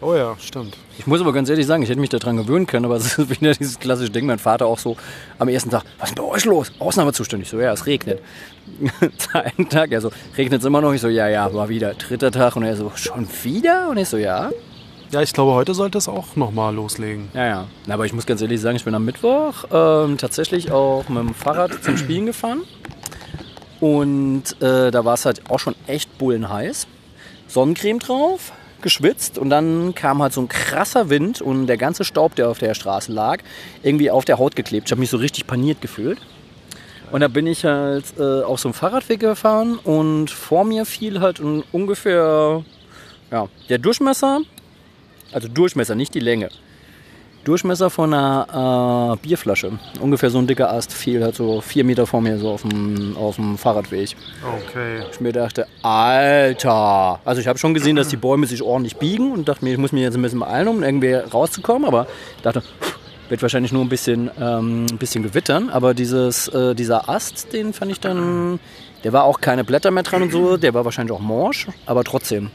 Oh 0.00 0.14
ja, 0.14 0.36
stimmt. 0.38 0.76
Ich 0.98 1.06
muss 1.06 1.20
aber 1.20 1.32
ganz 1.32 1.48
ehrlich 1.48 1.66
sagen, 1.66 1.82
ich 1.82 1.88
hätte 1.88 2.00
mich 2.00 2.10
daran 2.10 2.36
gewöhnen 2.36 2.66
können, 2.66 2.84
aber 2.84 2.96
es 2.96 3.18
ist 3.18 3.30
wieder 3.30 3.54
dieses 3.54 3.78
klassische 3.78 4.10
Ding. 4.10 4.26
Mein 4.26 4.38
Vater 4.38 4.66
auch 4.66 4.78
so 4.78 4.96
am 5.38 5.48
ersten 5.48 5.70
Tag, 5.70 5.84
was 5.98 6.10
ist 6.10 6.16
bei 6.16 6.22
euch 6.22 6.44
los? 6.44 6.72
Ausnahmezustand. 6.78 7.42
Ich 7.42 7.48
so, 7.48 7.58
ja, 7.58 7.72
es 7.72 7.86
regnet. 7.86 8.20
Zweiten 9.18 9.68
Tag, 9.68 9.92
er 9.92 10.00
so, 10.00 10.10
regnet 10.36 10.60
es 10.60 10.66
immer 10.66 10.80
noch? 10.80 10.92
Ich 10.92 11.00
so, 11.00 11.08
ja, 11.08 11.28
ja, 11.28 11.52
war 11.54 11.68
wieder. 11.68 11.94
Dritter 11.94 12.30
Tag 12.30 12.56
und 12.56 12.64
er 12.64 12.76
so, 12.76 12.92
schon 12.94 13.26
wieder? 13.42 13.88
Und 13.88 13.96
ich 13.96 14.08
so, 14.08 14.16
ja. 14.16 14.50
Ja, 15.12 15.22
ich 15.22 15.32
glaube, 15.32 15.52
heute 15.52 15.72
sollte 15.72 15.98
es 15.98 16.08
auch 16.08 16.34
nochmal 16.34 16.74
loslegen. 16.74 17.28
Ja, 17.32 17.46
ja. 17.46 17.66
Na, 17.86 17.94
aber 17.94 18.06
ich 18.06 18.12
muss 18.12 18.26
ganz 18.26 18.42
ehrlich 18.42 18.60
sagen, 18.60 18.76
ich 18.76 18.84
bin 18.84 18.94
am 18.94 19.04
Mittwoch 19.04 19.64
ähm, 19.72 20.18
tatsächlich 20.18 20.72
auch 20.72 21.08
mit 21.08 21.18
dem 21.18 21.34
Fahrrad 21.34 21.82
zum 21.82 21.96
Spielen 21.96 22.26
gefahren. 22.26 22.62
Und 23.80 24.60
äh, 24.60 24.90
da 24.90 25.04
war 25.04 25.14
es 25.14 25.24
halt 25.24 25.48
auch 25.48 25.60
schon 25.60 25.76
echt 25.86 26.18
bullenheiß. 26.18 26.88
Sonnencreme 27.46 28.00
drauf, 28.00 28.52
geschwitzt 28.82 29.38
und 29.38 29.50
dann 29.50 29.94
kam 29.94 30.22
halt 30.22 30.32
so 30.32 30.40
ein 30.40 30.48
krasser 30.48 31.10
Wind 31.10 31.40
und 31.40 31.66
der 31.66 31.76
ganze 31.76 32.04
Staub, 32.04 32.34
der 32.34 32.48
auf 32.48 32.58
der 32.58 32.74
Straße 32.74 33.12
lag, 33.12 33.38
irgendwie 33.82 34.10
auf 34.10 34.24
der 34.24 34.38
Haut 34.38 34.56
geklebt. 34.56 34.88
Ich 34.88 34.92
habe 34.92 35.00
mich 35.00 35.10
so 35.10 35.16
richtig 35.16 35.46
paniert 35.46 35.80
gefühlt. 35.80 36.18
Und 37.12 37.20
da 37.20 37.28
bin 37.28 37.46
ich 37.46 37.64
halt 37.64 38.04
äh, 38.18 38.42
auf 38.42 38.58
so 38.58 38.68
einem 38.68 38.74
Fahrradweg 38.74 39.20
gefahren 39.20 39.78
und 39.78 40.30
vor 40.30 40.64
mir 40.64 40.84
fiel 40.84 41.20
halt 41.20 41.38
un 41.38 41.62
ungefähr 41.70 42.64
ja, 43.30 43.48
der 43.68 43.78
Durchmesser, 43.78 44.40
also 45.32 45.48
Durchmesser, 45.48 45.94
nicht 45.94 46.14
die 46.14 46.20
Länge. 46.20 46.50
Durchmesser 47.46 47.90
von 47.90 48.12
einer 48.12 49.14
äh, 49.14 49.24
Bierflasche. 49.24 49.70
Ungefähr 50.00 50.30
so 50.30 50.38
ein 50.38 50.48
dicker 50.48 50.72
Ast 50.72 50.92
fiel 50.92 51.22
halt 51.22 51.36
so 51.36 51.60
vier 51.60 51.84
Meter 51.84 52.04
vor 52.04 52.20
mir 52.20 52.38
so 52.38 52.50
auf 52.50 52.62
dem, 52.62 53.16
auf 53.16 53.36
dem 53.36 53.56
Fahrradweg. 53.56 54.16
Okay. 54.42 55.04
Ich 55.12 55.20
mir 55.20 55.32
dachte, 55.32 55.68
Alter. 55.80 57.20
Also 57.24 57.40
ich 57.40 57.46
habe 57.46 57.56
schon 57.56 57.72
gesehen, 57.72 57.94
dass 57.94 58.08
die 58.08 58.16
Bäume 58.16 58.48
sich 58.48 58.62
ordentlich 58.62 58.96
biegen 58.96 59.30
und 59.30 59.48
dachte 59.48 59.64
mir, 59.64 59.70
ich 59.70 59.78
muss 59.78 59.92
mich 59.92 60.02
jetzt 60.02 60.16
ein 60.16 60.22
bisschen 60.22 60.40
beeilen, 60.40 60.66
um 60.66 60.82
irgendwie 60.82 61.14
rauszukommen. 61.14 61.86
Aber 61.86 62.08
ich 62.36 62.42
dachte, 62.42 62.64
wird 63.28 63.42
wahrscheinlich 63.42 63.70
nur 63.70 63.84
ein 63.84 63.88
bisschen, 63.88 64.28
ähm, 64.40 64.86
ein 64.90 64.98
bisschen 64.98 65.22
gewittern. 65.22 65.70
Aber 65.70 65.94
dieses, 65.94 66.48
äh, 66.48 66.74
dieser 66.74 67.08
Ast, 67.08 67.52
den 67.52 67.72
fand 67.72 67.92
ich 67.92 68.00
dann, 68.00 68.58
der 69.04 69.12
war 69.12 69.22
auch 69.22 69.40
keine 69.40 69.62
Blätter 69.62 69.92
mehr 69.92 70.02
dran 70.02 70.22
und 70.22 70.32
so. 70.32 70.56
Der 70.56 70.74
war 70.74 70.84
wahrscheinlich 70.84 71.16
auch 71.16 71.20
morsch, 71.20 71.68
aber 71.86 72.02
trotzdem. 72.02 72.50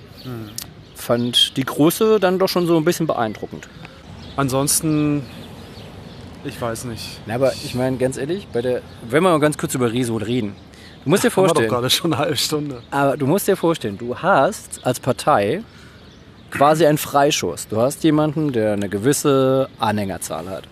Fand 0.95 1.55
die 1.55 1.63
Größe 1.63 2.19
dann 2.19 2.39
doch 2.39 2.49
schon 2.49 2.67
so 2.67 2.75
ein 2.75 2.83
bisschen 2.83 3.07
beeindruckend. 3.07 3.69
Ansonsten, 4.35 5.23
ich 6.43 6.59
weiß 6.59 6.85
nicht. 6.85 7.19
Na, 7.25 7.35
aber 7.35 7.53
ich 7.53 7.75
meine, 7.75 7.97
ganz 7.97 8.17
ehrlich, 8.17 8.47
bei 8.51 8.61
der, 8.61 8.81
wenn 9.09 9.23
wir 9.23 9.29
mal 9.29 9.39
ganz 9.39 9.57
kurz 9.57 9.75
über 9.75 9.91
Riso 9.91 10.15
reden. 10.17 10.55
Du 11.03 11.09
musst 11.09 11.23
dir 11.23 11.29
Haben 11.35 11.43
wir 11.43 11.47
doch 11.47 11.53
vorstellen, 11.55 11.69
gerade 11.69 11.89
schon 11.89 12.13
eine 12.13 12.21
halbe 12.21 12.37
Stunde. 12.37 12.81
aber 12.91 13.17
du 13.17 13.27
musst 13.27 13.47
dir 13.47 13.55
vorstellen, 13.57 13.97
du 13.97 14.17
hast 14.17 14.85
als 14.85 14.99
Partei 14.99 15.63
quasi 16.51 16.85
einen 16.85 16.97
Freischuss. 16.97 17.67
Du 17.67 17.81
hast 17.81 18.03
jemanden, 18.03 18.51
der 18.51 18.73
eine 18.73 18.89
gewisse 18.89 19.69
Anhängerzahl 19.79 20.47
hat. 20.49 20.63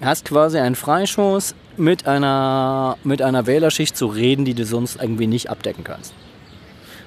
Du 0.00 0.06
hast 0.06 0.24
quasi 0.26 0.58
einen 0.58 0.74
Freischuss 0.74 1.54
mit 1.76 2.06
einer, 2.06 2.96
mit 3.04 3.22
einer 3.22 3.46
Wählerschicht 3.46 3.96
zu 3.96 4.06
reden, 4.06 4.44
die 4.44 4.54
du 4.54 4.64
sonst 4.64 5.00
irgendwie 5.00 5.26
nicht 5.26 5.50
abdecken 5.50 5.82
kannst. 5.84 6.12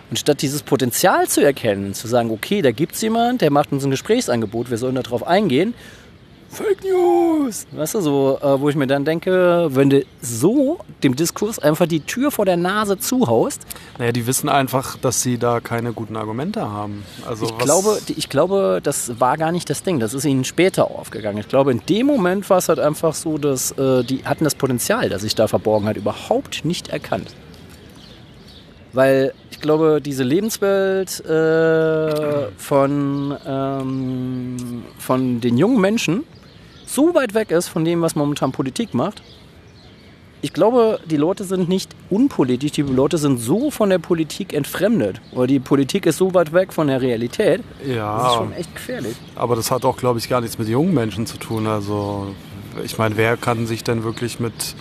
Und 0.10 0.17
statt 0.17 0.41
dieses 0.41 0.63
Potenzial 0.63 1.28
zu 1.28 1.43
erkennen, 1.43 1.93
zu 1.93 2.08
sagen, 2.08 2.32
okay, 2.32 2.62
da 2.62 2.72
gibt's 2.72 3.02
jemand, 3.02 3.41
der 3.41 3.52
macht 3.52 3.72
uns 3.72 3.84
ein 3.84 3.91
Gesprächsangebot, 3.91 4.70
wir 4.70 4.78
sollen 4.78 4.96
darauf 4.96 5.26
eingehen, 5.26 5.74
Fake 6.50 6.84
News! 6.84 7.67
Weißt 7.72 7.96
du, 7.96 8.02
so, 8.02 8.39
äh, 8.41 8.60
wo 8.60 8.70
ich 8.70 8.76
mir 8.76 8.88
dann 8.88 9.06
denke, 9.06 9.67
wenn 9.72 9.89
du 9.89 10.06
so 10.22 10.80
dem 11.04 11.15
Diskurs 11.15 11.60
einfach 11.60 11.88
die 11.88 12.00
Tür 12.00 12.32
vor 12.32 12.46
der 12.46 12.58
Nase 12.58 12.98
zuhaust, 12.98 13.62
Naja, 13.98 14.12
die 14.12 14.26
wissen 14.28 14.48
einfach, 14.48 14.98
dass 14.98 15.22
sie 15.22 15.38
da 15.38 15.60
keine 15.60 15.93
guten 15.93 16.15
Argumente 16.15 16.70
haben. 16.70 17.04
Also 17.28 17.46
ich 17.46 17.58
glaube, 17.58 18.00
ich 18.08 18.30
glaube, 18.30 18.80
das 18.82 19.20
war 19.20 19.38
gar 19.38 19.52
nicht 19.52 19.70
das 19.70 19.84
Ding. 19.84 20.00
Das 20.00 20.13
ist 20.13 20.26
ihnen 20.26 20.46
später 20.46 20.89
aufgegangen. 20.89 21.38
Ich 21.39 21.48
glaube, 21.48 21.72
in 21.72 21.82
dem 21.88 22.08
Moment 22.08 22.50
war 22.50 22.60
es 22.60 22.70
halt 22.70 22.80
einfach 22.80 23.13
so, 23.13 23.38
dass 23.38 23.72
äh, 23.72 24.04
die 24.04 24.24
hatten 24.24 24.46
das 24.46 24.56
Potenzial, 24.56 25.10
das 25.10 25.24
sich 25.24 25.36
da 25.36 25.48
verborgen 25.48 25.88
hat, 25.88 25.98
überhaupt 25.98 26.63
nicht 26.63 26.88
erkannt. 26.88 27.34
Weil 28.93 29.34
ich 29.52 29.60
glaube, 29.60 30.02
diese 30.04 30.23
Lebenswelt 30.23 31.23
äh, 31.26 32.47
von, 32.58 33.36
ähm, 33.45 34.84
von 34.97 35.41
den 35.41 35.58
jungen 35.58 35.82
Menschen 35.82 36.23
so 36.86 37.13
weit 37.13 37.34
weg 37.34 37.52
ist 37.52 37.67
von 37.67 37.86
dem, 37.86 38.02
was 38.02 38.15
momentan 38.15 38.52
Politik 38.52 38.93
macht. 38.93 39.21
Ich 40.41 40.54
glaube, 40.54 41.00
die 41.06 41.17
Leute 41.17 41.43
sind 41.43 41.67
nicht 41.67 41.89
unpolitisch, 42.10 42.71
die 42.71 42.84
Leute 42.84 43.17
sind 43.17 43.39
so 43.39 43.71
von 43.71 43.89
der 43.89 43.97
Politik 43.97 44.54
entfremdet. 44.54 45.19
Oder 45.32 45.47
die 45.47 45.60
Politik 45.60 46.06
ist 46.06 46.17
so 46.17 46.34
weit 46.34 46.54
weg 46.54 46.72
von 46.72 46.88
der 46.88 47.01
Realität. 47.01 47.64
Das 47.80 47.88
ist 47.88 47.95
ja, 47.95 48.34
schon 48.36 48.53
echt 48.53 48.74
gefährlich. 48.74 49.16
aber 49.36 49.55
das 49.55 49.72
hat 49.72 49.84
auch, 49.84 49.97
glaube 49.97 50.20
ich, 50.20 50.30
gar 50.30 50.41
nichts 50.41 50.59
mit 50.59 50.68
jungen 50.68 50.93
Menschen 50.93 51.26
zu 51.26 51.38
tun. 51.38 51.66
Also, 51.66 52.28
ich 52.86 52.99
meine, 52.99 53.18
wer 53.18 53.36
kann 53.36 53.66
sich 53.66 53.84
denn 53.84 54.03
wirklich 54.03 54.39
mit 54.39 54.76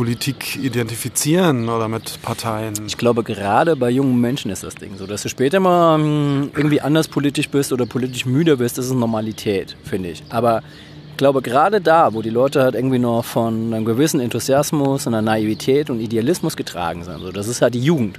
Politik 0.00 0.56
identifizieren 0.56 1.68
oder 1.68 1.86
mit 1.86 2.22
Parteien? 2.22 2.72
Ich 2.86 2.96
glaube, 2.96 3.22
gerade 3.22 3.76
bei 3.76 3.90
jungen 3.90 4.18
Menschen 4.18 4.50
ist 4.50 4.62
das 4.62 4.74
Ding 4.74 4.96
so, 4.96 5.06
dass 5.06 5.24
du 5.24 5.28
später 5.28 5.60
mal 5.60 5.98
hm, 5.98 6.52
irgendwie 6.56 6.80
anders 6.80 7.06
politisch 7.06 7.50
bist 7.50 7.70
oder 7.70 7.84
politisch 7.84 8.24
müde 8.24 8.56
bist, 8.56 8.78
das 8.78 8.86
ist 8.86 8.94
Normalität, 8.94 9.76
finde 9.84 10.08
ich. 10.08 10.22
Aber 10.30 10.62
ich 11.10 11.18
glaube, 11.18 11.42
gerade 11.42 11.82
da, 11.82 12.14
wo 12.14 12.22
die 12.22 12.30
Leute 12.30 12.62
halt 12.62 12.76
irgendwie 12.76 12.98
noch 12.98 13.26
von 13.26 13.74
einem 13.74 13.84
gewissen 13.84 14.20
Enthusiasmus, 14.20 15.06
einer 15.06 15.20
Naivität 15.20 15.90
und 15.90 16.00
Idealismus 16.00 16.56
getragen 16.56 17.04
sind, 17.04 17.18
so, 17.18 17.30
das 17.30 17.46
ist 17.46 17.60
halt 17.60 17.74
die 17.74 17.82
Jugend. 17.82 18.18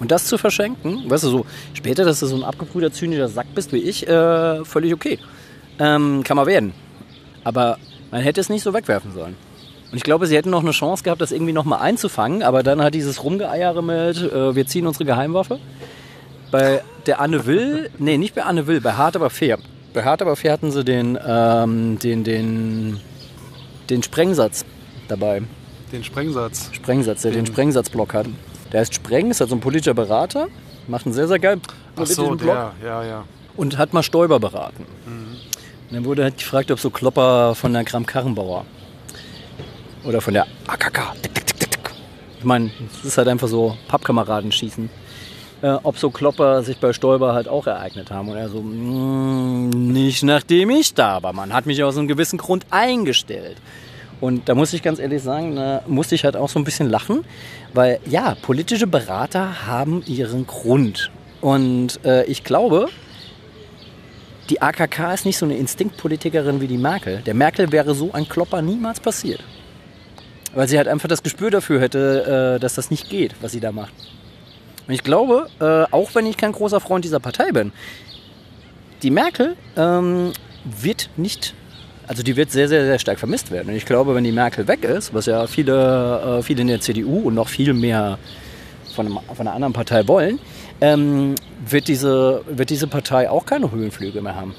Und 0.00 0.10
das 0.10 0.24
zu 0.24 0.38
verschenken, 0.38 1.08
weißt 1.08 1.22
du, 1.22 1.28
so 1.28 1.46
später, 1.72 2.04
dass 2.04 2.18
du 2.18 2.26
so 2.26 2.34
ein 2.34 2.42
abgebrühter, 2.42 2.90
zynischer 2.90 3.28
Sack 3.28 3.46
bist 3.54 3.72
wie 3.72 3.78
ich, 3.78 4.08
äh, 4.08 4.64
völlig 4.64 4.92
okay. 4.92 5.20
Ähm, 5.78 6.24
kann 6.24 6.36
man 6.36 6.46
werden. 6.48 6.72
Aber 7.44 7.78
man 8.10 8.22
hätte 8.22 8.40
es 8.40 8.48
nicht 8.48 8.64
so 8.64 8.74
wegwerfen 8.74 9.12
sollen. 9.12 9.36
Und 9.90 9.96
ich 9.96 10.02
glaube, 10.02 10.26
sie 10.26 10.36
hätten 10.36 10.50
noch 10.50 10.62
eine 10.62 10.72
Chance 10.72 11.02
gehabt, 11.02 11.20
das 11.20 11.32
irgendwie 11.32 11.52
nochmal 11.52 11.80
einzufangen, 11.80 12.42
aber 12.42 12.62
dann 12.62 12.82
hat 12.82 12.94
dieses 12.94 13.24
Rumgeeiere 13.24 13.82
mit, 13.82 14.18
äh, 14.18 14.54
wir 14.54 14.66
ziehen 14.66 14.86
unsere 14.86 15.06
Geheimwaffe. 15.06 15.58
Bei 16.50 16.82
der 17.06 17.20
Anne 17.20 17.46
Will, 17.46 17.90
nee, 17.98 18.18
nicht 18.18 18.34
bei 18.34 18.42
Anne 18.42 18.66
Will, 18.66 18.80
bei 18.80 18.92
Hart 18.92 19.16
aber 19.16 19.30
fair. 19.30 19.58
Bei 19.94 20.04
Hart 20.04 20.20
aber 20.20 20.36
fair 20.36 20.52
hatten 20.52 20.70
sie 20.70 20.84
den, 20.84 21.18
ähm, 21.26 21.98
den, 21.98 22.22
den, 22.22 23.00
den 23.88 24.02
Sprengsatz 24.02 24.66
dabei. 25.08 25.42
Den 25.90 26.04
Sprengsatz. 26.04 26.68
Sprengsatz, 26.72 27.22
der 27.22 27.30
den, 27.30 27.44
den 27.44 27.52
Sprengsatzblock 27.52 28.12
hat. 28.12 28.26
Der 28.72 28.80
heißt 28.80 28.92
Spreng, 28.92 29.30
ist 29.30 29.40
halt 29.40 29.48
so 29.48 29.56
ein 29.56 29.60
politischer 29.60 29.94
Berater, 29.94 30.48
macht 30.86 31.06
einen 31.06 31.14
sehr, 31.14 31.28
sehr 31.28 31.38
geilen 31.38 31.62
politischen 31.94 32.24
Ach 32.24 32.30
so, 32.30 32.36
Blog. 32.36 32.72
Der, 32.82 32.88
ja, 32.88 33.04
ja. 33.04 33.24
Und 33.56 33.78
hat 33.78 33.94
mal 33.94 34.02
Stoiber 34.02 34.38
beraten. 34.38 34.84
Mhm. 35.06 35.36
Und 35.88 35.94
dann 35.96 36.04
wurde 36.04 36.24
halt 36.24 36.36
gefragt, 36.36 36.70
ob 36.70 36.78
so 36.78 36.90
Klopper 36.90 37.54
von 37.54 37.72
der 37.72 37.84
Kram-Karrenbauer 37.84 38.66
oder 40.04 40.20
von 40.20 40.34
der 40.34 40.46
AKK. 40.66 41.14
Ich 42.38 42.44
meine, 42.44 42.70
es 42.98 43.04
ist 43.04 43.18
halt 43.18 43.28
einfach 43.28 43.48
so 43.48 43.76
Pappkameraden 43.88 44.52
schießen. 44.52 44.88
Äh, 45.60 45.76
ob 45.82 45.98
so 45.98 46.10
Klopper 46.10 46.62
sich 46.62 46.78
bei 46.78 46.92
Stoiber 46.92 47.34
halt 47.34 47.48
auch 47.48 47.66
ereignet 47.66 48.12
haben. 48.12 48.28
Und 48.28 48.36
er 48.36 48.48
so, 48.48 48.60
mm, 48.60 49.70
nicht 49.70 50.22
nachdem 50.22 50.70
ich 50.70 50.94
da 50.94 51.22
war. 51.22 51.32
Man 51.32 51.52
hat 51.52 51.66
mich 51.66 51.82
aus 51.82 51.98
einem 51.98 52.06
gewissen 52.06 52.38
Grund 52.38 52.64
eingestellt. 52.70 53.56
Und 54.20 54.48
da 54.48 54.54
muss 54.54 54.72
ich 54.72 54.82
ganz 54.82 54.98
ehrlich 54.98 55.22
sagen, 55.22 55.56
da 55.56 55.82
musste 55.86 56.14
ich 56.14 56.24
halt 56.24 56.36
auch 56.36 56.48
so 56.48 56.58
ein 56.58 56.64
bisschen 56.64 56.88
lachen, 56.88 57.24
weil 57.72 58.00
ja, 58.06 58.36
politische 58.40 58.86
Berater 58.86 59.66
haben 59.66 60.02
ihren 60.06 60.46
Grund. 60.46 61.10
Und 61.40 62.04
äh, 62.04 62.24
ich 62.24 62.42
glaube, 62.44 62.88
die 64.50 64.62
AKK 64.62 65.14
ist 65.14 65.26
nicht 65.26 65.38
so 65.38 65.44
eine 65.44 65.56
Instinktpolitikerin 65.56 66.60
wie 66.60 66.66
die 66.66 66.78
Merkel. 66.78 67.18
Der 67.26 67.34
Merkel 67.34 67.70
wäre 67.70 67.94
so 67.94 68.12
ein 68.12 68.28
Klopper 68.28 68.62
niemals 68.62 68.98
passiert. 68.98 69.42
Weil 70.54 70.68
sie 70.68 70.78
halt 70.78 70.88
einfach 70.88 71.08
das 71.08 71.22
Gespür 71.22 71.50
dafür 71.50 71.80
hätte, 71.80 72.56
äh, 72.56 72.60
dass 72.60 72.74
das 72.74 72.90
nicht 72.90 73.10
geht, 73.10 73.34
was 73.40 73.52
sie 73.52 73.60
da 73.60 73.72
macht. 73.72 73.92
Und 74.86 74.94
ich 74.94 75.04
glaube, 75.04 75.48
äh, 75.60 75.94
auch 75.94 76.14
wenn 76.14 76.26
ich 76.26 76.36
kein 76.36 76.52
großer 76.52 76.80
Freund 76.80 77.04
dieser 77.04 77.20
Partei 77.20 77.52
bin, 77.52 77.72
die 79.02 79.10
Merkel 79.10 79.56
ähm, 79.76 80.32
wird 80.64 81.10
nicht 81.16 81.54
also 82.08 82.22
die 82.22 82.36
wird 82.36 82.50
sehr, 82.50 82.68
sehr, 82.68 82.86
sehr 82.86 82.98
stark 82.98 83.18
vermisst 83.18 83.50
werden. 83.50 83.68
Und 83.68 83.76
ich 83.76 83.84
glaube, 83.84 84.14
wenn 84.14 84.24
die 84.24 84.32
Merkel 84.32 84.66
weg 84.66 84.82
ist, 84.82 85.12
was 85.12 85.26
ja 85.26 85.46
viele, 85.46 86.38
äh, 86.38 86.42
viele 86.42 86.62
in 86.62 86.68
der 86.68 86.80
CDU 86.80 87.20
und 87.28 87.34
noch 87.34 87.48
viel 87.48 87.74
mehr 87.74 88.18
von, 88.94 89.06
einem, 89.06 89.18
von 89.26 89.46
einer 89.46 89.54
anderen 89.54 89.74
Partei 89.74 90.08
wollen, 90.08 90.38
ähm, 90.80 91.34
wird, 91.68 91.86
diese, 91.86 92.42
wird 92.48 92.70
diese 92.70 92.86
Partei 92.86 93.28
auch 93.28 93.44
keine 93.44 93.70
Höhenflüge 93.70 94.22
mehr 94.22 94.34
haben. 94.34 94.54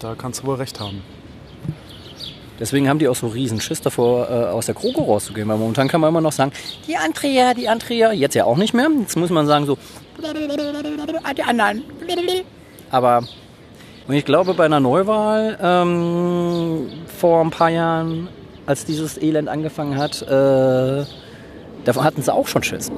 Da 0.00 0.16
kannst 0.16 0.42
du 0.42 0.46
wohl 0.46 0.56
recht 0.56 0.80
haben. 0.80 1.02
Deswegen 2.58 2.88
haben 2.88 2.98
die 2.98 3.08
auch 3.08 3.16
so 3.16 3.28
riesen 3.28 3.60
Schiss 3.60 3.80
davor, 3.80 4.28
äh, 4.28 4.32
aus 4.46 4.66
der 4.66 4.74
Kroko 4.74 5.04
rauszugehen. 5.04 5.48
Weil 5.48 5.58
momentan 5.58 5.88
kann 5.88 6.00
man 6.00 6.08
immer 6.08 6.20
noch 6.20 6.32
sagen, 6.32 6.52
die 6.86 6.96
Andrea, 6.96 7.54
die 7.54 7.68
Andrea. 7.68 8.12
Jetzt 8.12 8.34
ja 8.34 8.44
auch 8.44 8.56
nicht 8.56 8.74
mehr. 8.74 8.88
Jetzt 9.00 9.16
muss 9.16 9.30
man 9.30 9.46
sagen 9.46 9.66
so, 9.66 9.78
die 11.36 11.42
anderen. 11.42 11.84
Aber 12.90 13.22
und 14.08 14.14
ich 14.14 14.24
glaube, 14.24 14.54
bei 14.54 14.64
einer 14.64 14.80
Neuwahl 14.80 15.58
ähm, 15.60 16.88
vor 17.18 17.42
ein 17.42 17.50
paar 17.50 17.68
Jahren, 17.68 18.28
als 18.64 18.86
dieses 18.86 19.20
Elend 19.20 19.50
angefangen 19.50 19.98
hat, 19.98 20.22
äh, 20.22 21.04
davon 21.84 22.04
hatten 22.04 22.22
sie 22.22 22.32
auch 22.32 22.48
schon 22.48 22.62
Schiss. 22.62 22.90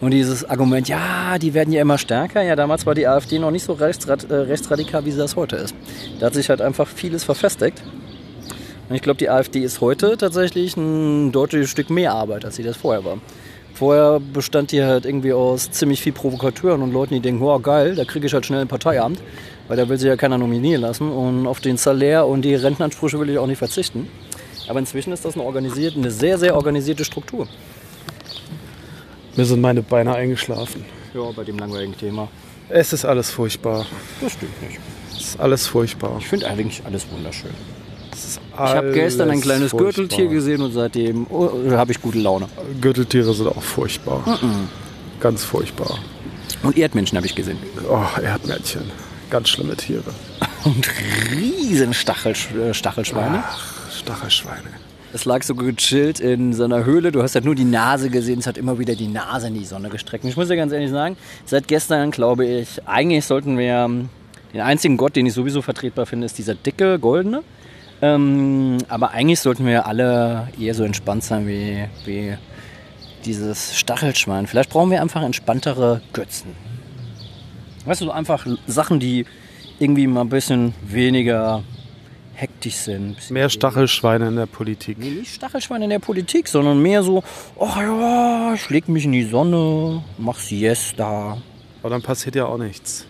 Und 0.00 0.10
dieses 0.10 0.44
Argument, 0.44 0.88
ja, 0.88 1.38
die 1.38 1.54
werden 1.54 1.72
ja 1.72 1.80
immer 1.80 1.96
stärker. 1.96 2.42
Ja, 2.42 2.54
damals 2.54 2.84
war 2.84 2.94
die 2.94 3.06
AfD 3.06 3.38
noch 3.38 3.50
nicht 3.50 3.64
so 3.64 3.72
rechtsrad, 3.72 4.30
äh, 4.30 4.34
rechtsradikal, 4.34 5.04
wie 5.06 5.10
sie 5.10 5.18
das 5.18 5.36
heute 5.36 5.56
ist. 5.56 5.74
Da 6.20 6.26
hat 6.26 6.34
sich 6.34 6.50
halt 6.50 6.60
einfach 6.60 6.86
vieles 6.86 7.24
verfestigt. 7.24 7.82
Und 8.88 8.94
ich 8.94 9.02
glaube, 9.02 9.16
die 9.16 9.30
AfD 9.30 9.60
ist 9.60 9.80
heute 9.80 10.16
tatsächlich 10.16 10.76
ein 10.76 11.32
deutliches 11.32 11.70
Stück 11.70 11.90
mehr 11.90 12.12
Arbeit, 12.12 12.44
als 12.44 12.56
sie 12.56 12.62
das 12.62 12.76
vorher 12.76 13.04
war. 13.04 13.18
Vorher 13.74 14.20
bestand 14.20 14.72
die 14.72 14.82
halt 14.82 15.04
irgendwie 15.04 15.32
aus 15.32 15.70
ziemlich 15.70 16.00
viel 16.00 16.12
Provokateuren 16.12 16.82
und 16.82 16.92
Leuten, 16.92 17.14
die 17.14 17.20
denken, 17.20 17.42
oh 17.42 17.58
geil, 17.58 17.94
da 17.94 18.04
kriege 18.04 18.26
ich 18.26 18.32
halt 18.32 18.46
schnell 18.46 18.60
ein 18.60 18.68
Parteiamt, 18.68 19.20
weil 19.68 19.76
da 19.76 19.88
will 19.88 19.98
sich 19.98 20.08
ja 20.08 20.16
keiner 20.16 20.38
nominieren 20.38 20.82
lassen 20.82 21.10
und 21.10 21.46
auf 21.46 21.60
den 21.60 21.76
Salär 21.76 22.26
und 22.26 22.42
die 22.42 22.54
Rentenansprüche 22.54 23.18
will 23.18 23.28
ich 23.28 23.38
auch 23.38 23.46
nicht 23.46 23.58
verzichten. 23.58 24.08
Aber 24.68 24.78
inzwischen 24.78 25.12
ist 25.12 25.24
das 25.24 25.34
eine 25.34 25.44
organisierte, 25.44 25.98
eine 25.98 26.10
sehr, 26.10 26.38
sehr 26.38 26.54
organisierte 26.54 27.04
Struktur. 27.04 27.48
Mir 29.36 29.44
sind 29.44 29.60
meine 29.60 29.82
Beine 29.82 30.14
eingeschlafen. 30.14 30.84
Ja, 31.14 31.30
bei 31.34 31.44
dem 31.44 31.58
langweiligen 31.58 31.96
Thema. 31.96 32.28
Es 32.68 32.92
ist 32.92 33.04
alles 33.04 33.30
furchtbar. 33.30 33.86
Das 34.20 34.32
stimmt 34.32 34.62
nicht. 34.62 34.80
Es 35.14 35.20
ist 35.20 35.40
alles 35.40 35.66
furchtbar. 35.66 36.16
Ich 36.18 36.26
finde 36.26 36.48
eigentlich 36.48 36.82
alles 36.84 37.06
wunderschön. 37.10 37.50
Ich 38.14 38.58
habe 38.58 38.92
gestern 38.92 39.30
ein 39.30 39.40
kleines 39.42 39.70
furchtbar. 39.70 39.92
Gürteltier 39.92 40.28
gesehen 40.28 40.62
und 40.62 40.72
seitdem 40.72 41.26
oh, 41.28 41.50
habe 41.72 41.92
ich 41.92 42.00
gute 42.00 42.18
Laune. 42.18 42.48
Gürteltiere 42.80 43.34
sind 43.34 43.48
auch 43.48 43.62
furchtbar. 43.62 44.20
Mm 44.20 44.30
-mm. 44.30 45.20
Ganz 45.20 45.44
furchtbar. 45.44 45.98
Und 46.62 46.78
Erdmännchen 46.78 47.16
habe 47.16 47.26
ich 47.26 47.34
gesehen. 47.34 47.58
Oh, 47.88 48.20
Erdmännchen. 48.22 48.90
Ganz 49.28 49.50
schlimme 49.50 49.76
Tiere. 49.76 50.14
Und 50.64 50.88
riesen 51.30 51.92
Stachel, 51.92 52.32
äh, 52.32 52.72
Stachelschweine. 52.72 53.44
Ach, 53.46 53.90
Stachelschweine. 53.90 54.70
Es 55.16 55.24
lag 55.24 55.42
so 55.42 55.54
gechillt 55.54 56.20
in 56.20 56.52
seiner 56.52 56.84
Höhle. 56.84 57.10
Du 57.10 57.22
hast 57.22 57.34
halt 57.34 57.46
nur 57.46 57.54
die 57.54 57.64
Nase 57.64 58.10
gesehen. 58.10 58.38
Es 58.38 58.46
hat 58.46 58.58
immer 58.58 58.78
wieder 58.78 58.94
die 58.94 59.08
Nase 59.08 59.48
in 59.48 59.54
die 59.54 59.64
Sonne 59.64 59.88
gestreckt. 59.88 60.26
Ich 60.26 60.36
muss 60.36 60.48
dir 60.48 60.56
ganz 60.56 60.74
ehrlich 60.74 60.90
sagen, 60.90 61.16
seit 61.46 61.68
gestern 61.68 62.10
glaube 62.10 62.44
ich, 62.44 62.86
eigentlich 62.86 63.24
sollten 63.24 63.56
wir 63.56 63.86
ähm, 63.86 64.10
den 64.52 64.60
einzigen 64.60 64.98
Gott, 64.98 65.16
den 65.16 65.24
ich 65.24 65.32
sowieso 65.32 65.62
vertretbar 65.62 66.04
finde, 66.04 66.26
ist 66.26 66.36
dieser 66.36 66.54
dicke, 66.54 66.98
goldene. 66.98 67.44
Ähm, 68.02 68.76
aber 68.88 69.12
eigentlich 69.12 69.40
sollten 69.40 69.64
wir 69.64 69.86
alle 69.86 70.48
eher 70.60 70.74
so 70.74 70.84
entspannt 70.84 71.24
sein 71.24 71.48
wie, 71.48 71.86
wie 72.04 72.36
dieses 73.24 73.74
Stachelschwein. 73.74 74.46
Vielleicht 74.46 74.68
brauchen 74.68 74.90
wir 74.90 75.00
einfach 75.00 75.22
entspanntere 75.22 76.02
Götzen. 76.12 76.50
Weißt 77.86 78.02
du, 78.02 78.10
einfach 78.10 78.46
Sachen, 78.66 79.00
die 79.00 79.24
irgendwie 79.78 80.06
mal 80.08 80.20
ein 80.20 80.28
bisschen 80.28 80.74
weniger 80.86 81.62
hektisch 82.36 82.76
sind. 82.76 83.30
Mehr 83.30 83.48
Stachelschweine 83.48 84.28
in 84.28 84.36
der 84.36 84.46
Politik. 84.46 84.98
Nee, 84.98 85.10
nicht 85.10 85.34
Stachelschweine 85.34 85.84
in 85.84 85.90
der 85.90 85.98
Politik, 85.98 86.48
sondern 86.48 86.80
mehr 86.80 87.02
so, 87.02 87.24
oh 87.56 87.68
ja, 87.76 88.52
ich 88.54 88.68
leg 88.68 88.88
mich 88.88 89.06
in 89.06 89.12
die 89.12 89.24
Sonne, 89.24 90.04
mach 90.18 90.38
Siesta. 90.38 91.38
Aber 91.82 91.90
dann 91.90 92.02
passiert 92.02 92.36
ja 92.36 92.46
auch 92.46 92.58
nichts. 92.58 93.06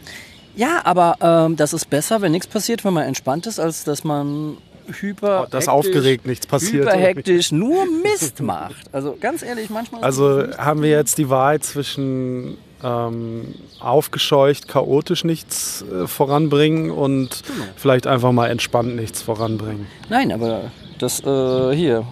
Ja, 0.55 0.81
aber 0.85 1.17
ähm, 1.21 1.57
das 1.57 1.73
ist 1.73 1.91
besser, 1.91 2.23
wenn 2.23 2.33
nichts 2.33 2.47
passiert, 2.47 2.85
wenn 2.85 2.95
man 2.95 3.05
entspannt 3.05 3.47
ist, 3.47 3.59
als 3.59 3.85
dass 3.85 4.05
man 4.05 4.57
hyper. 5.01 5.45
Oh, 5.45 5.49
das 5.51 5.69
aufgeregt 5.69 6.27
nichts 6.27 6.47
passiert. 6.47 6.87
Hyperhektisch 6.87 7.53
nur 7.53 7.85
Mist 8.03 8.41
macht. 8.41 8.93
Also 8.93 9.17
ganz 9.21 9.43
ehrlich, 9.43 9.71
manchmal. 9.71 10.03
Also 10.03 10.47
haben 10.57 10.83
wir 10.83 10.91
jetzt 10.91 11.19
die 11.19 11.29
Wahl 11.29 11.61
zwischen 11.61 12.57
ähm, 12.83 13.55
aufgescheucht, 13.81 14.69
chaotisch 14.69 15.25
nichts 15.25 15.83
äh, 15.83 16.07
voranbringen 16.07 16.91
und 16.91 17.43
genau. 17.47 17.65
vielleicht 17.77 18.07
einfach 18.07 18.33
mal 18.33 18.49
entspannt 18.49 18.97
nichts 18.97 19.23
voranbringen. 19.23 19.87
Nein, 20.09 20.33
aber 20.33 20.71
das 20.99 21.21
äh, 21.21 21.75
hier, 21.75 22.07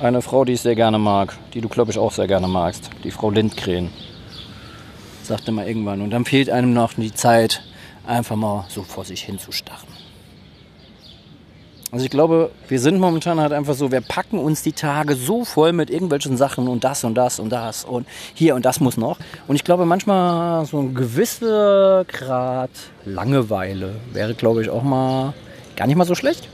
eine 0.00 0.22
Frau, 0.22 0.44
die 0.44 0.54
ich 0.54 0.62
sehr 0.62 0.74
gerne 0.74 0.98
mag, 0.98 1.36
die 1.52 1.60
du 1.60 1.68
glaube 1.68 1.90
ich 1.90 1.98
auch 1.98 2.12
sehr 2.12 2.26
gerne 2.26 2.48
magst, 2.48 2.90
die 3.04 3.10
Frau 3.10 3.30
Lindgren, 3.30 3.90
sagte 5.22 5.52
mal 5.52 5.66
irgendwann. 5.66 6.00
Und 6.00 6.10
dann 6.10 6.24
fehlt 6.24 6.50
einem 6.50 6.72
noch 6.72 6.94
die 6.94 7.12
Zeit, 7.12 7.62
einfach 8.06 8.36
mal 8.36 8.64
so 8.68 8.82
vor 8.82 9.04
sich 9.04 9.22
hinzustarren. 9.22 9.89
Also 11.92 12.04
ich 12.04 12.10
glaube, 12.10 12.50
wir 12.68 12.78
sind 12.78 13.00
momentan 13.00 13.40
halt 13.40 13.52
einfach 13.52 13.74
so, 13.74 13.90
wir 13.90 14.00
packen 14.00 14.38
uns 14.38 14.62
die 14.62 14.72
Tage 14.72 15.16
so 15.16 15.44
voll 15.44 15.72
mit 15.72 15.90
irgendwelchen 15.90 16.36
Sachen 16.36 16.68
und 16.68 16.84
das 16.84 17.02
und 17.02 17.16
das 17.16 17.40
und 17.40 17.50
das 17.50 17.84
und 17.84 18.06
hier 18.34 18.54
und 18.54 18.64
das 18.64 18.78
muss 18.78 18.96
noch. 18.96 19.18
Und 19.48 19.56
ich 19.56 19.64
glaube, 19.64 19.84
manchmal 19.86 20.64
so 20.66 20.78
ein 20.78 20.94
gewisser 20.94 22.04
Grad 22.06 22.70
Langeweile 23.04 23.96
wäre, 24.12 24.34
glaube 24.34 24.62
ich, 24.62 24.70
auch 24.70 24.84
mal 24.84 25.34
gar 25.74 25.88
nicht 25.88 25.96
mal 25.96 26.04
so 26.04 26.14
schlecht. 26.14 26.48